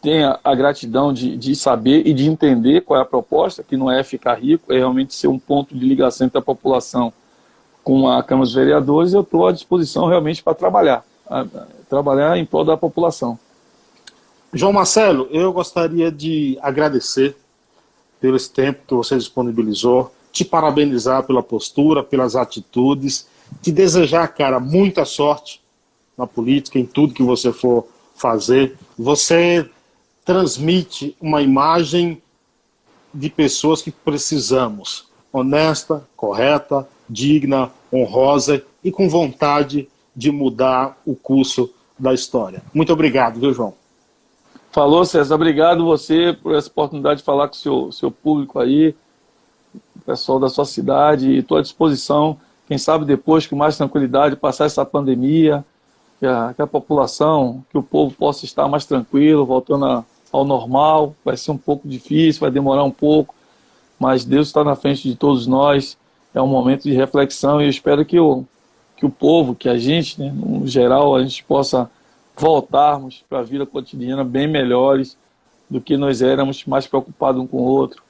tenha 0.00 0.38
a 0.44 0.54
gratidão 0.54 1.12
de, 1.12 1.36
de 1.36 1.56
saber 1.56 2.06
e 2.06 2.14
de 2.14 2.26
entender 2.28 2.82
qual 2.82 2.98
é 2.98 3.02
a 3.02 3.06
proposta, 3.06 3.62
que 3.62 3.76
não 3.76 3.90
é 3.90 4.02
ficar 4.04 4.34
rico, 4.34 4.72
é 4.72 4.78
realmente 4.78 5.14
ser 5.14 5.28
um 5.28 5.38
ponto 5.38 5.74
de 5.74 5.84
ligação 5.84 6.26
entre 6.26 6.38
a 6.38 6.42
população 6.42 7.12
com 7.82 8.08
a 8.08 8.22
Câmara 8.22 8.44
dos 8.44 8.54
Vereadores, 8.54 9.12
eu 9.12 9.22
estou 9.22 9.46
à 9.46 9.52
disposição 9.52 10.06
realmente 10.06 10.42
para 10.42 10.54
trabalhar, 10.54 11.04
trabalhar 11.88 12.36
em 12.36 12.44
prol 12.44 12.64
da 12.64 12.76
população. 12.76 13.38
João 14.52 14.72
Marcelo, 14.72 15.26
eu 15.30 15.52
gostaria 15.52 16.12
de 16.12 16.58
agradecer 16.60 17.34
pelo 18.20 18.36
esse 18.36 18.50
tempo 18.50 18.80
que 18.86 18.94
você 18.94 19.16
disponibilizou, 19.16 20.12
te 20.32 20.44
parabenizar 20.44 21.22
pela 21.24 21.42
postura, 21.42 22.02
pelas 22.02 22.36
atitudes, 22.36 23.26
te 23.62 23.72
desejar, 23.72 24.28
cara, 24.28 24.60
muita 24.60 25.04
sorte 25.04 25.60
na 26.16 26.26
política, 26.26 26.78
em 26.78 26.86
tudo 26.86 27.14
que 27.14 27.22
você 27.22 27.52
for 27.52 27.86
fazer. 28.14 28.76
Você 28.98 29.68
transmite 30.24 31.16
uma 31.20 31.40
imagem 31.40 32.20
de 33.14 33.30
pessoas 33.30 33.80
que 33.80 33.90
precisamos, 33.90 35.08
honesta, 35.32 36.06
correta, 36.16 36.86
digna, 37.08 37.70
honrosa 37.92 38.62
e 38.84 38.90
com 38.90 39.08
vontade 39.08 39.88
de 40.14 40.30
mudar 40.30 41.00
o 41.06 41.14
curso 41.14 41.70
da 41.98 42.12
história. 42.12 42.62
Muito 42.74 42.92
obrigado, 42.92 43.40
viu, 43.40 43.54
João? 43.54 43.74
Falou, 44.70 45.04
César. 45.04 45.34
Obrigado 45.34 45.84
você 45.84 46.36
por 46.42 46.54
essa 46.54 46.68
oportunidade 46.68 47.20
de 47.20 47.24
falar 47.24 47.48
com 47.48 47.54
o 47.54 47.58
seu, 47.58 47.92
seu 47.92 48.10
público 48.10 48.58
aí, 48.58 48.94
pessoal 50.04 50.38
da 50.38 50.48
sua 50.48 50.64
cidade. 50.64 51.38
Estou 51.38 51.58
à 51.58 51.62
disposição. 51.62 52.38
Quem 52.68 52.78
sabe 52.78 53.04
depois, 53.04 53.46
com 53.46 53.56
mais 53.56 53.76
tranquilidade, 53.76 54.36
passar 54.36 54.66
essa 54.66 54.84
pandemia, 54.84 55.64
que 56.20 56.26
a, 56.26 56.52
que 56.54 56.62
a 56.62 56.66
população, 56.66 57.64
que 57.70 57.78
o 57.78 57.82
povo 57.82 58.14
possa 58.14 58.44
estar 58.44 58.68
mais 58.68 58.84
tranquilo, 58.84 59.44
voltando 59.44 59.86
a 59.86 60.04
ao 60.32 60.44
normal, 60.44 61.14
vai 61.24 61.36
ser 61.36 61.50
um 61.50 61.56
pouco 61.56 61.88
difícil, 61.88 62.40
vai 62.40 62.50
demorar 62.50 62.84
um 62.84 62.90
pouco, 62.90 63.34
mas 63.98 64.24
Deus 64.24 64.48
está 64.48 64.62
na 64.62 64.76
frente 64.76 65.08
de 65.08 65.16
todos 65.16 65.46
nós, 65.46 65.96
é 66.34 66.40
um 66.40 66.46
momento 66.46 66.82
de 66.84 66.92
reflexão 66.92 67.60
e 67.60 67.64
eu 67.64 67.70
espero 67.70 68.04
que 68.04 68.18
o, 68.20 68.44
que 68.96 69.06
o 69.06 69.10
povo, 69.10 69.54
que 69.54 69.68
a 69.68 69.78
gente, 69.78 70.20
né, 70.20 70.32
no 70.32 70.66
geral, 70.66 71.16
a 71.16 71.22
gente 71.22 71.42
possa 71.44 71.90
voltarmos 72.36 73.24
para 73.28 73.40
a 73.40 73.42
vida 73.42 73.66
cotidiana 73.66 74.22
bem 74.22 74.46
melhores 74.46 75.16
do 75.68 75.80
que 75.80 75.96
nós 75.96 76.22
éramos, 76.22 76.64
mais 76.64 76.86
preocupados 76.86 77.40
um 77.40 77.46
com 77.46 77.58
o 77.58 77.64
outro, 77.64 78.02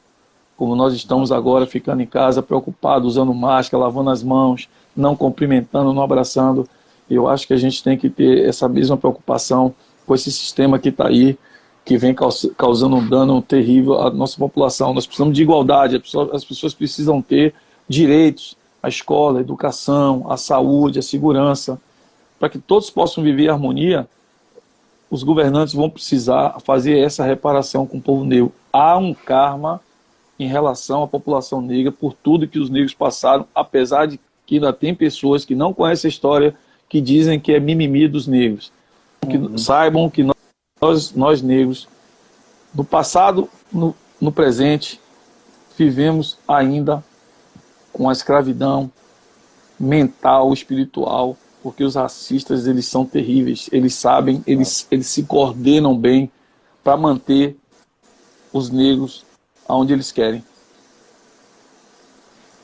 como 0.58 0.74
nós 0.74 0.92
estamos 0.92 1.30
agora 1.30 1.68
ficando 1.68 2.02
em 2.02 2.06
casa 2.06 2.42
preocupados, 2.42 3.10
usando 3.12 3.32
máscara, 3.32 3.84
lavando 3.84 4.10
as 4.10 4.24
mãos, 4.24 4.68
não 4.94 5.14
cumprimentando, 5.14 5.92
não 5.92 6.02
abraçando. 6.02 6.68
Eu 7.08 7.28
acho 7.28 7.46
que 7.46 7.54
a 7.54 7.56
gente 7.56 7.80
tem 7.80 7.96
que 7.96 8.10
ter 8.10 8.44
essa 8.44 8.68
mesma 8.68 8.96
preocupação 8.96 9.72
com 10.04 10.16
esse 10.16 10.32
sistema 10.32 10.76
que 10.76 10.88
está 10.88 11.06
aí, 11.06 11.38
que 11.84 11.96
vem 11.96 12.12
causando 12.56 12.96
um 12.96 13.08
dano 13.08 13.40
terrível 13.40 14.02
à 14.02 14.10
nossa 14.10 14.36
população. 14.36 14.92
Nós 14.92 15.06
precisamos 15.06 15.32
de 15.32 15.42
igualdade, 15.42 16.02
as 16.32 16.44
pessoas 16.44 16.74
precisam 16.74 17.22
ter 17.22 17.54
direitos 17.88 18.56
à 18.82 18.88
escola, 18.88 19.38
à 19.38 19.40
educação, 19.40 20.26
à 20.28 20.36
saúde, 20.36 20.98
à 20.98 21.02
segurança. 21.02 21.80
Para 22.36 22.48
que 22.48 22.58
todos 22.58 22.90
possam 22.90 23.22
viver 23.22 23.44
em 23.44 23.48
harmonia, 23.48 24.08
os 25.08 25.22
governantes 25.22 25.72
vão 25.72 25.88
precisar 25.88 26.58
fazer 26.64 26.98
essa 26.98 27.24
reparação 27.24 27.86
com 27.86 27.98
o 27.98 28.02
povo 28.02 28.24
negro. 28.24 28.52
Há 28.72 28.98
um 28.98 29.14
karma 29.14 29.80
em 30.38 30.46
relação 30.46 31.02
à 31.02 31.08
população 31.08 31.60
negra 31.60 31.90
por 31.90 32.14
tudo 32.14 32.48
que 32.48 32.58
os 32.58 32.70
negros 32.70 32.94
passaram, 32.94 33.46
apesar 33.54 34.06
de 34.06 34.20
que 34.46 34.56
ainda 34.56 34.72
tem 34.72 34.94
pessoas 34.94 35.44
que 35.44 35.54
não 35.54 35.74
conhecem 35.74 36.08
a 36.08 36.12
história, 36.12 36.54
que 36.88 37.00
dizem 37.00 37.38
que 37.38 37.52
é 37.52 37.60
mimimi 37.60 38.08
dos 38.08 38.26
negros. 38.26 38.72
Que 39.28 39.36
uhum. 39.36 39.58
saibam 39.58 40.08
que 40.08 40.22
nós 40.22 40.38
nós, 41.14 41.42
negros, 41.42 41.88
no 42.74 42.84
passado, 42.84 43.48
no, 43.72 43.94
no 44.20 44.30
presente, 44.30 45.00
vivemos 45.76 46.38
ainda 46.46 47.04
com 47.92 48.08
a 48.08 48.12
escravidão 48.12 48.90
mental, 49.78 50.52
espiritual, 50.52 51.36
porque 51.62 51.82
os 51.82 51.96
racistas 51.96 52.66
eles 52.66 52.86
são 52.86 53.04
terríveis, 53.04 53.68
eles 53.72 53.94
sabem, 53.94 54.42
eles, 54.46 54.86
eles 54.90 55.08
se 55.08 55.24
coordenam 55.24 55.96
bem 55.96 56.30
para 56.82 56.96
manter 56.96 57.56
os 58.52 58.70
negros 58.70 59.24
aonde 59.68 59.92
eles 59.92 60.10
querem. 60.10 60.42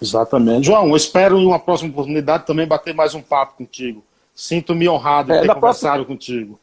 Exatamente. 0.01 0.67
João, 0.67 0.89
eu 0.89 0.97
espero 0.97 1.39
em 1.39 1.47
uma 1.47 1.59
próxima 1.59 1.91
oportunidade 1.91 2.47
também 2.47 2.67
bater 2.67 2.95
mais 2.95 3.15
um 3.15 3.23
papo 3.23 3.57
contigo. 3.57 4.03
Sinto-me 4.35 4.89
honrado 4.89 5.33
é, 5.33 5.41
ter 5.41 5.55
conversado 5.55 6.05
próxima... 6.05 6.07
contigo. 6.07 6.61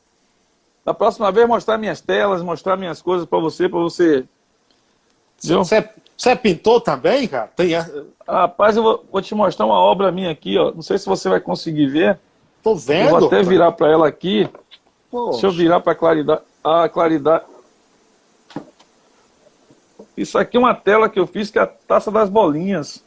Da 0.83 0.93
próxima 0.93 1.31
vez 1.31 1.47
mostrar 1.47 1.77
minhas 1.77 2.01
telas, 2.01 2.41
mostrar 2.41 2.75
minhas 2.75 3.01
coisas 3.01 3.27
para 3.27 3.39
você, 3.39 3.69
para 3.69 3.79
você. 3.79 4.25
Você, 5.37 5.89
você 6.17 6.29
é 6.29 6.35
pintor 6.35 6.81
também, 6.81 7.27
cara? 7.27 7.47
Tem... 7.55 7.71
Rapaz, 8.27 8.77
eu 8.77 8.83
vou, 8.83 9.05
vou, 9.11 9.21
te 9.21 9.33
mostrar 9.33 9.65
uma 9.65 9.79
obra 9.79 10.11
minha 10.11 10.31
aqui, 10.31 10.57
ó. 10.57 10.71
Não 10.71 10.81
sei 10.81 10.97
se 10.97 11.05
você 11.05 11.29
vai 11.29 11.39
conseguir 11.39 11.87
ver. 11.87 12.19
Tô 12.63 12.75
vendo. 12.75 13.09
Eu 13.09 13.19
vou 13.19 13.27
até 13.27 13.41
virar 13.41 13.71
para 13.71 13.91
ela 13.91 14.07
aqui. 14.07 14.49
Poxa. 15.09 15.31
Deixa 15.31 15.47
eu 15.47 15.51
virar 15.51 15.79
para 15.79 15.95
claridade. 15.95 16.41
Ah, 16.63 16.87
claridade. 16.87 17.43
Isso 20.22 20.38
aqui 20.38 20.57
é 20.57 20.59
uma 20.59 20.74
tela 20.74 21.09
que 21.09 21.19
eu 21.19 21.28
fiz 21.28 21.49
que 21.49 21.59
é 21.59 21.61
a 21.61 21.67
taça 21.67 22.11
das 22.11 22.30
bolinhas. 22.30 23.03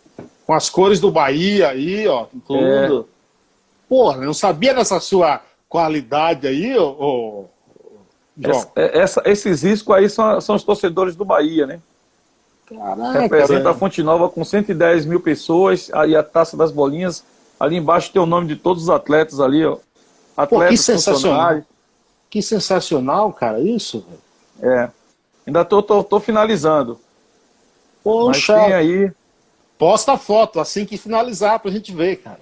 Com 0.47 0.53
as 0.53 0.69
cores 0.69 1.01
do 1.01 1.11
Bahia 1.11 1.69
aí, 1.69 2.07
ó, 2.07 2.27
tudo. 2.47 3.09
É. 3.11 3.15
Porra, 3.89 4.19
eu 4.19 4.27
não 4.27 4.35
sabia 4.35 4.75
dessa 4.75 5.01
sua 5.01 5.41
qualidade 5.69 6.47
aí, 6.47 6.77
ô, 6.79 7.47
essa, 8.43 8.71
é, 8.75 8.99
essa, 8.99 9.23
esses 9.27 9.63
riscos 9.63 9.95
aí 9.95 10.09
são, 10.09 10.41
são 10.41 10.57
os 10.57 10.65
torcedores 10.65 11.15
do 11.15 11.25
Bahia, 11.25 11.67
né? 11.67 11.81
Caraca, 12.67 13.21
Representa 13.21 13.71
a 13.71 13.75
Fonte 13.75 14.03
Nova 14.03 14.29
com 14.29 14.45
110 14.45 15.07
mil 15.07 15.21
pessoas, 15.21 15.91
aí 15.93 16.17
a 16.17 16.23
taça 16.23 16.57
das 16.57 16.73
bolinhas. 16.73 17.25
Ali 17.61 17.77
embaixo 17.77 18.13
tem 18.13 18.21
o 18.21 18.27
nome 18.27 18.49
de 18.49 18.57
todos 18.57 18.85
os 18.85 18.91
atletas 18.91 19.39
ali, 19.39 19.65
ó. 19.65 19.79
Atletas, 20.37 20.67
Pô, 20.67 20.69
que 20.69 20.77
sensacional. 20.77 21.63
Que 22.29 22.43
sensacional, 22.43 23.33
cara, 23.33 23.61
isso. 23.61 24.05
É. 24.61 24.89
Ainda 25.47 25.65
tô, 25.65 25.83
tô, 25.83 26.03
tô 26.03 26.19
finalizando. 26.19 26.99
Poxa. 28.05 28.55
Mas 28.55 28.67
tem 28.67 28.75
aí. 28.75 29.13
Posta 29.79 30.13
a 30.13 30.19
foto 30.19 30.61
assim 30.61 30.85
que 30.85 30.97
finalizar 30.97 31.59
pra 31.59 31.71
gente 31.71 31.93
ver, 31.93 32.17
cara. 32.17 32.41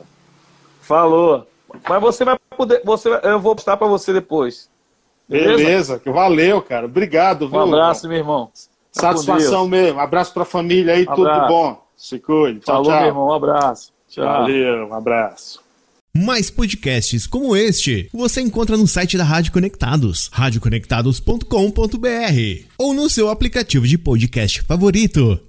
Falou. 0.82 1.46
Mas 1.88 2.02
você 2.02 2.24
vai 2.24 2.38
poder. 2.56 2.82
Você, 2.84 3.08
eu 3.22 3.40
vou 3.40 3.54
postar 3.54 3.78
para 3.78 3.86
você 3.86 4.12
depois. 4.12 4.68
Beleza? 5.28 5.56
Beleza, 5.56 6.02
valeu, 6.04 6.60
cara. 6.60 6.86
Obrigado, 6.86 7.48
viu? 7.48 7.58
Um 7.58 7.62
abraço, 7.62 8.06
meu 8.06 8.18
irmão. 8.18 8.50
Satisfação 8.90 9.66
mesmo. 9.66 9.98
Abraço 9.98 10.34
pra 10.34 10.44
família 10.44 10.92
aí, 10.92 11.06
um 11.08 11.14
tudo 11.14 11.48
bom. 11.48 11.82
Se 11.96 12.18
cuide. 12.18 12.60
Tchau, 12.60 12.74
Falou, 12.74 12.90
tchau. 12.90 13.00
meu 13.00 13.08
irmão. 13.08 13.26
Um 13.28 13.32
abraço. 13.32 13.92
Tchau. 14.10 14.24
Valeu, 14.24 14.88
um 14.88 14.94
abraço. 14.94 15.62
Mais 16.14 16.50
podcasts 16.50 17.26
como 17.26 17.56
este 17.56 18.10
você 18.12 18.42
encontra 18.42 18.76
no 18.76 18.86
site 18.86 19.16
da 19.16 19.24
Rádio 19.24 19.50
Conectados, 19.50 20.28
radioconectados.com.br 20.30 21.46
ou 22.76 22.92
no 22.92 23.08
seu 23.08 23.30
aplicativo 23.30 23.88
de 23.88 23.96
podcast 23.96 24.60
favorito. 24.62 25.40